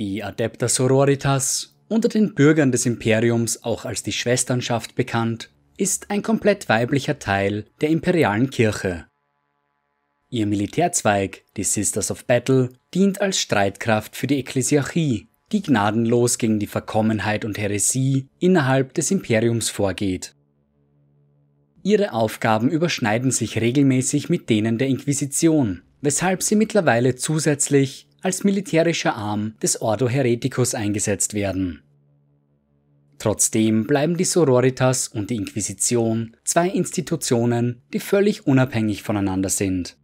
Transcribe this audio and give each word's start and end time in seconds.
Die 0.00 0.24
Adepta 0.24 0.68
Sororitas, 0.68 1.76
unter 1.86 2.08
den 2.08 2.34
Bürgern 2.34 2.72
des 2.72 2.84
Imperiums 2.84 3.62
auch 3.62 3.84
als 3.84 4.02
die 4.02 4.10
Schwesternschaft 4.10 4.96
bekannt, 4.96 5.50
ist 5.76 6.10
ein 6.10 6.22
komplett 6.22 6.68
weiblicher 6.68 7.20
Teil 7.20 7.66
der 7.80 7.90
imperialen 7.90 8.50
Kirche. 8.50 9.06
Ihr 10.30 10.46
Militärzweig, 10.46 11.44
die 11.56 11.62
Sisters 11.62 12.10
of 12.10 12.24
Battle, 12.24 12.70
dient 12.92 13.20
als 13.20 13.38
Streitkraft 13.38 14.16
für 14.16 14.26
die 14.26 14.38
Ekklesiarchie, 14.38 15.28
die 15.52 15.62
gnadenlos 15.62 16.38
gegen 16.38 16.58
die 16.58 16.66
Verkommenheit 16.66 17.44
und 17.44 17.56
Häresie 17.56 18.26
innerhalb 18.40 18.94
des 18.94 19.12
Imperiums 19.12 19.70
vorgeht. 19.70 20.34
Ihre 21.84 22.14
Aufgaben 22.14 22.68
überschneiden 22.68 23.30
sich 23.30 23.60
regelmäßig 23.60 24.28
mit 24.28 24.50
denen 24.50 24.76
der 24.76 24.88
Inquisition, 24.88 25.82
weshalb 26.00 26.42
sie 26.42 26.56
mittlerweile 26.56 27.14
zusätzlich 27.14 28.08
als 28.24 28.42
militärischer 28.42 29.14
Arm 29.14 29.54
des 29.62 29.82
Ordo 29.82 30.08
Hereticus 30.08 30.74
eingesetzt 30.74 31.34
werden. 31.34 31.82
Trotzdem 33.18 33.86
bleiben 33.86 34.16
die 34.16 34.24
Sororitas 34.24 35.08
und 35.08 35.28
die 35.28 35.36
Inquisition 35.36 36.34
zwei 36.42 36.68
Institutionen, 36.68 37.82
die 37.92 38.00
völlig 38.00 38.46
unabhängig 38.46 39.02
voneinander 39.02 39.50
sind. 39.50 39.98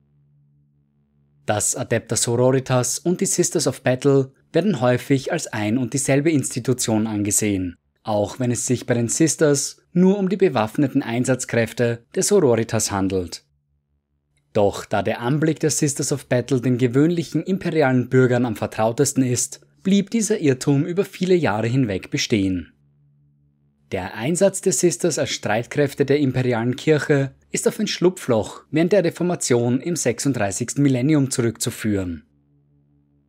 Das 1.46 1.74
Adepta 1.74 2.14
Sororitas 2.14 2.98
und 2.98 3.22
die 3.22 3.26
Sisters 3.26 3.66
of 3.66 3.82
Battle 3.82 4.32
werden 4.52 4.82
häufig 4.82 5.32
als 5.32 5.46
ein 5.46 5.78
und 5.78 5.94
dieselbe 5.94 6.30
Institution 6.30 7.06
angesehen, 7.06 7.76
auch 8.02 8.38
wenn 8.38 8.50
es 8.50 8.66
sich 8.66 8.84
bei 8.84 8.92
den 8.92 9.08
Sisters 9.08 9.82
nur 9.92 10.18
um 10.18 10.28
die 10.28 10.36
bewaffneten 10.36 11.02
Einsatzkräfte 11.02 12.04
der 12.14 12.22
Sororitas 12.22 12.90
handelt. 12.90 13.44
Doch 14.52 14.84
da 14.84 15.02
der 15.02 15.20
Anblick 15.20 15.60
der 15.60 15.70
Sisters 15.70 16.12
of 16.12 16.26
Battle 16.26 16.60
den 16.60 16.78
gewöhnlichen 16.78 17.42
imperialen 17.42 18.08
Bürgern 18.08 18.44
am 18.44 18.56
vertrautesten 18.56 19.22
ist, 19.22 19.60
blieb 19.82 20.10
dieser 20.10 20.40
Irrtum 20.40 20.84
über 20.84 21.04
viele 21.04 21.34
Jahre 21.34 21.68
hinweg 21.68 22.10
bestehen. 22.10 22.72
Der 23.92 24.14
Einsatz 24.14 24.60
der 24.60 24.72
Sisters 24.72 25.18
als 25.18 25.30
Streitkräfte 25.30 26.04
der 26.04 26.20
imperialen 26.20 26.76
Kirche 26.76 27.32
ist 27.50 27.66
auf 27.66 27.80
ein 27.80 27.88
Schlupfloch 27.88 28.62
während 28.70 28.92
der 28.92 29.04
Reformation 29.04 29.80
im 29.80 29.96
36. 29.96 30.76
Millennium 30.76 31.30
zurückzuführen. 31.30 32.24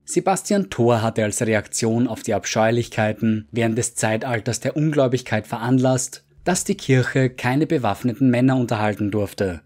Sebastian 0.06 0.69
Thor 0.69 1.02
hatte 1.02 1.23
als 1.23 1.41
Reaktion 1.41 2.08
auf 2.08 2.22
die 2.22 2.33
Abscheulichkeiten 2.33 3.47
während 3.52 3.78
des 3.78 3.95
Zeitalters 3.95 4.59
der 4.59 4.75
Ungläubigkeit 4.75 5.47
veranlasst, 5.47 6.25
dass 6.44 6.63
die 6.63 6.75
Kirche 6.75 7.30
keine 7.30 7.66
bewaffneten 7.66 8.30
Männer 8.30 8.58
unterhalten 8.58 9.09
durfte. 9.09 9.61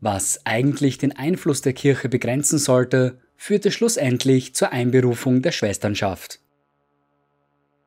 Was 0.00 0.40
eigentlich 0.44 0.98
den 0.98 1.12
Einfluss 1.12 1.60
der 1.60 1.74
Kirche 1.74 2.08
begrenzen 2.08 2.58
sollte, 2.58 3.18
führte 3.36 3.70
schlussendlich 3.70 4.54
zur 4.54 4.72
Einberufung 4.72 5.42
der 5.42 5.52
Schwesternschaft. 5.52 6.40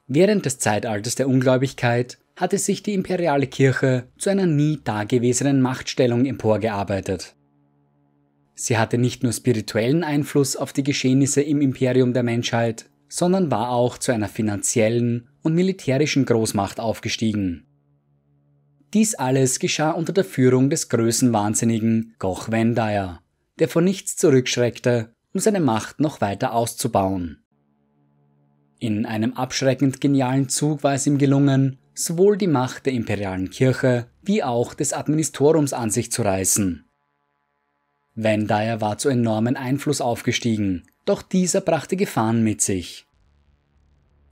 Während 0.07 0.45
des 0.45 0.59
Zeitalters 0.59 1.15
der 1.15 1.27
Ungläubigkeit 1.27 2.19
hatte 2.35 2.57
sich 2.57 2.83
die 2.83 2.93
imperiale 2.93 3.47
Kirche 3.47 4.07
zu 4.17 4.29
einer 4.29 4.45
nie 4.45 4.79
dagewesenen 4.83 5.61
Machtstellung 5.61 6.25
emporgearbeitet. 6.25 7.35
Sie 8.55 8.77
hatte 8.77 8.97
nicht 8.97 9.23
nur 9.23 9.33
spirituellen 9.33 10.03
Einfluss 10.03 10.55
auf 10.55 10.73
die 10.73 10.83
Geschehnisse 10.83 11.41
im 11.41 11.61
Imperium 11.61 12.13
der 12.13 12.23
Menschheit, 12.23 12.89
sondern 13.07 13.51
war 13.51 13.69
auch 13.69 13.97
zu 13.97 14.11
einer 14.11 14.29
finanziellen 14.29 15.29
und 15.41 15.55
militärischen 15.55 16.25
Großmacht 16.25 16.79
aufgestiegen. 16.79 17.65
Dies 18.93 19.15
alles 19.15 19.57
geschah 19.57 19.91
unter 19.91 20.13
der 20.13 20.23
Führung 20.23 20.69
des 20.69 20.87
größenwahnsinnigen 20.89 22.13
Goch 22.19 22.51
Vendaya, 22.51 23.21
der 23.57 23.67
vor 23.67 23.81
nichts 23.81 24.15
zurückschreckte, 24.15 25.15
um 25.33 25.39
seine 25.39 25.61
Macht 25.61 25.99
noch 25.99 26.21
weiter 26.21 26.53
auszubauen. 26.53 27.43
In 28.77 29.07
einem 29.07 29.33
abschreckend 29.33 29.99
genialen 29.99 30.47
Zug 30.47 30.83
war 30.83 30.93
es 30.93 31.07
ihm 31.07 31.17
gelungen, 31.17 31.79
sowohl 31.95 32.37
die 32.37 32.47
Macht 32.47 32.85
der 32.85 32.93
imperialen 32.93 33.49
Kirche 33.49 34.07
wie 34.21 34.43
auch 34.43 34.75
des 34.75 34.93
Administrorums 34.93 35.73
an 35.73 35.89
sich 35.89 36.11
zu 36.11 36.21
reißen. 36.21 36.85
Vendaya 38.13 38.79
war 38.79 38.99
zu 38.99 39.09
enormen 39.09 39.55
Einfluss 39.55 40.01
aufgestiegen, 40.01 40.83
doch 41.05 41.23
dieser 41.23 41.61
brachte 41.61 41.95
Gefahren 41.95 42.43
mit 42.43 42.61
sich. 42.61 43.07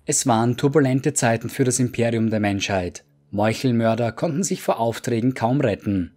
Es 0.06 0.28
waren 0.28 0.56
turbulente 0.58 1.14
Zeiten 1.14 1.50
für 1.50 1.64
das 1.64 1.80
Imperium 1.80 2.30
der 2.30 2.40
Menschheit, 2.40 3.06
Meuchelmörder 3.32 4.12
konnten 4.12 4.44
sich 4.44 4.62
vor 4.62 4.80
Aufträgen 4.80 5.34
kaum 5.34 5.62
retten. 5.62 6.12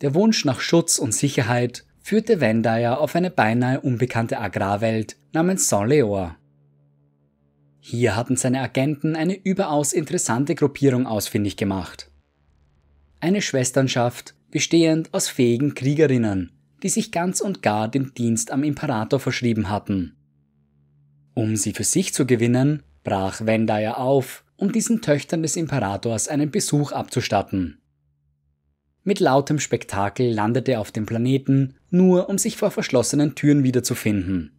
Der 0.00 0.14
Wunsch 0.14 0.44
nach 0.44 0.60
Schutz 0.60 0.98
und 0.98 1.12
Sicherheit 1.12 1.84
führte 2.00 2.40
Vendaya 2.40 2.96
auf 2.96 3.14
eine 3.16 3.30
beinahe 3.30 3.80
unbekannte 3.80 4.38
Agrarwelt 4.38 5.16
namens 5.32 5.68
Saint-Leor. 5.68 6.36
Hier 7.80 8.14
hatten 8.14 8.36
seine 8.36 8.60
Agenten 8.60 9.16
eine 9.16 9.34
überaus 9.34 9.92
interessante 9.92 10.54
Gruppierung 10.54 11.06
ausfindig 11.06 11.56
gemacht. 11.56 12.10
Eine 13.18 13.42
Schwesternschaft, 13.42 14.34
bestehend 14.50 15.12
aus 15.12 15.28
fähigen 15.28 15.74
Kriegerinnen, 15.74 16.52
die 16.82 16.88
sich 16.88 17.10
ganz 17.10 17.40
und 17.40 17.62
gar 17.62 17.88
dem 17.88 18.14
Dienst 18.14 18.52
am 18.52 18.62
Imperator 18.62 19.18
verschrieben 19.18 19.70
hatten. 19.70 20.16
Um 21.34 21.56
sie 21.56 21.72
für 21.72 21.84
sich 21.84 22.14
zu 22.14 22.26
gewinnen, 22.26 22.82
brach 23.02 23.44
Vendaya 23.44 23.94
auf 23.94 24.44
um 24.60 24.72
diesen 24.72 25.00
Töchtern 25.00 25.42
des 25.42 25.56
Imperators 25.56 26.28
einen 26.28 26.50
Besuch 26.50 26.92
abzustatten. 26.92 27.80
Mit 29.02 29.18
lautem 29.18 29.58
Spektakel 29.58 30.32
landete 30.32 30.72
er 30.72 30.80
auf 30.80 30.92
dem 30.92 31.06
Planeten, 31.06 31.74
nur 31.88 32.28
um 32.28 32.36
sich 32.36 32.56
vor 32.58 32.70
verschlossenen 32.70 33.34
Türen 33.34 33.64
wiederzufinden. 33.64 34.52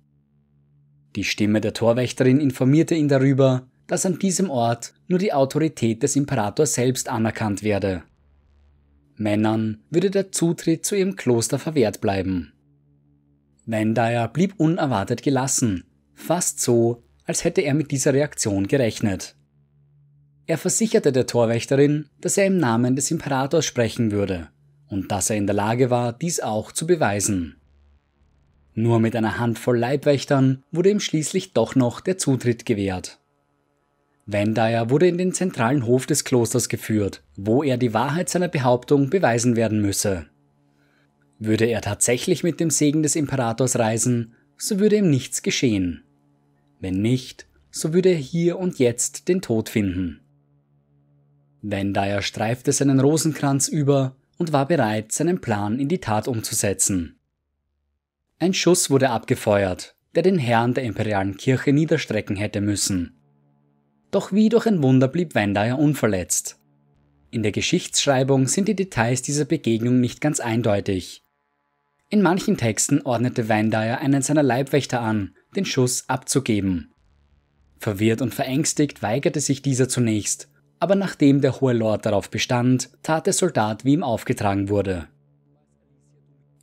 Die 1.15 1.23
Stimme 1.23 1.61
der 1.61 1.73
Torwächterin 1.73 2.39
informierte 2.39 2.95
ihn 2.95 3.07
darüber, 3.07 3.67
dass 3.85 4.05
an 4.05 4.17
diesem 4.17 4.49
Ort 4.49 4.93
nur 5.07 5.19
die 5.19 5.33
Autorität 5.33 6.01
des 6.01 6.15
Imperators 6.15 6.73
selbst 6.73 7.07
anerkannt 7.07 7.61
werde. 7.61 8.03
Männern 9.17 9.83
würde 9.91 10.09
der 10.09 10.31
Zutritt 10.31 10.85
zu 10.85 10.95
ihrem 10.95 11.15
Kloster 11.15 11.59
verwehrt 11.59 12.01
bleiben. 12.01 12.53
Vendaya 13.65 14.25
blieb 14.27 14.55
unerwartet 14.57 15.21
gelassen, 15.21 15.83
fast 16.15 16.59
so, 16.59 17.03
als 17.25 17.43
hätte 17.43 17.61
er 17.61 17.75
mit 17.75 17.91
dieser 17.91 18.13
Reaktion 18.13 18.67
gerechnet. 18.67 19.35
Er 20.47 20.57
versicherte 20.57 21.11
der 21.11 21.27
Torwächterin, 21.27 22.09
dass 22.19 22.37
er 22.37 22.45
im 22.45 22.57
Namen 22.57 22.95
des 22.95 23.11
Imperators 23.11 23.65
sprechen 23.65 24.11
würde 24.11 24.49
und 24.89 25.11
dass 25.11 25.29
er 25.29 25.37
in 25.37 25.47
der 25.47 25.55
Lage 25.55 25.89
war, 25.89 26.13
dies 26.13 26.39
auch 26.39 26.71
zu 26.71 26.85
beweisen. 26.85 27.55
Nur 28.73 28.99
mit 28.99 29.15
einer 29.15 29.37
Handvoll 29.37 29.77
Leibwächtern 29.77 30.63
wurde 30.71 30.89
ihm 30.89 30.99
schließlich 30.99 31.53
doch 31.53 31.75
noch 31.75 31.99
der 31.99 32.17
Zutritt 32.17 32.65
gewährt. 32.65 33.19
Vendaya 34.25 34.89
wurde 34.89 35.07
in 35.07 35.17
den 35.17 35.33
zentralen 35.33 35.85
Hof 35.85 36.05
des 36.05 36.23
Klosters 36.23 36.69
geführt, 36.69 37.23
wo 37.35 37.63
er 37.63 37.77
die 37.77 37.93
Wahrheit 37.93 38.29
seiner 38.29 38.47
Behauptung 38.47 39.09
beweisen 39.09 39.55
werden 39.55 39.81
müsse. 39.81 40.27
Würde 41.37 41.65
er 41.65 41.81
tatsächlich 41.81 42.43
mit 42.43 42.59
dem 42.59 42.69
Segen 42.69 43.03
des 43.03 43.15
Imperators 43.15 43.77
reisen, 43.77 44.35
so 44.57 44.79
würde 44.79 44.97
ihm 44.97 45.09
nichts 45.09 45.41
geschehen. 45.41 46.03
Wenn 46.79 47.01
nicht, 47.01 47.47
so 47.71 47.93
würde 47.93 48.09
er 48.09 48.15
hier 48.15 48.59
und 48.59 48.79
jetzt 48.79 49.27
den 49.27 49.41
Tod 49.41 49.69
finden. 49.69 50.20
Vendaya 51.61 52.21
streifte 52.21 52.71
seinen 52.71 52.99
Rosenkranz 52.99 53.67
über 53.67 54.15
und 54.37 54.51
war 54.51 54.67
bereit, 54.67 55.11
seinen 55.11 55.41
Plan 55.41 55.79
in 55.79 55.87
die 55.87 55.99
Tat 55.99 56.27
umzusetzen. 56.27 57.19
Ein 58.39 58.53
Schuss 58.53 58.89
wurde 58.89 59.11
abgefeuert, 59.11 59.95
der 60.15 60.23
den 60.23 60.39
Herrn 60.39 60.73
der 60.73 60.83
imperialen 60.83 61.37
Kirche 61.37 61.73
niederstrecken 61.73 62.35
hätte 62.35 62.61
müssen. 62.61 63.19
Doch 64.09 64.31
wie 64.31 64.49
durch 64.49 64.65
ein 64.65 64.81
Wunder 64.81 65.07
blieb 65.07 65.35
Vendaya 65.35 65.75
unverletzt. 65.75 66.59
In 67.29 67.43
der 67.43 67.51
Geschichtsschreibung 67.51 68.47
sind 68.47 68.67
die 68.67 68.75
Details 68.75 69.21
dieser 69.21 69.45
Begegnung 69.45 70.01
nicht 70.01 70.19
ganz 70.19 70.39
eindeutig. 70.39 71.23
In 72.09 72.21
manchen 72.21 72.57
Texten 72.57 73.03
ordnete 73.03 73.47
Vendaya 73.47 73.99
einen 73.99 74.21
seiner 74.21 74.43
Leibwächter 74.43 74.99
an, 74.99 75.35
den 75.55 75.63
Schuss 75.63 76.09
abzugeben. 76.09 76.91
Verwirrt 77.77 78.21
und 78.21 78.33
verängstigt 78.33 79.01
weigerte 79.01 79.39
sich 79.39 79.61
dieser 79.61 79.87
zunächst, 79.87 80.50
aber 80.81 80.95
nachdem 80.95 81.41
der 81.41 81.61
Hohe 81.61 81.73
Lord 81.73 82.07
darauf 82.07 82.31
bestand, 82.31 82.89
tat 83.03 83.27
der 83.27 83.33
Soldat, 83.33 83.85
wie 83.85 83.93
ihm 83.93 84.03
aufgetragen 84.03 84.67
wurde. 84.67 85.07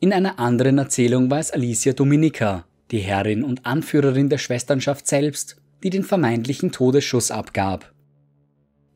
In 0.01 0.13
einer 0.13 0.41
anderen 0.41 0.77
Erzählung 0.79 1.31
war 1.31 1.39
es 1.39 1.53
Alicia 1.53 1.93
Dominica, 1.93 2.65
die 2.91 2.99
Herrin 2.99 3.45
und 3.45 3.65
Anführerin 3.65 4.29
der 4.29 4.39
Schwesternschaft 4.39 5.07
selbst, 5.07 5.63
die 5.85 5.91
den 5.91 6.03
vermeintlichen 6.03 6.73
Todesschuss 6.73 7.31
abgab. 7.31 7.95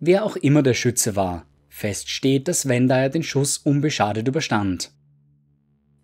Wer 0.00 0.24
auch 0.24 0.34
immer 0.34 0.64
der 0.64 0.74
Schütze 0.74 1.14
war, 1.14 1.46
fest 1.68 2.10
steht, 2.10 2.48
dass 2.48 2.68
Vendaya 2.68 3.08
den 3.08 3.22
Schuss 3.22 3.58
unbeschadet 3.58 4.26
überstand. 4.26 4.90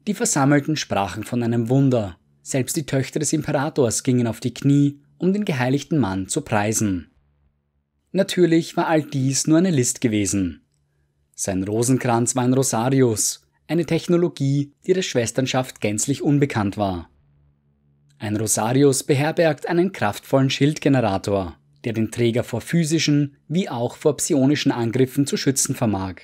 Die 0.07 0.15
Versammelten 0.15 0.77
sprachen 0.77 1.25
von 1.25 1.43
einem 1.43 1.69
Wunder, 1.69 2.17
selbst 2.43 2.77
die 2.77 2.87
Töchter 2.87 3.19
des 3.19 3.33
Imperators 3.33 4.05
gingen 4.05 4.29
auf 4.29 4.39
die 4.39 4.55
Knie, 4.55 5.01
um 5.19 5.33
den 5.33 5.45
geheiligten 5.45 5.99
Mann 5.99 6.29
zu 6.29 6.43
preisen. 6.43 7.11
Natürlich 8.13 8.77
war 8.77 8.87
all 8.87 9.03
dies 9.03 9.47
nur 9.47 9.59
eine 9.59 9.71
List 9.71 10.01
gewesen. 10.01 10.63
Sein 11.35 11.63
Rosenkranz 11.63 12.35
war 12.35 12.45
ein 12.45 12.55
Rosarius, 12.55 13.43
eine 13.67 13.85
Technologie, 13.85 14.73
die 14.87 14.95
der 14.95 15.03
Schwesternschaft 15.03 15.81
gänzlich 15.81 16.23
unbekannt 16.23 16.77
war. 16.79 17.11
Ein 18.19 18.37
Rosarius 18.37 19.05
beherbergt 19.05 19.69
einen 19.69 19.93
kraftvollen 19.93 20.51
Schildgenerator, 20.51 21.57
der 21.85 21.93
den 21.93 22.11
Träger 22.11 22.43
vor 22.45 22.61
physischen 22.61 23.37
wie 23.47 23.69
auch 23.69 23.97
vor 23.97 24.17
psionischen 24.17 24.73
Angriffen 24.73 25.27
zu 25.27 25.37
schützen 25.37 25.75
vermag. 25.75 26.17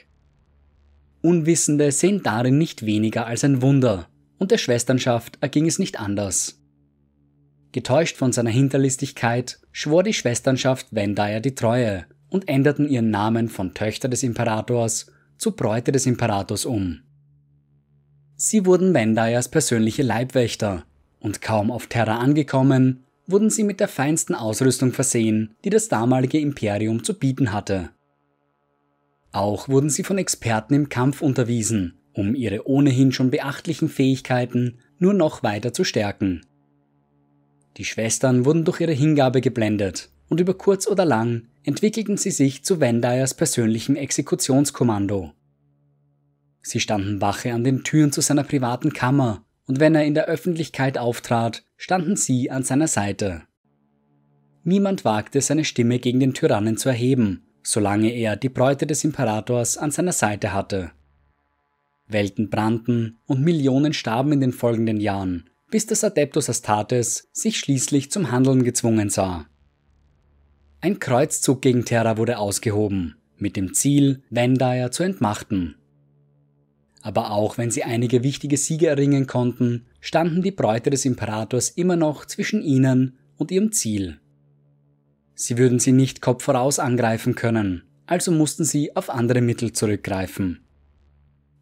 Unwissende 1.22 1.92
sehen 1.92 2.22
darin 2.22 2.58
nicht 2.58 2.84
weniger 2.84 3.26
als 3.26 3.44
ein 3.44 3.62
Wunder, 3.62 4.08
und 4.38 4.50
der 4.50 4.58
Schwesternschaft 4.58 5.38
erging 5.40 5.66
es 5.66 5.78
nicht 5.78 6.00
anders. 6.00 6.60
Getäuscht 7.74 8.16
von 8.16 8.30
seiner 8.30 8.50
Hinterlistigkeit 8.50 9.58
schwor 9.72 10.04
die 10.04 10.12
Schwesternschaft 10.12 10.86
Vendaya 10.92 11.40
die 11.40 11.56
Treue 11.56 12.06
und 12.30 12.48
änderten 12.48 12.88
ihren 12.88 13.10
Namen 13.10 13.48
von 13.48 13.74
Töchter 13.74 14.08
des 14.08 14.22
Imperators 14.22 15.10
zu 15.38 15.56
Bräute 15.56 15.90
des 15.90 16.06
Imperators 16.06 16.66
um. 16.66 17.00
Sie 18.36 18.64
wurden 18.64 18.94
Vendayas 18.94 19.48
persönliche 19.48 20.04
Leibwächter 20.04 20.84
und 21.18 21.42
kaum 21.42 21.72
auf 21.72 21.88
Terra 21.88 22.18
angekommen, 22.18 23.02
wurden 23.26 23.50
sie 23.50 23.64
mit 23.64 23.80
der 23.80 23.88
feinsten 23.88 24.36
Ausrüstung 24.36 24.92
versehen, 24.92 25.56
die 25.64 25.70
das 25.70 25.88
damalige 25.88 26.38
Imperium 26.38 27.02
zu 27.02 27.18
bieten 27.18 27.52
hatte. 27.52 27.90
Auch 29.32 29.68
wurden 29.68 29.90
sie 29.90 30.04
von 30.04 30.18
Experten 30.18 30.74
im 30.74 30.90
Kampf 30.90 31.22
unterwiesen, 31.22 31.98
um 32.12 32.36
ihre 32.36 32.68
ohnehin 32.68 33.10
schon 33.10 33.32
beachtlichen 33.32 33.88
Fähigkeiten 33.88 34.78
nur 35.00 35.12
noch 35.12 35.42
weiter 35.42 35.72
zu 35.72 35.82
stärken. 35.82 36.42
Die 37.76 37.84
Schwestern 37.84 38.44
wurden 38.44 38.64
durch 38.64 38.80
ihre 38.80 38.92
Hingabe 38.92 39.40
geblendet 39.40 40.10
und 40.28 40.40
über 40.40 40.54
kurz 40.54 40.86
oder 40.86 41.04
lang 41.04 41.48
entwickelten 41.64 42.16
sie 42.16 42.30
sich 42.30 42.64
zu 42.64 42.80
Vendayas 42.80 43.34
persönlichem 43.34 43.96
Exekutionskommando. 43.96 45.32
Sie 46.62 46.80
standen 46.80 47.20
Wache 47.20 47.52
an 47.52 47.64
den 47.64 47.84
Türen 47.84 48.12
zu 48.12 48.20
seiner 48.20 48.44
privaten 48.44 48.92
Kammer, 48.92 49.44
und 49.66 49.80
wenn 49.80 49.94
er 49.94 50.04
in 50.04 50.14
der 50.14 50.26
Öffentlichkeit 50.26 50.98
auftrat, 50.98 51.64
standen 51.76 52.16
sie 52.16 52.50
an 52.50 52.62
seiner 52.62 52.88
Seite. 52.88 53.42
Niemand 54.62 55.04
wagte 55.04 55.40
seine 55.40 55.64
Stimme 55.64 55.98
gegen 55.98 56.20
den 56.20 56.34
Tyrannen 56.34 56.76
zu 56.76 56.88
erheben, 56.88 57.46
solange 57.62 58.10
er 58.10 58.36
die 58.36 58.48
Bräute 58.48 58.86
des 58.86 59.04
Imperators 59.04 59.76
an 59.76 59.90
seiner 59.90 60.12
Seite 60.12 60.52
hatte. 60.52 60.92
Welten 62.06 62.50
brannten 62.50 63.18
und 63.26 63.42
Millionen 63.42 63.92
starben 63.92 64.32
in 64.32 64.40
den 64.40 64.52
folgenden 64.52 65.00
Jahren, 65.00 65.50
bis 65.74 65.86
das 65.86 66.04
Adeptus 66.04 66.48
Astartes 66.48 67.28
sich 67.32 67.58
schließlich 67.58 68.08
zum 68.08 68.30
Handeln 68.30 68.62
gezwungen 68.62 69.10
sah. 69.10 69.46
Ein 70.80 71.00
Kreuzzug 71.00 71.62
gegen 71.62 71.84
Terra 71.84 72.16
wurde 72.16 72.38
ausgehoben, 72.38 73.16
mit 73.38 73.56
dem 73.56 73.74
Ziel, 73.74 74.22
Vendaya 74.30 74.92
zu 74.92 75.02
entmachten. 75.02 75.74
Aber 77.02 77.32
auch 77.32 77.58
wenn 77.58 77.72
sie 77.72 77.82
einige 77.82 78.22
wichtige 78.22 78.56
Siege 78.56 78.86
erringen 78.86 79.26
konnten, 79.26 79.86
standen 79.98 80.42
die 80.42 80.52
Bräute 80.52 80.90
des 80.90 81.04
Imperators 81.06 81.70
immer 81.70 81.96
noch 81.96 82.24
zwischen 82.24 82.62
ihnen 82.62 83.18
und 83.36 83.50
ihrem 83.50 83.72
Ziel. 83.72 84.20
Sie 85.34 85.58
würden 85.58 85.80
sie 85.80 85.90
nicht 85.90 86.20
Kopf 86.20 86.44
voraus 86.44 86.78
angreifen 86.78 87.34
können, 87.34 87.82
also 88.06 88.30
mussten 88.30 88.62
sie 88.62 88.94
auf 88.94 89.10
andere 89.10 89.40
Mittel 89.40 89.72
zurückgreifen. 89.72 90.63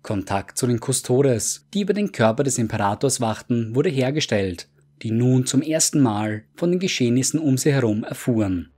Kontakt 0.03 0.59
zu 0.59 0.67
den 0.67 0.81
Custodes, 0.81 1.67
die 1.73 1.83
über 1.83 1.95
den 1.95 2.11
Körper 2.11 2.43
des 2.43 2.59
Imperators 2.59 3.21
wachten, 3.21 3.75
wurde 3.75 3.89
hergestellt, 3.89 4.69
die 5.03 5.11
nun 5.11 5.47
zum 5.47 5.63
ersten 5.63 6.01
Mal 6.01 6.45
von 6.55 6.71
den 6.71 6.81
Geschehnissen 6.81 7.39
um 7.39 7.57
sie 7.57 7.73
herum 7.73 8.05
erfuhren. 8.05 8.71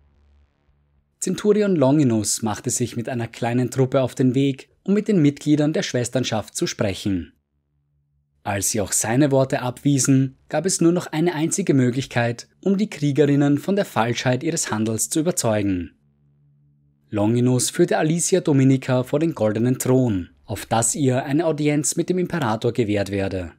Centurion 1.21 1.77
Longinus 1.77 2.43
machte 2.43 2.69
sich 2.69 2.97
mit 2.97 3.09
einer 3.09 3.29
kleinen 3.29 3.71
Truppe 3.71 4.03
auf 4.03 4.15
den 4.15 4.35
Weg, 4.35 4.69
um 4.83 4.93
mit 4.93 5.09
den 5.09 5.23
Mitgliedern 5.23 5.73
der 5.73 5.83
Schwesternschaft 5.83 6.55
zu 6.55 6.67
sprechen. 6.67 7.33
Als 8.43 8.71
sie 8.71 8.83
auch 8.83 8.93
seine 8.93 9.31
Worte 9.31 9.63
abwiesen, 9.63 10.37
gab 10.51 10.67
es 10.67 10.83
nur 10.83 10.93
noch 10.93 11.07
eine 11.07 11.35
einzige 11.35 11.73
Möglichkeit, 11.73 12.47
um 12.61 12.77
die 12.77 12.91
Kriegerinnen 12.91 13.57
von 13.57 13.75
der 13.75 13.87
Falschheit 13.87 14.43
ihres 14.43 14.71
Handels 14.71 15.09
zu 15.09 15.21
überzeugen. 15.21 15.93
Longinus 17.09 17.71
führte 17.71 17.97
Alicia 17.97 18.43
Dominica 18.43 19.03
vor 19.03 19.19
den 19.19 19.35
goldenen 19.35 19.79
Thron, 19.79 20.29
auf 20.45 20.67
das 20.67 20.95
ihr 20.95 21.25
eine 21.25 21.47
Audienz 21.47 21.97
mit 21.97 22.09
dem 22.09 22.19
Imperator 22.19 22.73
gewährt 22.73 23.11
werde. 23.11 23.53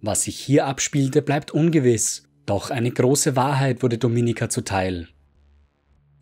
Was 0.00 0.22
sich 0.22 0.38
hier 0.38 0.66
abspielte, 0.66 1.22
bleibt 1.22 1.50
ungewiss, 1.50 2.24
doch 2.44 2.70
eine 2.70 2.90
große 2.90 3.34
Wahrheit 3.34 3.82
wurde 3.82 3.98
Dominica 3.98 4.48
zuteil. 4.48 5.08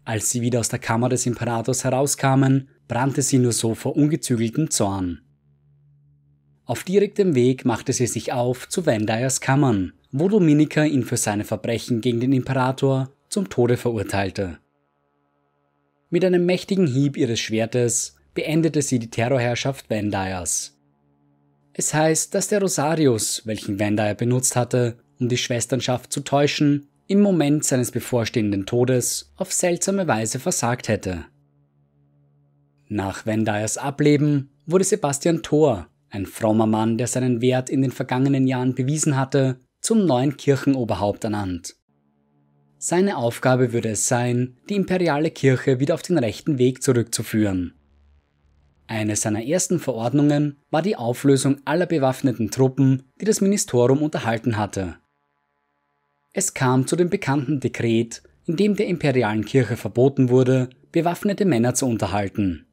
Als 0.05 0.31
sie 0.31 0.41
wieder 0.41 0.61
aus 0.61 0.69
der 0.69 0.79
Kammer 0.79 1.09
des 1.09 1.27
Imperators 1.27 1.85
herauskamen, 1.85 2.69
brannte 2.89 3.23
sie 3.23 3.39
nur 3.39 3.53
so 3.53 3.75
vor 3.75 3.97
ungezügeltem 3.97 4.71
Zorn. 4.71 5.21
Auf 6.67 6.85
direktem 6.85 7.35
Weg 7.35 7.65
machte 7.65 7.93
sie 7.93 8.07
sich 8.07 8.33
auf 8.33 8.69
zu 8.69 8.87
Vendayas 8.87 9.41
Kammern, 9.41 9.93
wo 10.13 10.29
Dominika 10.29 10.85
ihn 10.85 11.03
für 11.03 11.17
seine 11.17 11.45
Verbrechen 11.45 12.01
gegen 12.01 12.21
den 12.21 12.33
Imperator 12.33 13.11
zum 13.29 13.51
Tode 13.51 13.77
verurteilte. 13.77 14.59
Mit 16.09 16.25
einem 16.25 16.47
mächtigen 16.47 16.87
Hieb 16.87 17.17
ihres 17.17 17.41
Schwertes 17.41 18.17
beendete 18.35 18.83
sie 18.83 18.99
die 18.99 19.11
Terrorherrschaft 19.11 19.89
Vendayas. 19.89 20.77
Es 21.73 21.95
heißt, 21.95 22.35
dass 22.35 22.49
der 22.49 22.61
Rosarius, 22.61 23.43
welchen 23.47 23.79
Vendaya 23.79 24.15
benutzt 24.15 24.55
hatte, 24.55 24.99
um 25.19 25.29
die 25.29 25.39
Schwesternschaft 25.39 26.13
zu 26.13 26.21
täuschen, 26.21 26.89
im 27.07 27.21
Moment 27.21 27.65
seines 27.65 27.91
bevorstehenden 27.91 28.67
Todes 28.67 29.33
auf 29.37 29.53
seltsame 29.53 30.07
Weise 30.07 30.39
versagt 30.39 30.89
hätte. 30.89 31.27
Nach 32.89 33.27
Vendayas 33.27 33.77
Ableben 33.77 34.51
wurde 34.67 34.85
Sebastian 34.85 35.43
Thor, 35.43 35.89
ein 36.11 36.27
frommer 36.27 36.67
Mann, 36.67 36.97
der 36.97 37.07
seinen 37.07 37.41
Wert 37.41 37.69
in 37.69 37.83
den 37.83 37.91
vergangenen 37.91 38.47
Jahren 38.47 38.75
bewiesen 38.75 39.17
hatte, 39.17 39.61
zum 39.81 40.07
neuen 40.07 40.37
Kirchenoberhaupt 40.37 41.25
ernannt. 41.25 41.75
Seine 42.79 43.17
Aufgabe 43.17 43.73
würde 43.73 43.91
es 43.91 44.09
sein, 44.09 44.57
die 44.69 44.77
imperiale 44.77 45.31
Kirche 45.31 45.81
wieder 45.81 45.95
auf 45.95 46.03
den 46.03 46.19
rechten 46.19 46.59
Weg 46.59 46.83
zurückzuführen. 46.83 47.75
Eine 48.87 49.17
seiner 49.17 49.45
ersten 49.45 49.81
Verordnungen 49.81 50.59
war 50.71 50.83
die 50.83 50.97
Auflösung 50.97 51.61
aller 51.65 51.87
bewaffneten 51.87 52.51
Truppen, 52.51 53.05
die 53.21 53.25
das 53.25 53.41
Ministerium 53.41 54.03
unterhalten 54.03 54.57
hatte. 54.57 54.97
Es 56.33 56.53
kam 56.53 56.87
zu 56.87 56.97
dem 56.97 57.09
bekannten 57.09 57.61
Dekret, 57.61 58.23
in 58.47 58.57
dem 58.57 58.77
der 58.77 58.89
imperialen 58.89 59.45
Kirche 59.45 59.77
verboten 59.77 60.29
wurde, 60.29 60.69
bewaffnete 60.93 61.45
Männer 61.45 61.75
zu 61.75 61.87
unterhalten. 61.87 62.67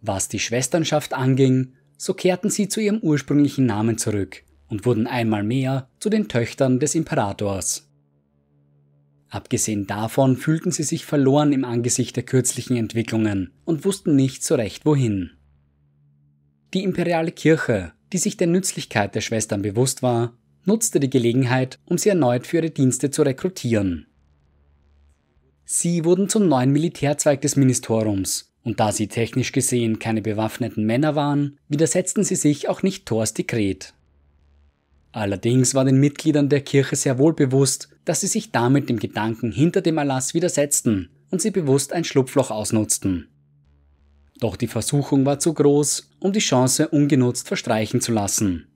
Was 0.00 0.28
die 0.28 0.38
Schwesternschaft 0.38 1.12
anging, 1.12 1.74
so 1.96 2.14
kehrten 2.14 2.48
sie 2.48 2.68
zu 2.68 2.80
ihrem 2.80 3.00
ursprünglichen 3.00 3.66
Namen 3.66 3.98
zurück 3.98 4.44
und 4.68 4.86
wurden 4.86 5.06
einmal 5.06 5.42
mehr 5.42 5.88
zu 5.98 6.08
den 6.08 6.28
Töchtern 6.28 6.78
des 6.78 6.94
Imperators. 6.94 7.87
Abgesehen 9.30 9.86
davon 9.86 10.36
fühlten 10.36 10.70
sie 10.72 10.82
sich 10.82 11.04
verloren 11.04 11.52
im 11.52 11.64
Angesicht 11.64 12.16
der 12.16 12.22
kürzlichen 12.22 12.76
Entwicklungen 12.76 13.52
und 13.64 13.84
wussten 13.84 14.16
nicht 14.16 14.42
so 14.42 14.54
recht 14.54 14.86
wohin. 14.86 15.30
Die 16.74 16.82
imperiale 16.82 17.32
Kirche, 17.32 17.92
die 18.12 18.18
sich 18.18 18.36
der 18.36 18.46
Nützlichkeit 18.46 19.14
der 19.14 19.20
Schwestern 19.20 19.62
bewusst 19.62 20.02
war, 20.02 20.36
nutzte 20.64 21.00
die 21.00 21.10
Gelegenheit, 21.10 21.78
um 21.84 21.98
sie 21.98 22.08
erneut 22.08 22.46
für 22.46 22.58
ihre 22.58 22.70
Dienste 22.70 23.10
zu 23.10 23.22
rekrutieren. 23.22 24.06
Sie 25.64 26.04
wurden 26.04 26.30
zum 26.30 26.48
neuen 26.48 26.72
Militärzweig 26.72 27.42
des 27.42 27.56
Ministeriums, 27.56 28.54
und 28.62 28.80
da 28.80 28.92
sie 28.92 29.08
technisch 29.08 29.52
gesehen 29.52 29.98
keine 29.98 30.22
bewaffneten 30.22 30.84
Männer 30.84 31.14
waren, 31.14 31.58
widersetzten 31.68 32.24
sie 32.24 32.36
sich 32.36 32.68
auch 32.68 32.82
nicht 32.82 33.04
Thors 33.06 33.34
Dekret. 33.34 33.94
Allerdings 35.12 35.74
war 35.74 35.84
den 35.84 36.00
Mitgliedern 36.00 36.48
der 36.48 36.60
Kirche 36.60 36.96
sehr 36.96 37.18
wohl 37.18 37.32
bewusst, 37.32 37.88
dass 38.04 38.20
sie 38.20 38.26
sich 38.26 38.52
damit 38.52 38.88
dem 38.88 38.98
Gedanken 38.98 39.52
hinter 39.52 39.80
dem 39.80 39.98
Erlass 39.98 40.34
widersetzten 40.34 41.10
und 41.30 41.40
sie 41.40 41.50
bewusst 41.50 41.92
ein 41.92 42.04
Schlupfloch 42.04 42.50
ausnutzten. 42.50 43.28
Doch 44.40 44.56
die 44.56 44.68
Versuchung 44.68 45.26
war 45.26 45.38
zu 45.38 45.52
groß, 45.52 46.10
um 46.20 46.32
die 46.32 46.38
Chance 46.38 46.88
ungenutzt 46.88 47.48
verstreichen 47.48 48.00
zu 48.00 48.12
lassen. 48.12 48.66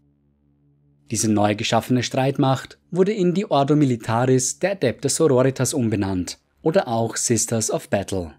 Diese 1.10 1.30
neu 1.30 1.54
geschaffene 1.54 2.02
Streitmacht 2.02 2.78
wurde 2.90 3.12
in 3.12 3.34
die 3.34 3.50
Ordo 3.50 3.76
Militaris 3.76 4.58
der 4.58 4.72
Adepte 4.72 5.08
Sororitas 5.08 5.74
umbenannt 5.74 6.38
oder 6.62 6.88
auch 6.88 7.16
Sisters 7.16 7.70
of 7.70 7.90
Battle. 7.90 8.32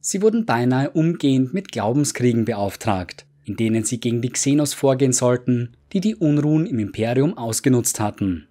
Sie 0.00 0.22
wurden 0.22 0.46
beinahe 0.46 0.90
umgehend 0.90 1.52
mit 1.52 1.72
Glaubenskriegen 1.72 2.44
beauftragt, 2.44 3.26
in 3.44 3.56
denen 3.56 3.84
sie 3.84 4.00
gegen 4.00 4.22
die 4.22 4.30
Xenos 4.30 4.72
vorgehen 4.72 5.12
sollten, 5.12 5.76
die 5.92 6.00
die 6.00 6.14
Unruhen 6.14 6.66
im 6.66 6.78
Imperium 6.78 7.36
ausgenutzt 7.36 8.00
hatten. 8.00 8.48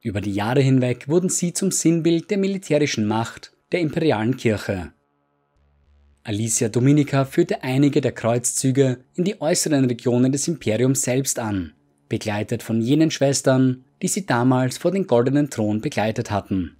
Über 0.00 0.20
die 0.20 0.34
Jahre 0.34 0.60
hinweg 0.60 1.08
wurden 1.08 1.30
sie 1.30 1.52
zum 1.52 1.70
Sinnbild 1.70 2.30
der 2.30 2.38
militärischen 2.38 3.06
Macht 3.06 3.52
der 3.72 3.80
imperialen 3.80 4.36
Kirche. 4.36 4.92
Alicia 6.22 6.68
Dominica 6.68 7.24
führte 7.24 7.62
einige 7.62 8.00
der 8.00 8.12
Kreuzzüge 8.12 8.98
in 9.14 9.24
die 9.24 9.40
äußeren 9.40 9.84
Regionen 9.86 10.32
des 10.32 10.48
Imperiums 10.48 11.02
selbst 11.02 11.38
an, 11.38 11.72
begleitet 12.08 12.62
von 12.62 12.80
jenen 12.80 13.10
Schwestern, 13.10 13.84
die 14.00 14.08
sie 14.08 14.26
damals 14.26 14.78
vor 14.78 14.90
den 14.90 15.06
goldenen 15.06 15.50
Thron 15.50 15.80
begleitet 15.80 16.30
hatten. 16.30 16.76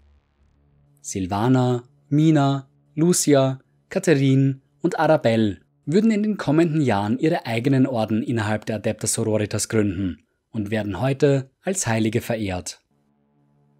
Silvana, 1.00 1.85
Mina, 2.09 2.69
Lucia, 2.95 3.61
Katharine 3.88 4.61
und 4.81 4.99
Arabelle 4.99 5.63
würden 5.87 6.11
in 6.11 6.23
den 6.23 6.37
kommenden 6.37 6.81
Jahren 6.81 7.19
ihre 7.19 7.47
eigenen 7.47 7.87
Orden 7.87 8.23
innerhalb 8.23 8.67
der 8.67 8.76
Adepta 8.76 9.07
Sororitas 9.07 9.69
gründen 9.69 10.25
und 10.50 10.71
werden 10.71 11.00
heute 11.00 11.50
als 11.62 11.87
Heilige 11.87 12.21
verehrt. 12.21 12.81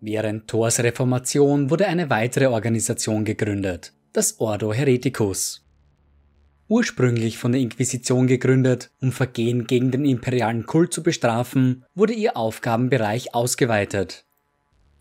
Während 0.00 0.49
Thors 0.49 0.80
Reformation 0.80 1.70
wurde 1.70 1.87
eine 1.87 2.11
weitere 2.11 2.46
Organisation 2.46 3.25
gegründet, 3.25 3.94
das 4.12 4.38
Ordo 4.38 4.73
Hereticus. 4.73 5.64
Ursprünglich 6.68 7.38
von 7.38 7.52
der 7.52 7.61
Inquisition 7.61 8.26
gegründet, 8.26 8.90
um 9.00 9.12
Vergehen 9.12 9.66
gegen 9.66 9.90
den 9.90 10.04
imperialen 10.04 10.66
Kult 10.66 10.92
zu 10.92 11.02
bestrafen, 11.02 11.84
wurde 11.94 12.14
ihr 12.14 12.37
Aufgabenbereich 12.37 13.34
ausgeweitet. 13.34 14.26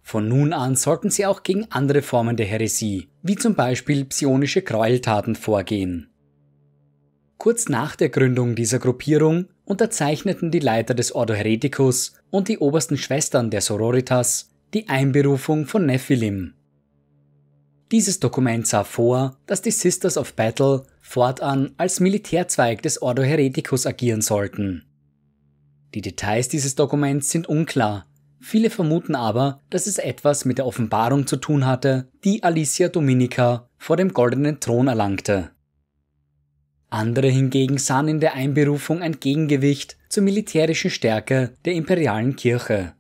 Von 0.01 0.27
nun 0.27 0.53
an 0.53 0.75
sollten 0.75 1.10
sie 1.10 1.25
auch 1.25 1.43
gegen 1.43 1.65
andere 1.72 2.01
Formen 2.01 2.36
der 2.36 2.45
Häresie, 2.45 3.10
wie 3.22 3.36
zum 3.36 3.55
Beispiel 3.55 4.05
psionische 4.05 4.62
Gräueltaten, 4.62 5.36
vorgehen. 5.36 6.12
Kurz 7.43 7.67
nach 7.67 7.97
der 7.97 8.07
Gründung 8.07 8.55
dieser 8.55 8.79
Gruppierung 8.79 9.47
unterzeichneten 9.65 10.50
die 10.50 10.59
Leiter 10.59 10.93
des 10.93 11.13
Ordo 11.13 11.33
Hereticus 11.33 12.13
und 12.29 12.47
die 12.47 12.59
obersten 12.59 12.95
Schwestern 12.95 13.50
der 13.50 13.59
Sororitas 13.59 14.50
die 14.73 14.88
Einberufung 14.88 15.65
von 15.65 15.85
Nephilim. 15.85 16.53
Dieses 17.91 18.21
Dokument 18.21 18.65
sah 18.65 18.85
vor, 18.85 19.35
dass 19.45 19.62
die 19.62 19.71
Sisters 19.71 20.17
of 20.17 20.35
Battle 20.35 20.83
fortan 21.01 21.73
als 21.75 22.00
Militärzweig 22.00 22.81
des 22.81 23.01
Ordo 23.01 23.23
Hereticus 23.23 23.85
agieren 23.85 24.21
sollten. 24.21 24.85
Die 25.95 26.01
Details 26.01 26.47
dieses 26.47 26.75
Dokuments 26.75 27.29
sind 27.29 27.50
unklar, 27.50 28.07
viele 28.39 28.69
vermuten 28.69 29.15
aber, 29.15 29.59
dass 29.69 29.85
es 29.88 29.97
etwas 29.97 30.45
mit 30.45 30.59
der 30.59 30.65
Offenbarung 30.65 31.27
zu 31.27 31.35
tun 31.35 31.65
hatte, 31.65 32.07
die 32.23 32.41
Alicia 32.41 32.88
Dominica 32.88 33.67
vor 33.77 33.97
dem 33.97 34.13
goldenen 34.13 34.62
Thron 34.62 34.88
erlangte. 34.88 35.52
Andere 36.93 37.27
hingegen 37.27 37.79
sahen 37.79 38.07
in 38.07 38.19
der 38.19 38.35
Einberufung 38.35 39.01
ein 39.01 39.19
Gegengewicht 39.19 39.97
zur 40.09 40.21
militärischen 40.21 40.91
Stärke 40.91 41.53
der 41.65 41.73
imperialen 41.73 42.35
Kirche. 42.35 42.93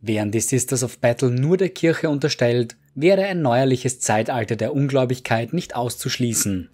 Während 0.00 0.34
die 0.34 0.40
Sisters 0.40 0.82
of 0.82 0.98
Battle 0.98 1.30
nur 1.30 1.56
der 1.56 1.68
Kirche 1.68 2.10
unterstellt, 2.10 2.76
wäre 2.96 3.24
ein 3.24 3.40
neuerliches 3.40 4.00
Zeitalter 4.00 4.56
der 4.56 4.74
Ungläubigkeit 4.74 5.52
nicht 5.52 5.76
auszuschließen. 5.76 6.70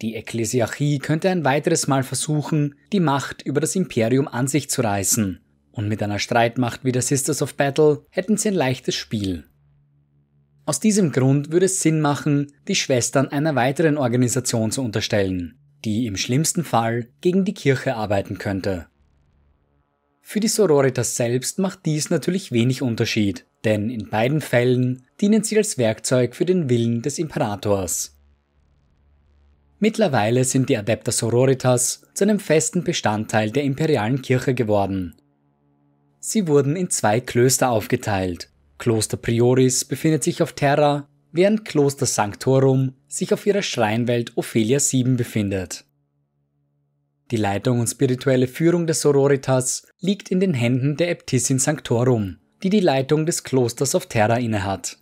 Die 0.00 0.16
Ekklesiarchie 0.16 0.98
könnte 0.98 1.30
ein 1.30 1.44
weiteres 1.44 1.86
Mal 1.86 2.02
versuchen, 2.02 2.74
die 2.92 2.98
Macht 2.98 3.42
über 3.42 3.60
das 3.60 3.76
Imperium 3.76 4.26
an 4.26 4.48
sich 4.48 4.68
zu 4.68 4.80
reißen, 4.80 5.38
und 5.70 5.88
mit 5.88 6.02
einer 6.02 6.18
Streitmacht 6.18 6.84
wie 6.84 6.90
der 6.90 7.02
Sisters 7.02 7.40
of 7.40 7.54
Battle 7.54 8.04
hätten 8.10 8.36
sie 8.36 8.48
ein 8.48 8.54
leichtes 8.54 8.96
Spiel. 8.96 9.44
Aus 10.64 10.78
diesem 10.78 11.10
Grund 11.10 11.50
würde 11.50 11.66
es 11.66 11.80
Sinn 11.80 12.00
machen, 12.00 12.52
die 12.68 12.76
Schwestern 12.76 13.28
einer 13.28 13.54
weiteren 13.56 13.98
Organisation 13.98 14.70
zu 14.70 14.82
unterstellen, 14.82 15.58
die 15.84 16.06
im 16.06 16.16
schlimmsten 16.16 16.62
Fall 16.62 17.08
gegen 17.20 17.44
die 17.44 17.54
Kirche 17.54 17.96
arbeiten 17.96 18.38
könnte. 18.38 18.86
Für 20.20 20.38
die 20.38 20.48
Sororitas 20.48 21.16
selbst 21.16 21.58
macht 21.58 21.84
dies 21.84 22.10
natürlich 22.10 22.52
wenig 22.52 22.80
Unterschied, 22.80 23.44
denn 23.64 23.90
in 23.90 24.08
beiden 24.08 24.40
Fällen 24.40 25.02
dienen 25.20 25.42
sie 25.42 25.58
als 25.58 25.78
Werkzeug 25.78 26.36
für 26.36 26.44
den 26.44 26.70
Willen 26.70 27.02
des 27.02 27.18
Imperators. 27.18 28.16
Mittlerweile 29.80 30.44
sind 30.44 30.68
die 30.68 30.76
Adepta 30.76 31.10
Sororitas 31.10 32.02
zu 32.14 32.22
einem 32.22 32.38
festen 32.38 32.84
Bestandteil 32.84 33.50
der 33.50 33.64
imperialen 33.64 34.22
Kirche 34.22 34.54
geworden. 34.54 35.16
Sie 36.20 36.46
wurden 36.46 36.76
in 36.76 36.88
zwei 36.88 37.18
Klöster 37.20 37.68
aufgeteilt. 37.70 38.51
Kloster 38.82 39.16
Prioris 39.16 39.84
befindet 39.84 40.24
sich 40.24 40.42
auf 40.42 40.54
Terra, 40.54 41.06
während 41.30 41.64
Kloster 41.64 42.04
Sanctorum 42.04 42.94
sich 43.06 43.32
auf 43.32 43.46
ihrer 43.46 43.62
Schreinwelt 43.62 44.36
Ophelia 44.36 44.80
7 44.80 45.16
befindet. 45.16 45.84
Die 47.30 47.36
Leitung 47.36 47.78
und 47.78 47.86
spirituelle 47.86 48.48
Führung 48.48 48.88
der 48.88 48.96
Sororitas 48.96 49.86
liegt 50.00 50.32
in 50.32 50.40
den 50.40 50.52
Händen 50.52 50.96
der 50.96 51.10
Äbtissin 51.10 51.60
Sanctorum, 51.60 52.38
die 52.64 52.70
die 52.70 52.80
Leitung 52.80 53.24
des 53.24 53.44
Klosters 53.44 53.94
auf 53.94 54.06
Terra 54.06 54.38
innehat. 54.38 54.98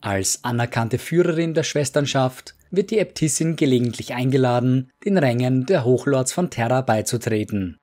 Als 0.00 0.42
anerkannte 0.42 0.98
Führerin 0.98 1.54
der 1.54 1.62
Schwesternschaft 1.62 2.56
wird 2.72 2.90
die 2.90 2.98
Äbtissin 2.98 3.54
gelegentlich 3.54 4.14
eingeladen, 4.14 4.90
den 5.04 5.16
Rängen 5.16 5.64
der 5.66 5.84
Hochlords 5.84 6.32
von 6.32 6.50
Terra 6.50 6.80
beizutreten. 6.80 7.76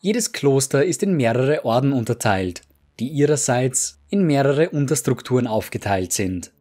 Jedes 0.00 0.32
Kloster 0.32 0.84
ist 0.84 1.04
in 1.04 1.16
mehrere 1.16 1.64
Orden 1.64 1.92
unterteilt, 1.92 2.63
die 3.00 3.08
ihrerseits 3.08 4.00
in 4.08 4.24
mehrere 4.24 4.70
Unterstrukturen 4.70 5.46
aufgeteilt 5.46 6.12
sind. 6.12 6.52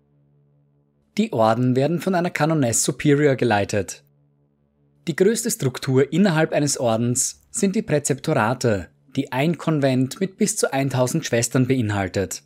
Die 1.18 1.32
Orden 1.32 1.76
werden 1.76 2.00
von 2.00 2.16
einer 2.16 2.32
Kanoness 2.32 2.84
Superior 2.84 3.36
geleitet, 3.36 4.04
die 5.08 5.16
größte 5.18 5.52
Struktur 5.52 6.14
innerhalb 6.14 6.54
eines 6.54 6.78
Ordens 6.78 7.42
sind 7.52 7.76
die 7.76 7.82
Präzeptorate, 7.82 8.88
die 9.18 9.34
ein 9.34 9.58
Konvent 9.58 10.22
mit 10.22 10.38
bis 10.38 10.56
zu 10.56 10.72
1000 10.72 11.26
Schwestern 11.26 11.68
beinhaltet. 11.68 12.42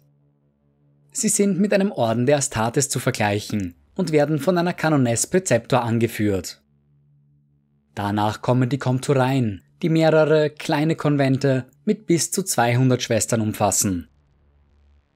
Sie 1.12 1.30
sind 1.30 1.60
mit 1.60 1.72
einem 1.72 1.92
Orden 1.92 2.26
der 2.26 2.38
Astartes 2.38 2.90
zu 2.90 3.00
vergleichen 3.00 3.76
und 3.96 4.12
werden 4.12 4.40
von 4.40 4.58
einer 4.58 4.74
Kanoness 4.74 5.28
Präzeptor 5.28 5.84
angeführt. 5.84 6.62
Danach 7.94 8.42
kommen 8.42 8.70
die 8.70 8.80
Komtureien, 8.80 9.62
die 9.84 9.90
mehrere 9.90 10.50
kleine 10.50 10.96
Konvente 10.96 11.66
mit 11.88 12.06
bis 12.06 12.32
zu 12.32 12.44
200 12.44 13.02
Schwestern 13.02 13.40
umfassen. 13.40 14.10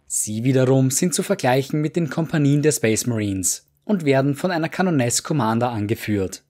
Sie 0.08 0.46
wiederum 0.46 0.90
sind 0.90 1.14
zu 1.14 1.22
vergleichen 1.22 1.82
mit 1.82 1.98
den 1.98 2.10
Kompanien 2.10 2.62
der 2.62 2.72
Space 2.72 3.08
Marines 3.08 3.68
und 3.84 4.06
werden 4.06 4.36
von 4.36 4.52
einer 4.52 4.70
Kanoness 4.70 5.22
Commander 5.22 5.70
angeführt. 5.70 6.44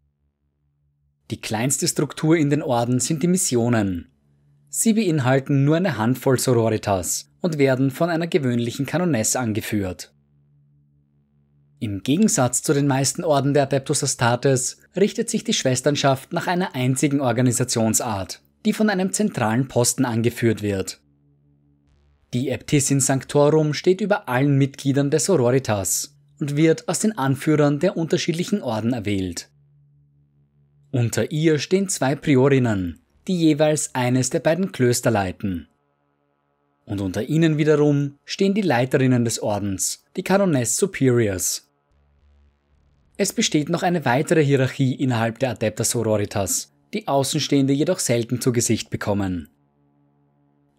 Die 1.32 1.42
kleinste 1.42 1.88
Struktur 1.88 2.38
in 2.38 2.52
den 2.52 2.62
Orden 2.62 3.00
sind 3.00 3.24
die 3.24 3.28
Missionen. 3.28 4.10
Sie 4.70 4.94
beinhalten 4.94 5.66
nur 5.66 5.78
eine 5.78 5.98
Handvoll 5.98 6.38
Sororitas 6.38 7.32
und 7.42 7.58
werden 7.58 7.90
von 7.90 8.12
einer 8.12 8.28
gewöhnlichen 8.28 8.86
Kanoness 8.86 9.36
angeführt. 9.36 10.14
Im 11.80 12.04
Gegensatz 12.04 12.62
zu 12.62 12.76
den 12.76 12.86
meisten 12.86 13.24
Orden 13.24 13.56
der 13.56 13.64
Adeptus 13.64 14.04
Astartes 14.04 14.78
richtet 14.96 15.32
sich 15.32 15.44
die 15.44 15.54
Schwesternschaft 15.54 16.32
nach 16.32 16.46
einer 16.46 16.76
einzigen 16.76 17.22
Organisationsart, 17.22 18.42
die 18.66 18.74
von 18.74 18.90
einem 18.90 19.14
zentralen 19.14 19.68
Posten 19.68 20.06
angeführt 20.06 20.62
wird. 20.62 21.00
Die 22.34 22.50
Äbtissin 22.50 23.00
Sanctorum 23.00 23.74
steht 23.74 24.00
über 24.00 24.30
allen 24.30 24.58
Mitgliedern 24.58 25.12
der 25.12 25.20
Sororitas 25.20 26.16
und 26.40 26.56
wird 26.56 26.88
aus 26.88 27.00
den 27.00 27.18
Anführern 27.18 27.80
der 27.80 27.98
unterschiedlichen 27.98 28.62
Orden 28.62 28.94
erwählt. 28.94 29.50
Unter 30.92 31.32
ihr 31.32 31.60
stehen 31.60 31.90
zwei 31.90 32.16
Priorinnen, 32.16 33.00
die 33.28 33.38
jeweils 33.38 33.96
eines 33.96 34.30
der 34.30 34.40
beiden 34.40 34.72
Klöster 34.72 35.12
leiten. 35.12 35.68
Und 36.86 37.00
unter 37.00 37.24
ihnen 37.24 37.58
wiederum 37.58 38.18
stehen 38.26 38.54
die 38.54 38.62
Leiterinnen 38.62 39.24
des 39.24 39.42
Ordens, 39.42 40.04
die 40.18 40.24
Kanoness 40.24 40.78
Superiors. 40.78 41.70
Es 43.18 43.34
besteht 43.34 43.70
noch 43.70 43.84
eine 43.84 44.04
weitere 44.04 44.44
Hierarchie 44.44 44.96
innerhalb 44.96 45.40
der 45.40 45.52
Adepta 45.52 45.84
Sororitas, 45.84 46.74
die 46.94 47.08
Außenstehende 47.08 47.74
jedoch 47.74 48.00
selten 48.00 48.42
zu 48.42 48.52
Gesicht 48.52 48.90
bekommen. 48.90 49.50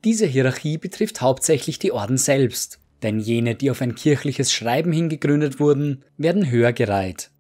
Diese 0.05 0.27
Hierarchie 0.27 0.79
betrifft 0.79 1.21
hauptsächlich 1.21 1.79
die 1.79 1.93
Orden 1.93 2.19
selbst, 2.19 2.81
denn 3.03 3.21
jene, 3.21 3.55
die 3.55 3.71
auf 3.71 3.81
ein 3.81 3.95
kirchliches 3.95 4.53
Schreiben 4.53 4.93
hin 4.93 5.09
gegründet 5.09 5.61
wurden, 5.61 6.05
werden 6.17 6.51
höher 6.51 6.73
gereiht. 6.73 7.31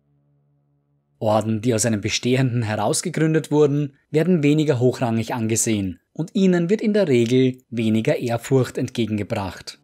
Orden, 1.19 1.61
die 1.61 1.75
aus 1.75 1.87
einem 1.87 2.01
bestehenden 2.01 2.63
herausgegründet 2.63 3.51
wurden, 3.53 3.95
werden 4.11 4.43
weniger 4.43 4.81
hochrangig 4.81 5.35
angesehen 5.35 6.01
und 6.13 6.35
ihnen 6.35 6.69
wird 6.69 6.81
in 6.81 6.95
der 6.95 7.09
Regel 7.09 7.59
weniger 7.71 8.17
Ehrfurcht 8.17 8.77
entgegengebracht. 8.77 9.79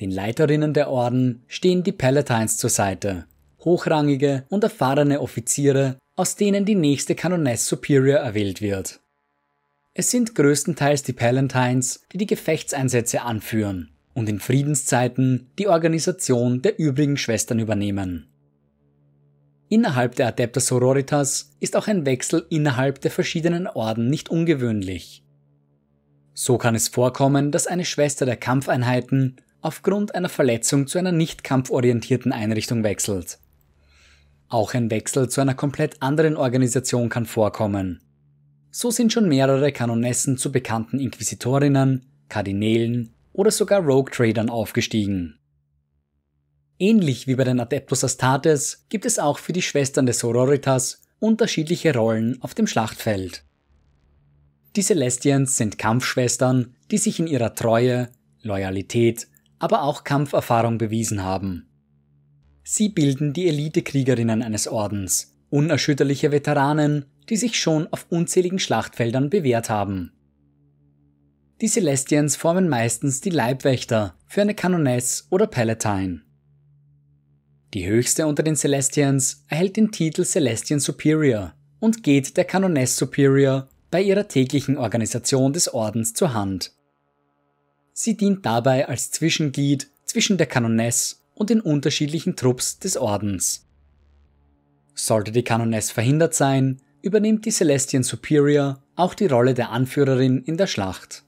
Den 0.00 0.10
Leiterinnen 0.10 0.72
der 0.72 0.88
Orden 0.88 1.42
stehen 1.48 1.82
die 1.82 1.92
Palatines 1.92 2.56
zur 2.56 2.70
Seite, 2.70 3.26
hochrangige 3.64 4.44
und 4.48 4.64
erfahrene 4.64 5.20
Offiziere, 5.20 5.98
aus 6.14 6.36
denen 6.36 6.64
die 6.64 6.74
nächste 6.74 7.14
Kanoness 7.14 7.66
Superior 7.66 8.18
erwählt 8.18 8.60
wird. 8.60 9.00
Es 9.94 10.10
sind 10.10 10.34
größtenteils 10.34 11.02
die 11.02 11.12
Palatines, 11.12 12.06
die 12.12 12.18
die 12.18 12.26
Gefechtseinsätze 12.26 13.22
anführen 13.22 13.90
und 14.14 14.28
in 14.28 14.40
Friedenszeiten 14.40 15.50
die 15.58 15.68
Organisation 15.68 16.62
der 16.62 16.78
übrigen 16.78 17.16
Schwestern 17.16 17.58
übernehmen. 17.58 18.28
Innerhalb 19.68 20.16
der 20.16 20.28
Adepta 20.28 20.60
Sororitas 20.60 21.50
ist 21.60 21.76
auch 21.76 21.88
ein 21.88 22.04
Wechsel 22.04 22.46
innerhalb 22.50 23.00
der 23.00 23.10
verschiedenen 23.10 23.66
Orden 23.66 24.10
nicht 24.10 24.28
ungewöhnlich. 24.28 25.24
So 26.34 26.58
kann 26.58 26.74
es 26.74 26.88
vorkommen, 26.88 27.50
dass 27.50 27.66
eine 27.66 27.86
Schwester 27.86 28.26
der 28.26 28.36
Kampfeinheiten 28.36 29.36
aufgrund 29.62 30.14
einer 30.14 30.28
Verletzung 30.28 30.86
zu 30.86 30.98
einer 30.98 31.12
nicht 31.12 31.44
kampforientierten 31.44 32.32
Einrichtung 32.32 32.82
wechselt. 32.84 33.38
Auch 34.52 34.74
ein 34.74 34.90
Wechsel 34.90 35.30
zu 35.30 35.40
einer 35.40 35.54
komplett 35.54 36.02
anderen 36.02 36.36
Organisation 36.36 37.08
kann 37.08 37.24
vorkommen. 37.24 38.02
So 38.70 38.90
sind 38.90 39.10
schon 39.10 39.26
mehrere 39.26 39.72
Kanonessen 39.72 40.36
zu 40.36 40.52
bekannten 40.52 41.00
Inquisitorinnen, 41.00 42.04
Kardinälen 42.28 43.14
oder 43.32 43.50
sogar 43.50 43.80
Rogue 43.80 44.12
Tradern 44.12 44.50
aufgestiegen. 44.50 45.38
Ähnlich 46.78 47.26
wie 47.26 47.34
bei 47.34 47.44
den 47.44 47.60
Adeptus 47.60 48.04
Astartes 48.04 48.84
gibt 48.90 49.06
es 49.06 49.18
auch 49.18 49.38
für 49.38 49.54
die 49.54 49.62
Schwestern 49.62 50.04
des 50.04 50.18
Sororitas 50.18 51.00
unterschiedliche 51.18 51.94
Rollen 51.94 52.36
auf 52.42 52.52
dem 52.52 52.66
Schlachtfeld. 52.66 53.44
Die 54.76 54.82
Celestians 54.82 55.56
sind 55.56 55.78
Kampfschwestern, 55.78 56.74
die 56.90 56.98
sich 56.98 57.18
in 57.18 57.26
ihrer 57.26 57.54
Treue, 57.54 58.10
Loyalität, 58.42 59.28
aber 59.58 59.82
auch 59.82 60.04
Kampferfahrung 60.04 60.76
bewiesen 60.76 61.22
haben. 61.22 61.71
Sie 62.64 62.88
bilden 62.88 63.32
die 63.32 63.48
Elitekriegerinnen 63.48 64.42
eines 64.42 64.68
Ordens, 64.68 65.34
unerschütterliche 65.50 66.30
Veteranen, 66.30 67.06
die 67.28 67.36
sich 67.36 67.58
schon 67.58 67.86
auf 67.88 68.06
unzähligen 68.08 68.58
Schlachtfeldern 68.58 69.30
bewährt 69.30 69.68
haben. 69.70 70.12
Die 71.60 71.68
Celestians 71.68 72.36
formen 72.36 72.68
meistens 72.68 73.20
die 73.20 73.30
Leibwächter 73.30 74.16
für 74.26 74.40
eine 74.40 74.54
Kanoness 74.54 75.26
oder 75.30 75.46
Palatine. 75.46 76.22
Die 77.74 77.86
höchste 77.86 78.26
unter 78.26 78.42
den 78.42 78.56
Celestians 78.56 79.44
erhält 79.48 79.76
den 79.76 79.92
Titel 79.92 80.24
Celestian 80.24 80.80
Superior 80.80 81.54
und 81.80 82.02
geht 82.02 82.36
der 82.36 82.44
Kanoness 82.44 82.96
Superior 82.96 83.68
bei 83.90 84.02
ihrer 84.02 84.28
täglichen 84.28 84.76
Organisation 84.76 85.52
des 85.52 85.72
Ordens 85.72 86.14
zur 86.14 86.34
Hand. 86.34 86.72
Sie 87.92 88.16
dient 88.16 88.44
dabei 88.44 88.88
als 88.88 89.10
Zwischenglied 89.10 89.90
zwischen 90.04 90.38
der 90.38 90.46
Kanoness 90.46 91.21
und 91.42 91.50
den 91.50 91.60
unterschiedlichen 91.60 92.36
Trupps 92.36 92.78
des 92.78 92.96
Ordens. 92.96 93.66
Sollte 94.94 95.32
die 95.32 95.42
Kanoness 95.42 95.90
verhindert 95.90 96.34
sein, 96.34 96.80
übernimmt 97.02 97.46
die 97.46 97.50
Celestian 97.50 98.04
Superior 98.04 98.80
auch 98.94 99.14
die 99.14 99.26
Rolle 99.26 99.52
der 99.52 99.70
Anführerin 99.70 100.44
in 100.44 100.56
der 100.56 100.68
Schlacht. 100.68 101.24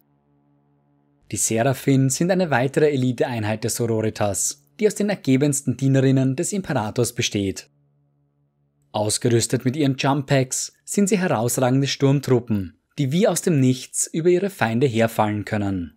Die 1.33 1.37
Seraphim 1.37 2.11
sind 2.11 2.31
eine 2.31 2.51
weitere 2.51 2.93
Eliteeinheit 2.93 3.65
der 3.65 3.73
Sororitas, 3.73 4.63
die 4.79 4.87
aus 4.87 4.95
den 4.95 5.09
ergebensten 5.09 5.77
Dienerinnen 5.77 6.37
des 6.37 6.53
Imperators 6.53 7.13
besteht. 7.13 7.69
Ausgerüstet 8.93 9.65
mit 9.65 9.75
ihren 9.75 9.97
Jump 9.97 10.29
Packs 10.29 10.75
sind 10.85 11.09
sie 11.09 11.19
herausragende 11.19 11.89
Sturmtruppen, 11.89 12.79
die 12.99 13.11
wie 13.11 13.27
aus 13.27 13.43
dem 13.43 13.59
Nichts 13.59 14.07
über 14.07 14.29
ihre 14.29 14.51
Feinde 14.51 14.87
herfallen 14.87 15.45
können. 15.45 15.94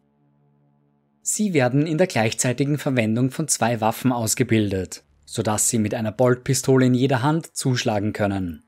Sie 1.30 1.54
werden 1.54 1.86
in 1.86 1.98
der 1.98 2.08
gleichzeitigen 2.08 2.78
Verwendung 2.78 3.32
von 3.32 3.50
zwei 3.50 3.82
Waffen 3.82 4.14
ausgebildet, 4.14 5.04
sodass 5.26 5.68
sie 5.68 5.78
mit 5.78 5.94
einer 5.94 6.14
Boltpistole 6.14 6.86
in 6.86 6.94
jeder 6.94 7.22
Hand 7.22 7.54
zuschlagen 7.54 8.14
können. 8.14 8.64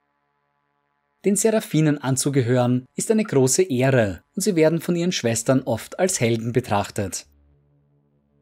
Den 1.23 1.37
Seraphinen 1.37 1.99
anzugehören 1.99 2.85
ist 2.97 3.11
eine 3.11 3.23
große 3.23 3.63
Ehre 3.63 4.23
und 4.35 4.41
sie 4.41 4.57
werden 4.57 4.81
von 4.81 4.97
ihren 4.97 5.13
Schwestern 5.13 5.61
oft 5.61 5.99
als 5.99 6.19
Helden 6.19 6.51
betrachtet. 6.51 7.27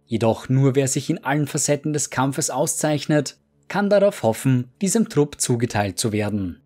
Jedoch 0.07 0.49
nur 0.49 0.73
wer 0.73 0.87
sich 0.87 1.11
in 1.11 1.23
allen 1.23 1.45
Facetten 1.45 1.93
des 1.93 2.09
Kampfes 2.09 2.49
auszeichnet, 2.49 3.37
kann 3.67 3.87
darauf 3.87 4.23
hoffen, 4.23 4.71
diesem 4.81 5.09
Trupp 5.09 5.39
zugeteilt 5.39 5.99
zu 5.99 6.11
werden. 6.11 6.63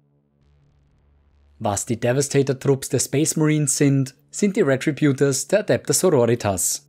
Was 1.60 1.86
die 1.86 2.00
Devastator-Trupps 2.00 2.88
der 2.88 3.00
Space 3.00 3.36
Marines 3.36 3.76
sind, 3.76 4.16
sind 4.30 4.56
die 4.56 4.62
Retributors 4.62 5.50
der 5.50 5.60
Adepta 5.60 5.92
Sororitas. 5.92 6.88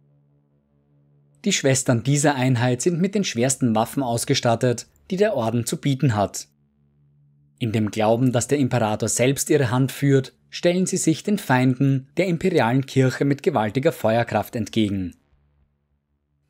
Die 1.45 1.53
Schwestern 1.53 2.05
dieser 2.05 2.35
Einheit 2.35 2.83
sind 2.83 3.01
mit 3.01 3.15
den 3.15 3.25
schwersten 3.25 3.75
Waffen 3.75 4.03
ausgestattet, 4.03 4.87
die 5.11 5.17
der 5.17 5.35
Orden 5.35 5.67
zu 5.67 5.77
bieten 5.77 6.15
hat. 6.15 6.47
In 7.59 7.73
dem 7.73 7.91
Glauben, 7.91 8.33
dass 8.33 8.49
der 8.49 8.59
Imperator 8.59 9.09
selbst 9.09 9.51
ihre 9.51 9.71
Hand 9.71 9.93
führt, 9.93 10.35
stellen 10.51 10.87
sie 10.87 10.97
sich 10.97 11.23
den 11.23 11.39
Feinden 11.39 12.09
der 12.17 12.27
imperialen 12.27 12.87
Kirche 12.87 13.25
mit 13.25 13.43
gewaltiger 13.43 13.93
Feuerkraft 13.93 14.55
entgegen. 14.55 15.17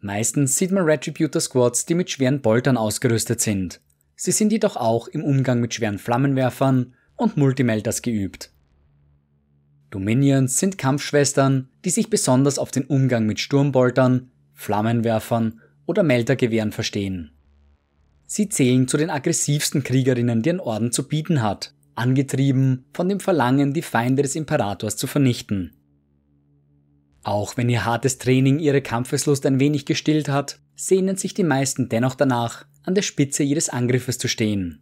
Meistens 0.00 0.56
sieht 0.56 0.72
man 0.72 0.84
Retributor 0.84 1.40
Squads, 1.40 1.86
die 1.86 1.94
mit 1.94 2.10
schweren 2.10 2.42
Boltern 2.42 2.76
ausgerüstet 2.76 3.40
sind. 3.40 3.80
Sie 4.16 4.32
sind 4.32 4.50
jedoch 4.50 4.76
auch 4.76 5.06
im 5.06 5.22
Umgang 5.22 5.60
mit 5.60 5.74
schweren 5.74 5.98
Flammenwerfern 5.98 6.94
und 7.14 7.36
Multimelters 7.36 8.02
geübt. 8.02 8.50
Dominions 9.90 10.58
sind 10.58 10.78
Kampfschwestern, 10.78 11.68
die 11.84 11.90
sich 11.90 12.10
besonders 12.10 12.58
auf 12.58 12.72
den 12.72 12.84
Umgang 12.84 13.26
mit 13.26 13.38
Sturmboltern, 13.38 14.31
Flammenwerfern 14.54 15.60
oder 15.86 16.02
Meltergewehren 16.02 16.72
verstehen. 16.72 17.32
Sie 18.26 18.48
zählen 18.48 18.88
zu 18.88 18.96
den 18.96 19.10
aggressivsten 19.10 19.82
Kriegerinnen, 19.82 20.42
die 20.42 20.50
ein 20.50 20.60
Orden 20.60 20.92
zu 20.92 21.06
bieten 21.06 21.42
hat, 21.42 21.74
angetrieben 21.94 22.86
von 22.94 23.08
dem 23.08 23.20
Verlangen, 23.20 23.74
die 23.74 23.82
Feinde 23.82 24.22
des 24.22 24.36
Imperators 24.36 24.96
zu 24.96 25.06
vernichten. 25.06 25.76
Auch 27.22 27.56
wenn 27.56 27.68
ihr 27.68 27.84
hartes 27.84 28.18
Training 28.18 28.58
ihre 28.58 28.82
Kampfeslust 28.82 29.44
ein 29.46 29.60
wenig 29.60 29.86
gestillt 29.86 30.28
hat, 30.28 30.58
sehnen 30.74 31.16
sich 31.16 31.34
die 31.34 31.44
meisten 31.44 31.88
dennoch 31.88 32.14
danach, 32.14 32.64
an 32.84 32.94
der 32.94 33.02
Spitze 33.02 33.42
jedes 33.42 33.68
Angriffes 33.68 34.18
zu 34.18 34.28
stehen. 34.28 34.80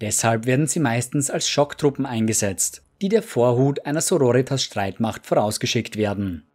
Deshalb 0.00 0.46
werden 0.46 0.66
sie 0.66 0.80
meistens 0.80 1.30
als 1.30 1.48
Schocktruppen 1.48 2.04
eingesetzt, 2.04 2.82
die 3.00 3.08
der 3.08 3.22
Vorhut 3.22 3.86
einer 3.86 4.00
Sororitas-Streitmacht 4.00 5.26
vorausgeschickt 5.26 5.96
werden. 5.96 6.48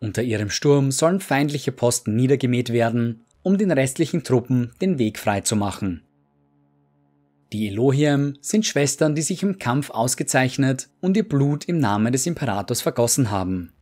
Unter 0.00 0.22
ihrem 0.22 0.48
Sturm 0.48 0.90
sollen 0.90 1.20
feindliche 1.20 1.72
Posten 1.72 2.16
niedergemäht 2.16 2.72
werden, 2.72 3.26
um 3.42 3.58
den 3.58 3.70
restlichen 3.70 4.24
Truppen 4.24 4.72
den 4.80 4.98
Weg 4.98 5.18
frei 5.18 5.42
zu 5.42 5.56
machen. 5.56 6.02
Die 7.52 7.68
Elohim 7.68 8.38
sind 8.40 8.64
Schwestern, 8.64 9.14
die 9.14 9.22
sich 9.22 9.42
im 9.42 9.58
Kampf 9.58 9.90
ausgezeichnet 9.90 10.88
und 11.00 11.16
ihr 11.16 11.28
Blut 11.28 11.64
im 11.66 11.78
Namen 11.78 12.12
des 12.12 12.26
Imperators 12.26 12.80
vergossen 12.80 13.30
haben. 13.30 13.72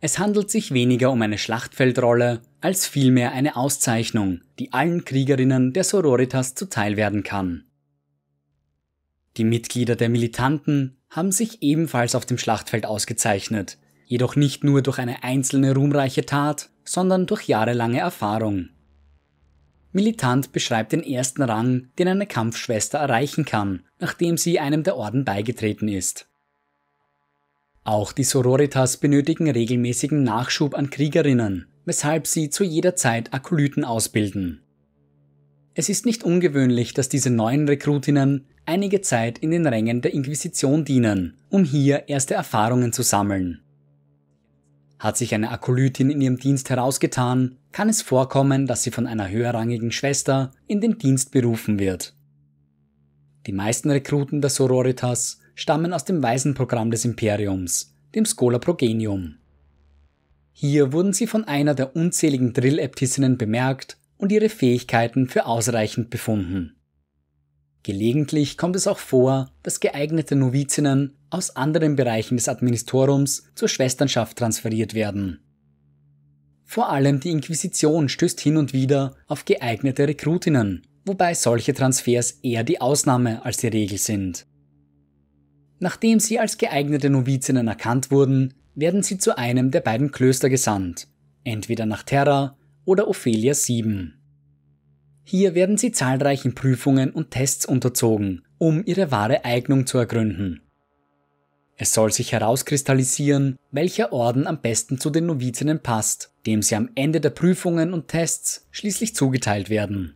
Es 0.00 0.18
handelt 0.18 0.50
sich 0.50 0.72
weniger 0.72 1.10
um 1.10 1.22
eine 1.22 1.38
Schlachtfeldrolle 1.38 2.42
als 2.60 2.86
vielmehr 2.86 3.32
eine 3.32 3.56
Auszeichnung, 3.56 4.40
die 4.58 4.72
allen 4.72 5.04
Kriegerinnen 5.04 5.72
der 5.72 5.84
Sororitas 5.84 6.54
zuteil 6.54 6.96
werden 6.96 7.22
kann. 7.22 7.64
Die 9.36 9.44
Mitglieder 9.44 9.96
der 9.96 10.08
Militanten 10.08 10.96
haben 11.10 11.32
sich 11.32 11.62
ebenfalls 11.62 12.14
auf 12.14 12.26
dem 12.26 12.38
Schlachtfeld 12.38 12.86
ausgezeichnet, 12.86 13.78
jedoch 14.14 14.36
nicht 14.36 14.62
nur 14.62 14.80
durch 14.80 15.00
eine 15.00 15.24
einzelne 15.24 15.74
ruhmreiche 15.74 16.24
Tat, 16.24 16.70
sondern 16.84 17.26
durch 17.26 17.48
jahrelange 17.48 17.98
Erfahrung. 17.98 18.68
Militant 19.90 20.52
beschreibt 20.52 20.92
den 20.92 21.02
ersten 21.02 21.42
Rang, 21.42 21.88
den 21.98 22.06
eine 22.06 22.28
Kampfschwester 22.28 22.98
erreichen 22.98 23.44
kann, 23.44 23.82
nachdem 23.98 24.36
sie 24.36 24.60
einem 24.60 24.84
der 24.84 24.96
Orden 24.96 25.24
beigetreten 25.24 25.88
ist. 25.88 26.28
Auch 27.82 28.12
die 28.12 28.22
Sororitas 28.22 28.98
benötigen 28.98 29.50
regelmäßigen 29.50 30.22
Nachschub 30.22 30.76
an 30.76 30.90
Kriegerinnen, 30.90 31.66
weshalb 31.84 32.28
sie 32.28 32.50
zu 32.50 32.62
jeder 32.62 32.94
Zeit 32.94 33.34
Akolyten 33.34 33.84
ausbilden. 33.84 34.62
Es 35.74 35.88
ist 35.88 36.06
nicht 36.06 36.22
ungewöhnlich, 36.22 36.94
dass 36.94 37.08
diese 37.08 37.30
neuen 37.30 37.66
Rekrutinnen 37.66 38.46
einige 38.64 39.00
Zeit 39.00 39.38
in 39.38 39.50
den 39.50 39.66
Rängen 39.66 40.02
der 40.02 40.14
Inquisition 40.14 40.84
dienen, 40.84 41.34
um 41.50 41.64
hier 41.64 42.08
erste 42.08 42.34
Erfahrungen 42.34 42.92
zu 42.92 43.02
sammeln. 43.02 43.63
Hat 45.04 45.18
sich 45.18 45.34
eine 45.34 45.50
Akolytin 45.50 46.08
in 46.08 46.22
ihrem 46.22 46.38
Dienst 46.38 46.70
herausgetan, 46.70 47.58
kann 47.72 47.90
es 47.90 48.00
vorkommen, 48.00 48.66
dass 48.66 48.84
sie 48.84 48.90
von 48.90 49.06
einer 49.06 49.28
höherrangigen 49.28 49.92
Schwester 49.92 50.52
in 50.66 50.80
den 50.80 50.96
Dienst 50.96 51.30
berufen 51.30 51.78
wird. 51.78 52.14
Die 53.46 53.52
meisten 53.52 53.90
Rekruten 53.90 54.40
der 54.40 54.48
Sororitas 54.48 55.40
stammen 55.54 55.92
aus 55.92 56.06
dem 56.06 56.22
Waisenprogramm 56.22 56.90
des 56.90 57.04
Imperiums, 57.04 57.94
dem 58.14 58.24
Schola 58.24 58.58
Progenium. 58.58 59.34
Hier 60.54 60.94
wurden 60.94 61.12
sie 61.12 61.26
von 61.26 61.44
einer 61.44 61.74
der 61.74 61.94
unzähligen 61.94 62.54
Drill-Äbtissinnen 62.54 63.36
bemerkt 63.36 63.98
und 64.16 64.32
ihre 64.32 64.48
Fähigkeiten 64.48 65.28
für 65.28 65.44
ausreichend 65.44 66.08
befunden. 66.08 66.76
Gelegentlich 67.82 68.56
kommt 68.56 68.74
es 68.74 68.86
auch 68.86 68.96
vor, 68.96 69.50
dass 69.62 69.80
geeignete 69.80 70.34
Novizinnen 70.34 71.18
aus 71.34 71.56
anderen 71.56 71.96
Bereichen 71.96 72.36
des 72.36 72.48
Administrorums 72.48 73.50
zur 73.56 73.68
Schwesternschaft 73.68 74.38
transferiert 74.38 74.94
werden. 74.94 75.40
Vor 76.64 76.90
allem 76.90 77.18
die 77.18 77.30
Inquisition 77.30 78.08
stößt 78.08 78.40
hin 78.40 78.56
und 78.56 78.72
wieder 78.72 79.16
auf 79.26 79.44
geeignete 79.44 80.06
Rekrutinnen, 80.06 80.82
wobei 81.04 81.34
solche 81.34 81.74
Transfers 81.74 82.38
eher 82.42 82.62
die 82.62 82.80
Ausnahme 82.80 83.44
als 83.44 83.56
die 83.56 83.66
Regel 83.66 83.98
sind. 83.98 84.46
Nachdem 85.80 86.20
sie 86.20 86.38
als 86.38 86.56
geeignete 86.56 87.10
Novizinnen 87.10 87.66
erkannt 87.66 88.12
wurden, 88.12 88.54
werden 88.76 89.02
sie 89.02 89.18
zu 89.18 89.36
einem 89.36 89.72
der 89.72 89.80
beiden 89.80 90.12
Klöster 90.12 90.48
gesandt, 90.48 91.08
entweder 91.42 91.84
nach 91.84 92.04
Terra 92.04 92.56
oder 92.84 93.08
Ophelia 93.08 93.54
7. 93.54 94.14
Hier 95.24 95.54
werden 95.56 95.78
sie 95.78 95.90
zahlreichen 95.90 96.54
Prüfungen 96.54 97.10
und 97.10 97.32
Tests 97.32 97.66
unterzogen, 97.66 98.42
um 98.58 98.84
ihre 98.86 99.10
wahre 99.10 99.44
Eignung 99.44 99.86
zu 99.86 99.98
ergründen. 99.98 100.63
Es 101.76 101.92
soll 101.92 102.12
sich 102.12 102.32
herauskristallisieren, 102.32 103.56
welcher 103.72 104.12
Orden 104.12 104.46
am 104.46 104.60
besten 104.60 104.98
zu 104.98 105.10
den 105.10 105.26
Novizinnen 105.26 105.80
passt, 105.80 106.32
dem 106.46 106.62
sie 106.62 106.76
am 106.76 106.88
Ende 106.94 107.20
der 107.20 107.30
Prüfungen 107.30 107.92
und 107.92 108.08
Tests 108.08 108.68
schließlich 108.70 109.14
zugeteilt 109.14 109.70
werden. 109.70 110.14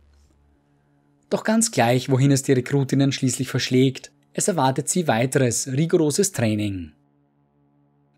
Doch 1.31 1.45
ganz 1.45 1.73
gleich, 1.73 2.11
wohin 2.11 2.31
es 2.31 2.43
die 2.43 2.53
Rekrutinnen 2.53 3.13
schließlich 3.13 3.49
verschlägt, 3.49 4.13
es 4.33 4.47
erwartet 4.47 4.89
sie 4.89 5.09
weiteres, 5.09 5.67
rigoroses 5.67 6.33
Training. 6.33 6.93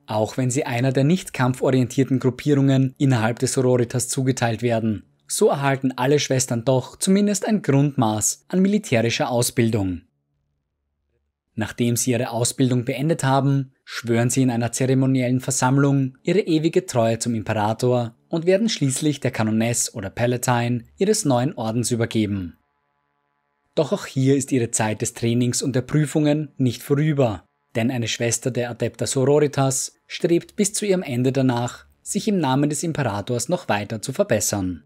Auch 0.07 0.37
wenn 0.37 0.51
sie 0.51 0.67
einer 0.67 0.93
der 0.93 1.05
nicht 1.05 1.33
kampforientierten 1.33 2.19
Gruppierungen 2.19 2.95
innerhalb 2.99 3.39
des 3.39 3.55
Sororitas 3.55 4.09
zugeteilt 4.09 4.61
werden, 4.61 5.05
so 5.27 5.49
erhalten 5.49 5.93
alle 5.97 6.19
Schwestern 6.19 6.65
doch 6.65 6.97
zumindest 6.97 7.47
ein 7.47 7.63
Grundmaß 7.63 8.45
an 8.49 8.61
militärischer 8.61 9.31
Ausbildung. 9.31 10.03
Nachdem 11.61 11.95
sie 11.95 12.13
ihre 12.13 12.31
Ausbildung 12.31 12.87
beendet 12.87 13.23
haben, 13.23 13.75
schwören 13.85 14.31
sie 14.31 14.41
in 14.41 14.51
einer 14.51 14.73
zeremoniellen 14.73 15.41
Versammlung 15.41 16.17
ihre 16.23 16.41
ewige 16.41 16.87
Treue 16.87 17.19
zum 17.19 17.35
Imperator 17.35 18.15
und 18.31 18.47
werden 18.47 18.71
schließlich 18.71 19.21
der 19.21 19.31
Kanoness 19.31 19.95
oder 19.95 20.09
Palatine 20.09 20.85
ihres 20.97 21.27
neuen 21.27 21.53
Ordens 21.53 21.91
übergeben. 21.91 22.57
Doch 23.75 23.93
auch 23.93 24.07
hier 24.07 24.37
ist 24.37 24.53
ihre 24.53 24.71
Zeit 24.71 25.03
des 25.03 25.13
Trainings 25.13 25.61
und 25.61 25.77
der 25.77 25.83
Prüfungen 25.83 26.49
nicht 26.57 26.83
vorüber, 26.83 27.45
denn 27.77 27.91
eine 27.91 28.09
Schwester 28.09 28.51
der 28.51 28.71
Adepta 28.71 29.07
Sororitas 29.07 29.97
strebt 30.07 30.57
bis 30.57 30.73
zu 30.73 30.87
ihrem 30.87 31.03
Ende 31.03 31.31
danach, 31.31 31.85
sich 32.01 32.27
im 32.27 32.39
Namen 32.39 32.71
des 32.71 32.83
Imperators 32.83 33.51
noch 33.51 33.69
weiter 33.69 34.01
zu 34.01 34.15
verbessern. 34.15 34.83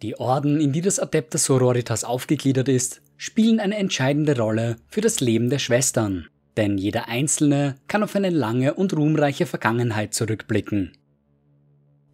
Die 0.00 0.18
Orden, 0.18 0.62
in 0.62 0.72
die 0.72 0.80
das 0.80 0.98
Adepta 0.98 1.36
Sororitas 1.36 2.04
aufgegliedert 2.04 2.70
ist, 2.70 3.02
spielen 3.16 3.60
eine 3.60 3.76
entscheidende 3.76 4.36
Rolle 4.38 4.76
für 4.88 5.00
das 5.00 5.20
Leben 5.20 5.50
der 5.50 5.58
Schwestern, 5.58 6.26
denn 6.56 6.78
jeder 6.78 7.08
Einzelne 7.08 7.76
kann 7.88 8.02
auf 8.02 8.16
eine 8.16 8.30
lange 8.30 8.74
und 8.74 8.96
ruhmreiche 8.96 9.46
Vergangenheit 9.46 10.14
zurückblicken. 10.14 10.92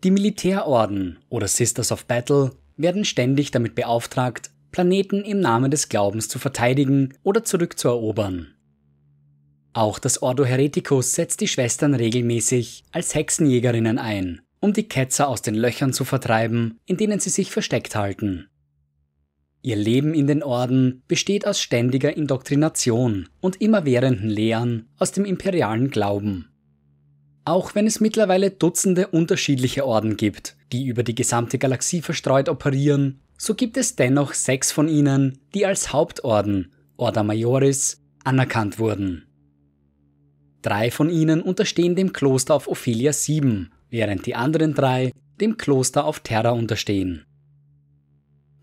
Die 0.05 0.11
Militärorden 0.11 1.19
oder 1.29 1.47
Sisters 1.47 1.93
of 1.93 2.07
Battle 2.07 2.53
werden 2.77 3.05
ständig 3.05 3.51
damit 3.51 3.75
beauftragt, 3.75 4.51
Planeten 4.73 5.23
im 5.23 5.41
Namen 5.41 5.71
des 5.71 5.89
Glaubens 5.89 6.29
zu 6.29 6.39
verteidigen 6.39 7.15
oder 7.23 7.45
zurückzuerobern. 7.45 8.55
Auch 9.75 9.99
das 9.99 10.21
Ordo 10.23 10.45
Hereticus 10.45 11.13
setzt 11.13 11.41
die 11.41 11.49
Schwestern 11.49 11.95
regelmäßig 11.95 12.85
als 12.91 13.15
Hexenjägerinnen 13.15 13.99
ein, 13.99 14.41
um 14.61 14.73
die 14.73 14.89
Ketzer 14.89 15.29
aus 15.29 15.43
den 15.43 15.55
Löchern 15.55 15.93
zu 15.93 16.05
vertreiben, 16.05 16.79
in 16.87 16.97
denen 16.97 17.21
sie 17.21 17.31
sich 17.31 17.51
versteckt 17.51 17.95
halten. 17.95 18.49
Ihr 19.65 19.77
Leben 19.77 20.13
in 20.13 20.27
den 20.27 20.43
Orden 20.43 21.03
besteht 21.07 21.47
aus 21.47 21.61
ständiger 21.61 22.17
Indoktrination 22.17 23.29
und 23.41 23.61
immerwährenden 23.61 24.29
Lehren 24.29 24.89
aus 24.99 25.13
dem 25.13 25.25
imperialen 25.25 25.91
Glauben. 25.91 26.49
Auch 27.45 27.77
wenn 27.77 27.87
es 27.87 28.01
mittlerweile 28.01 28.51
Dutzende 28.51 29.09
unterschiedliche 29.09 29.87
Orden 29.87 30.17
gibt, 30.17 30.57
die 30.73 30.87
über 30.87 31.05
die 31.05 31.15
gesamte 31.15 31.59
Galaxie 31.59 32.03
verstreut 32.03 32.49
operieren, 32.49 33.21
so 33.39 33.55
gibt 33.55 33.77
es 33.77 33.95
dennoch 33.95 34.35
sechs 34.35 34.73
von 34.73 34.89
ihnen, 34.89 35.39
die 35.55 35.65
als 35.65 35.93
Hauptorden, 35.93 36.73
Orda 36.97 37.23
Majoris, 37.23 38.01
anerkannt 38.25 38.81
wurden. 38.81 39.27
Drei 40.63 40.91
von 40.91 41.09
ihnen 41.11 41.41
unterstehen 41.41 41.97
dem 41.97 42.13
Kloster 42.13 42.55
auf 42.55 42.69
Ophelia 42.69 43.13
7, 43.13 43.71
während 43.91 44.27
die 44.27 44.35
anderen 44.35 44.75
drei 44.75 45.13
dem 45.41 45.57
Kloster 45.57 46.05
auf 46.05 46.21
Terra 46.21 46.51
unterstehen. 46.51 47.27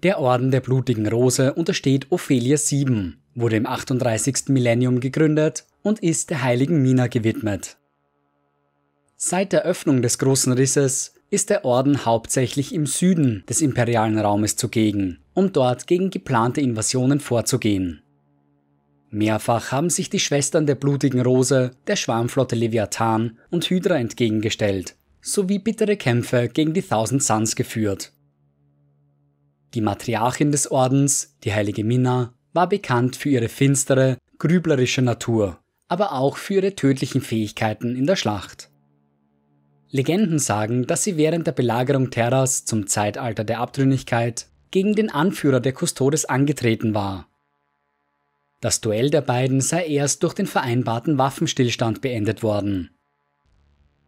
Der 0.03 0.19
Orden 0.19 0.49
der 0.49 0.61
blutigen 0.61 1.07
Rose 1.07 1.53
untersteht 1.53 2.07
Ophelia 2.09 2.55
7, 2.55 3.17
wurde 3.35 3.57
im 3.57 3.65
38. 3.65 4.47
Millennium 4.47 5.01
gegründet 5.01 5.65
und 5.81 5.99
ist 5.99 6.29
der 6.29 6.41
heiligen 6.41 6.81
Mina 6.81 7.07
gewidmet. 7.07 7.77
Seit 9.17 9.51
der 9.51 9.63
Öffnung 9.63 10.01
des 10.01 10.17
Großen 10.17 10.53
Risses 10.53 11.15
ist 11.31 11.49
der 11.49 11.65
Orden 11.65 12.05
hauptsächlich 12.05 12.73
im 12.73 12.85
Süden 12.85 13.43
des 13.49 13.61
imperialen 13.61 14.17
Raumes 14.17 14.55
zugegen, 14.55 15.19
um 15.33 15.51
dort 15.51 15.85
gegen 15.85 16.11
geplante 16.11 16.61
Invasionen 16.61 17.19
vorzugehen. 17.19 18.01
Mehrfach 19.09 19.73
haben 19.73 19.89
sich 19.89 20.09
die 20.09 20.21
Schwestern 20.21 20.65
der 20.65 20.75
blutigen 20.75 21.19
Rose, 21.19 21.71
der 21.87 21.97
Schwarmflotte 21.97 22.55
Leviathan 22.55 23.37
und 23.49 23.69
Hydra 23.69 23.97
entgegengestellt, 23.97 24.95
sowie 25.19 25.59
bittere 25.59 25.97
Kämpfe 25.97 26.47
gegen 26.47 26.73
die 26.73 26.83
Thousand 26.83 27.21
Suns 27.21 27.57
geführt. 27.57 28.13
Die 29.73 29.81
Matriarchin 29.81 30.51
des 30.51 30.71
Ordens, 30.71 31.35
die 31.43 31.53
heilige 31.53 31.83
Minna, 31.83 32.33
war 32.53 32.67
bekannt 32.67 33.15
für 33.15 33.29
ihre 33.29 33.49
finstere, 33.49 34.17
grüblerische 34.39 35.01
Natur, 35.01 35.59
aber 35.87 36.13
auch 36.13 36.37
für 36.37 36.55
ihre 36.55 36.75
tödlichen 36.75 37.21
Fähigkeiten 37.21 37.95
in 37.95 38.07
der 38.07 38.15
Schlacht. 38.15 38.69
Legenden 39.91 40.39
sagen, 40.39 40.85
dass 40.87 41.03
sie 41.03 41.17
während 41.17 41.47
der 41.47 41.51
Belagerung 41.51 42.09
Terras 42.11 42.65
zum 42.65 42.87
Zeitalter 42.87 43.43
der 43.43 43.59
Abtrünnigkeit 43.59 44.47
gegen 44.71 44.95
den 44.95 45.09
Anführer 45.09 45.59
der 45.59 45.73
Custodes 45.73 46.25
angetreten 46.25 46.93
war. 46.93 47.27
Das 48.61 48.81
Duell 48.81 49.09
der 49.09 49.21
beiden 49.21 49.61
sei 49.61 49.87
erst 49.87 50.21
durch 50.23 50.33
den 50.33 50.45
vereinbarten 50.45 51.17
Waffenstillstand 51.17 52.01
beendet 52.01 52.43
worden. 52.43 52.91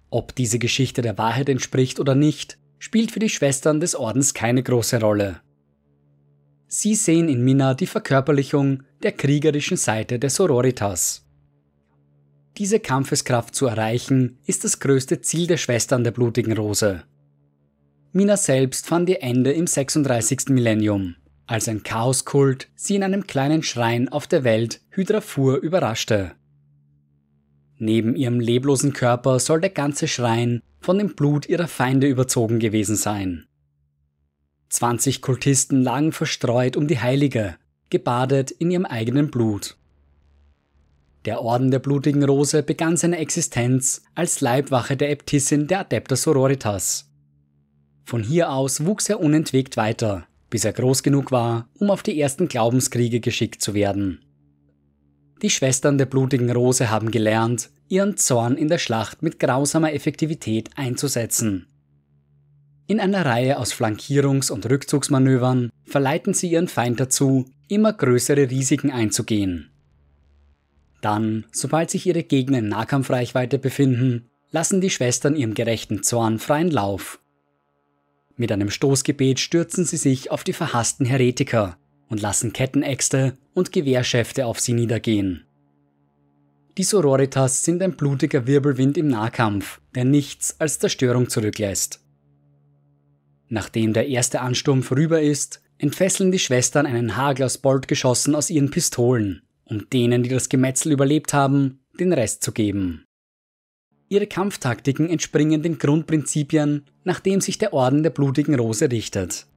Ob 0.09 0.35
diese 0.35 0.59
Geschichte 0.59 1.01
der 1.01 1.17
Wahrheit 1.17 1.49
entspricht 1.49 1.99
oder 1.99 2.15
nicht, 2.15 2.57
spielt 2.77 3.11
für 3.11 3.19
die 3.19 3.29
Schwestern 3.29 3.79
des 3.79 3.95
Ordens 3.95 4.33
keine 4.33 4.61
große 4.61 4.99
Rolle. 4.99 5.41
Sie 6.73 6.95
sehen 6.95 7.27
in 7.27 7.43
Minna 7.43 7.73
die 7.73 7.85
Verkörperlichung 7.85 8.83
der 9.03 9.11
kriegerischen 9.11 9.75
Seite 9.75 10.19
der 10.19 10.29
Sororitas. 10.29 11.25
Diese 12.55 12.79
Kampfeskraft 12.79 13.53
zu 13.53 13.65
erreichen, 13.65 14.39
ist 14.45 14.63
das 14.63 14.79
größte 14.79 15.19
Ziel 15.19 15.47
der 15.47 15.57
Schwestern 15.57 16.05
der 16.05 16.11
blutigen 16.11 16.53
Rose. 16.53 17.03
Mina 18.13 18.37
selbst 18.37 18.87
fand 18.87 19.09
ihr 19.09 19.21
Ende 19.21 19.51
im 19.51 19.67
36. 19.67 20.47
Millennium, 20.47 21.17
als 21.45 21.67
ein 21.67 21.83
Chaoskult 21.83 22.69
sie 22.73 22.95
in 22.95 23.03
einem 23.03 23.27
kleinen 23.27 23.63
Schrein 23.63 24.07
auf 24.07 24.25
der 24.25 24.45
Welt 24.45 24.79
Hydrafur 24.91 25.57
überraschte. 25.57 26.31
Neben 27.79 28.15
ihrem 28.15 28.39
leblosen 28.39 28.93
Körper 28.93 29.39
soll 29.39 29.59
der 29.59 29.71
ganze 29.71 30.07
Schrein 30.07 30.61
von 30.79 30.97
dem 30.97 31.15
Blut 31.15 31.49
ihrer 31.49 31.67
Feinde 31.67 32.07
überzogen 32.07 32.59
gewesen 32.59 32.95
sein. 32.95 33.45
20 34.71 35.21
Kultisten 35.21 35.83
lagen 35.83 36.13
verstreut 36.13 36.77
um 36.77 36.87
die 36.87 36.99
Heilige, 36.99 37.57
gebadet 37.89 38.51
in 38.51 38.71
ihrem 38.71 38.85
eigenen 38.85 39.29
Blut. 39.29 39.75
Der 41.25 41.41
Orden 41.41 41.71
der 41.71 41.79
blutigen 41.79 42.23
Rose 42.23 42.63
begann 42.63 42.95
seine 42.95 43.17
Existenz 43.17 44.01
als 44.15 44.39
Leibwache 44.39 44.95
der 44.95 45.11
Äbtissin 45.11 45.67
der 45.67 45.81
Adepta 45.81 46.15
Sororitas. 46.15 47.11
Von 48.05 48.23
hier 48.23 48.53
aus 48.53 48.85
wuchs 48.85 49.09
er 49.09 49.19
unentwegt 49.19 49.75
weiter, 49.75 50.25
bis 50.49 50.63
er 50.63 50.71
groß 50.71 51.03
genug 51.03 51.33
war, 51.33 51.67
um 51.77 51.91
auf 51.91 52.01
die 52.01 52.19
ersten 52.19 52.47
Glaubenskriege 52.47 53.19
geschickt 53.19 53.61
zu 53.61 53.73
werden. 53.73 54.23
Die 55.41 55.49
Schwestern 55.49 55.97
der 55.97 56.05
blutigen 56.05 56.49
Rose 56.49 56.89
haben 56.89 57.11
gelernt, 57.11 57.69
ihren 57.89 58.15
Zorn 58.15 58.55
in 58.55 58.69
der 58.69 58.77
Schlacht 58.77 59.21
mit 59.21 59.37
grausamer 59.37 59.91
Effektivität 59.91 60.69
einzusetzen 60.77 61.67
in 62.91 62.99
einer 62.99 63.25
Reihe 63.25 63.57
aus 63.57 63.73
Flankierungs- 63.73 64.51
und 64.51 64.69
Rückzugsmanövern 64.69 65.69
verleiten 65.85 66.33
sie 66.33 66.51
ihren 66.51 66.67
Feind 66.67 66.99
dazu, 66.99 67.45
immer 67.69 67.93
größere 67.93 68.49
Risiken 68.49 68.91
einzugehen. 68.91 69.71
Dann, 70.99 71.45
sobald 71.53 71.89
sich 71.89 72.05
ihre 72.05 72.23
Gegner 72.23 72.59
in 72.59 72.67
Nahkampfreichweite 72.67 73.59
befinden, 73.59 74.29
lassen 74.51 74.81
die 74.81 74.89
Schwestern 74.89 75.37
ihrem 75.37 75.53
gerechten 75.53 76.03
Zorn 76.03 76.37
freien 76.37 76.69
Lauf. 76.69 77.21
Mit 78.35 78.51
einem 78.51 78.69
Stoßgebet 78.69 79.39
stürzen 79.39 79.85
sie 79.85 79.95
sich 79.95 80.29
auf 80.29 80.43
die 80.43 80.51
verhassten 80.51 81.05
Heretiker 81.05 81.77
und 82.09 82.21
lassen 82.21 82.51
Kettenäxte 82.51 83.37
und 83.53 83.71
Gewehrschäfte 83.71 84.45
auf 84.45 84.59
sie 84.59 84.73
niedergehen. 84.73 85.45
Die 86.77 86.83
Sororitas 86.83 87.63
sind 87.63 87.81
ein 87.81 87.95
blutiger 87.95 88.47
Wirbelwind 88.47 88.97
im 88.97 89.07
Nahkampf, 89.07 89.79
der 89.95 90.03
nichts 90.03 90.59
als 90.59 90.77
Zerstörung 90.77 91.29
zurücklässt. 91.29 92.00
Nachdem 93.53 93.91
der 93.91 94.07
erste 94.07 94.39
Ansturm 94.39 94.81
vorüber 94.81 95.21
ist, 95.21 95.61
entfesseln 95.77 96.31
die 96.31 96.39
Schwestern 96.39 96.85
einen 96.85 97.17
Hagel 97.17 97.43
aus 97.43 97.57
Boltgeschossen 97.57 98.33
aus 98.33 98.49
ihren 98.49 98.71
Pistolen, 98.71 99.41
um 99.65 99.89
denen, 99.89 100.23
die 100.23 100.29
das 100.29 100.47
Gemetzel 100.47 100.93
überlebt 100.93 101.33
haben, 101.33 101.81
den 101.99 102.13
Rest 102.13 102.43
zu 102.43 102.53
geben. 102.53 103.03
Ihre 104.07 104.25
Kampftaktiken 104.25 105.09
entspringen 105.09 105.63
den 105.63 105.79
Grundprinzipien, 105.79 106.85
nach 107.03 107.19
dem 107.19 107.41
sich 107.41 107.57
der 107.57 107.73
Orden 107.73 108.03
der 108.03 108.11
blutigen 108.11 108.55
Rose 108.55 108.89
richtet. 108.89 109.47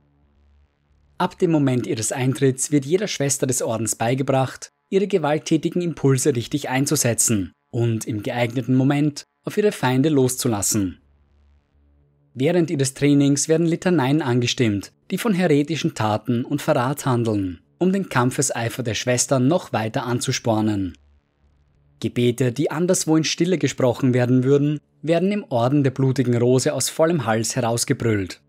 Ab 1.16 1.38
dem 1.38 1.52
Moment 1.52 1.87
ihres 1.87 2.11
Eintritts 2.11 2.72
wird 2.72 2.85
jeder 2.85 3.07
Schwester 3.07 3.46
des 3.46 3.62
Ordens 3.62 3.94
beigebracht, 3.94 4.70
ihre 4.90 5.07
gewalttätigen 5.07 5.80
Impulse 5.80 6.35
richtig 6.35 6.68
einzusetzen 6.68 7.52
und 7.70 8.07
im 8.07 8.24
geeigneten 8.24 8.74
Moment 8.74 9.22
auf 9.44 9.57
ihre 9.57 9.70
Feinde 9.70 10.09
loszulassen. 10.09 10.98
Während 12.35 12.70
ihres 12.70 12.94
Trainings 12.94 13.49
werden 13.49 13.66
Litaneien 13.66 14.20
angestimmt, 14.20 14.92
die 15.12 15.18
von 15.18 15.35
heretischen 15.35 15.94
Taten 15.94 16.44
und 16.44 16.61
Verrat 16.61 17.07
handeln, 17.07 17.61
um 17.79 17.92
den 17.92 18.09
Kampfeseifer 18.09 18.83
der 18.83 18.94
Schwestern 18.94 19.47
noch 19.47 19.73
weiter 19.73 20.05
anzuspornen. 20.05 20.99
Gebete, 22.01 22.51
die 22.51 22.73
anderswo 22.73 23.16
in 23.16 23.23
Stille 23.23 23.57
gesprochen 23.57 24.14
werden 24.14 24.42
würden, 24.42 24.81
werden 25.01 25.31
im 25.31 25.44
Orden 25.49 25.85
der 25.85 25.92
blutigen 25.92 26.37
Rose 26.37 26.75
aus 26.75 26.88
vollem 26.88 27.25
Hals 27.25 27.55
herausgebrüllt. 27.55 28.40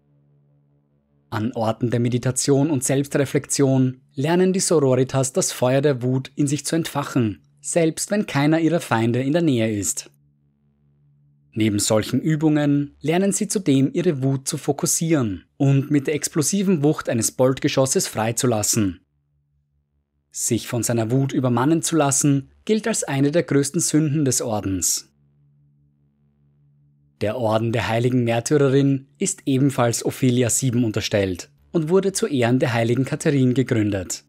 An 1.30 1.52
Orten 1.54 1.92
der 1.92 2.00
Meditation 2.00 2.72
und 2.72 2.84
Selbstreflexion 2.84 4.02
lernen 4.16 4.52
die 4.52 4.62
Sororitas 4.62 5.32
das 5.32 5.52
Feuer 5.52 5.82
der 5.82 6.02
Wut 6.02 6.32
in 6.36 6.48
sich 6.48 6.66
zu 6.66 6.76
entfachen, 6.76 7.44
selbst 7.62 8.10
wenn 8.10 8.26
keiner 8.26 8.60
ihrer 8.60 8.80
Feinde 8.80 9.22
in 9.22 9.34
der 9.34 9.42
Nähe 9.42 9.72
ist. 9.72 10.10
Neben 11.58 11.80
solchen 11.80 12.20
Übungen 12.20 12.98
lernen 13.00 13.32
sie 13.32 13.48
zudem 13.48 13.90
ihre 13.94 14.22
Wut 14.22 14.46
zu 14.46 14.58
fokussieren 14.58 15.46
und 15.56 15.90
mit 15.90 16.06
der 16.06 16.14
explosiven 16.14 16.84
Wucht 16.84 17.08
eines 17.08 17.32
Boltgeschosses 17.32 18.08
freizulassen. 18.08 19.00
Sich 20.32 20.68
von 20.68 20.84
seiner 20.84 21.12
Wut 21.12 21.32
übermannen 21.32 21.82
zu 21.82 21.96
lassen, 21.96 22.52
gilt 22.66 22.90
als 22.90 23.06
eine 23.06 23.32
der 23.32 23.44
größten 23.44 23.80
Sünden 23.80 24.26
des 24.26 24.42
Ordens. 24.42 25.14
Der 27.22 27.38
Orden 27.38 27.72
der 27.72 27.88
heiligen 27.88 28.26
Märtyrerin 28.26 29.08
ist 29.18 29.44
ebenfalls 29.46 30.06
Ophelia 30.06 30.50
VII 30.50 30.84
unterstellt 30.84 31.50
und 31.72 31.88
wurde 31.88 32.12
zu 32.12 32.28
Ehren 32.28 32.60
der 32.60 32.74
heiligen 32.74 33.06
Katharine 33.06 33.54
gegründet. 33.54 34.25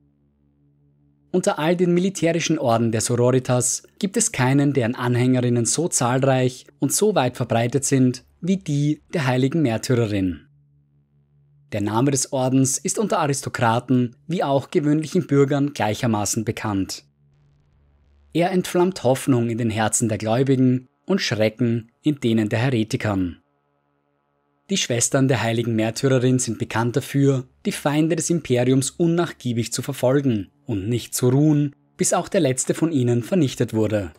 Unter 1.33 1.59
all 1.59 1.77
den 1.77 1.93
militärischen 1.93 2.59
Orden 2.59 2.93
der 2.93 3.01
Sororitas 3.01 3.83
gibt 3.99 4.17
es 4.17 4.33
keinen, 4.33 4.73
deren 4.73 4.95
Anhängerinnen 4.95 5.67
so 5.67 5.89
zahlreich 5.89 6.67
und 6.79 6.93
so 6.93 7.15
weit 7.15 7.37
verbreitet 7.37 7.85
sind 7.85 8.25
wie 8.41 8.57
die 8.57 9.03
der 9.13 9.27
heiligen 9.27 9.63
Märtyrerin. 9.63 10.47
Der 11.73 11.81
Name 11.81 12.13
des 12.13 12.33
Ordens 12.33 12.79
ist 12.79 12.99
unter 12.99 13.19
Aristokraten 13.19 14.17
wie 14.29 14.45
auch 14.45 14.71
gewöhnlichen 14.71 15.27
Bürgern 15.27 15.73
gleichermaßen 15.73 16.45
bekannt. 16.45 17.05
Er 18.33 18.53
entflammt 18.53 19.03
Hoffnung 19.03 19.51
in 19.51 19.59
den 19.59 19.71
Herzen 19.71 20.09
der 20.09 20.19
Gläubigen 20.19 20.89
und 21.07 21.21
Schrecken 21.21 21.91
in 22.03 22.21
denen 22.21 22.49
der 22.49 22.61
Heretikern. 22.61 23.43
Die 24.71 24.77
Schwestern 24.77 25.29
der 25.29 25.43
heiligen 25.43 25.77
Märtyrerin 25.77 26.39
sind 26.39 26.59
bekannt 26.59 26.97
dafür, 26.97 27.45
die 27.67 27.73
Feinde 27.73 28.17
des 28.17 28.31
Imperiums 28.31 28.91
unnachgiebig 28.91 29.73
zu 29.73 29.83
verfolgen 29.83 30.49
und 30.67 30.89
nicht 30.89 31.15
zu 31.15 31.29
ruhen, 31.29 31.75
bis 31.97 32.13
auch 32.13 32.29
der 32.29 32.41
letzte 32.41 32.75
von 32.75 32.91
ihnen 32.91 33.23
vernichtet 33.23 33.75
wurde. 33.75 34.13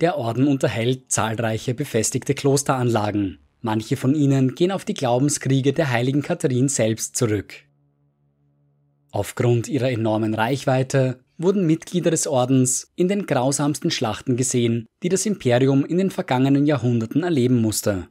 Der 0.00 0.16
Orden 0.16 0.46
unterhält 0.46 1.10
zahlreiche 1.10 1.74
befestigte 1.74 2.34
Klosteranlagen, 2.34 3.38
Manche 3.66 3.96
von 3.96 4.14
ihnen 4.14 4.54
gehen 4.54 4.70
auf 4.70 4.84
die 4.84 4.94
Glaubenskriege 4.94 5.72
der 5.72 5.90
heiligen 5.90 6.22
Katharine 6.22 6.68
selbst 6.68 7.16
zurück. 7.16 7.54
Aufgrund 9.10 9.66
ihrer 9.66 9.90
enormen 9.90 10.34
Reichweite 10.34 11.18
wurden 11.36 11.66
Mitglieder 11.66 12.12
des 12.12 12.28
Ordens 12.28 12.92
in 12.94 13.08
den 13.08 13.26
grausamsten 13.26 13.90
Schlachten 13.90 14.36
gesehen, 14.36 14.86
die 15.02 15.08
das 15.08 15.26
Imperium 15.26 15.84
in 15.84 15.98
den 15.98 16.10
vergangenen 16.10 16.64
Jahrhunderten 16.64 17.24
erleben 17.24 17.60
musste. 17.60 18.06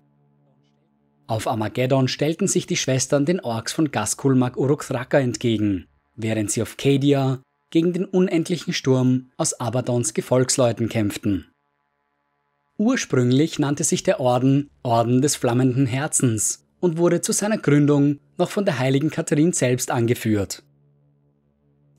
Auf 1.27 1.47
Armageddon 1.47 2.07
stellten 2.07 2.47
sich 2.47 2.67
die 2.67 2.77
Schwestern 2.77 3.25
den 3.25 3.39
Orks 3.39 3.73
von 3.73 3.91
Gaskulmak 3.91 4.57
Uruk-Thraka 4.57 5.19
entgegen, 5.19 5.87
während 6.15 6.51
sie 6.51 6.61
auf 6.61 6.77
Cadia 6.77 7.41
gegen 7.71 7.93
den 7.93 8.05
unendlichen 8.05 8.73
Sturm 8.73 9.31
aus 9.37 9.59
Abadons 9.59 10.13
Gefolgsleuten 10.13 10.87
kämpften. 10.87 11.47
Ursprünglich 12.77 13.57
nannte 13.57 13.83
sich 13.83 14.03
der 14.03 14.19
Orden 14.19 14.69
Orden 14.83 15.21
des 15.21 15.35
flammenden 15.35 15.85
Herzens 15.85 16.65
und 16.79 16.97
wurde 16.97 17.21
zu 17.21 17.31
seiner 17.31 17.57
Gründung 17.57 18.19
noch 18.37 18.51
von 18.51 18.65
der 18.65 18.77
heiligen 18.79 19.09
Katharine 19.09 19.53
selbst 19.53 19.89
angeführt. 19.89 20.61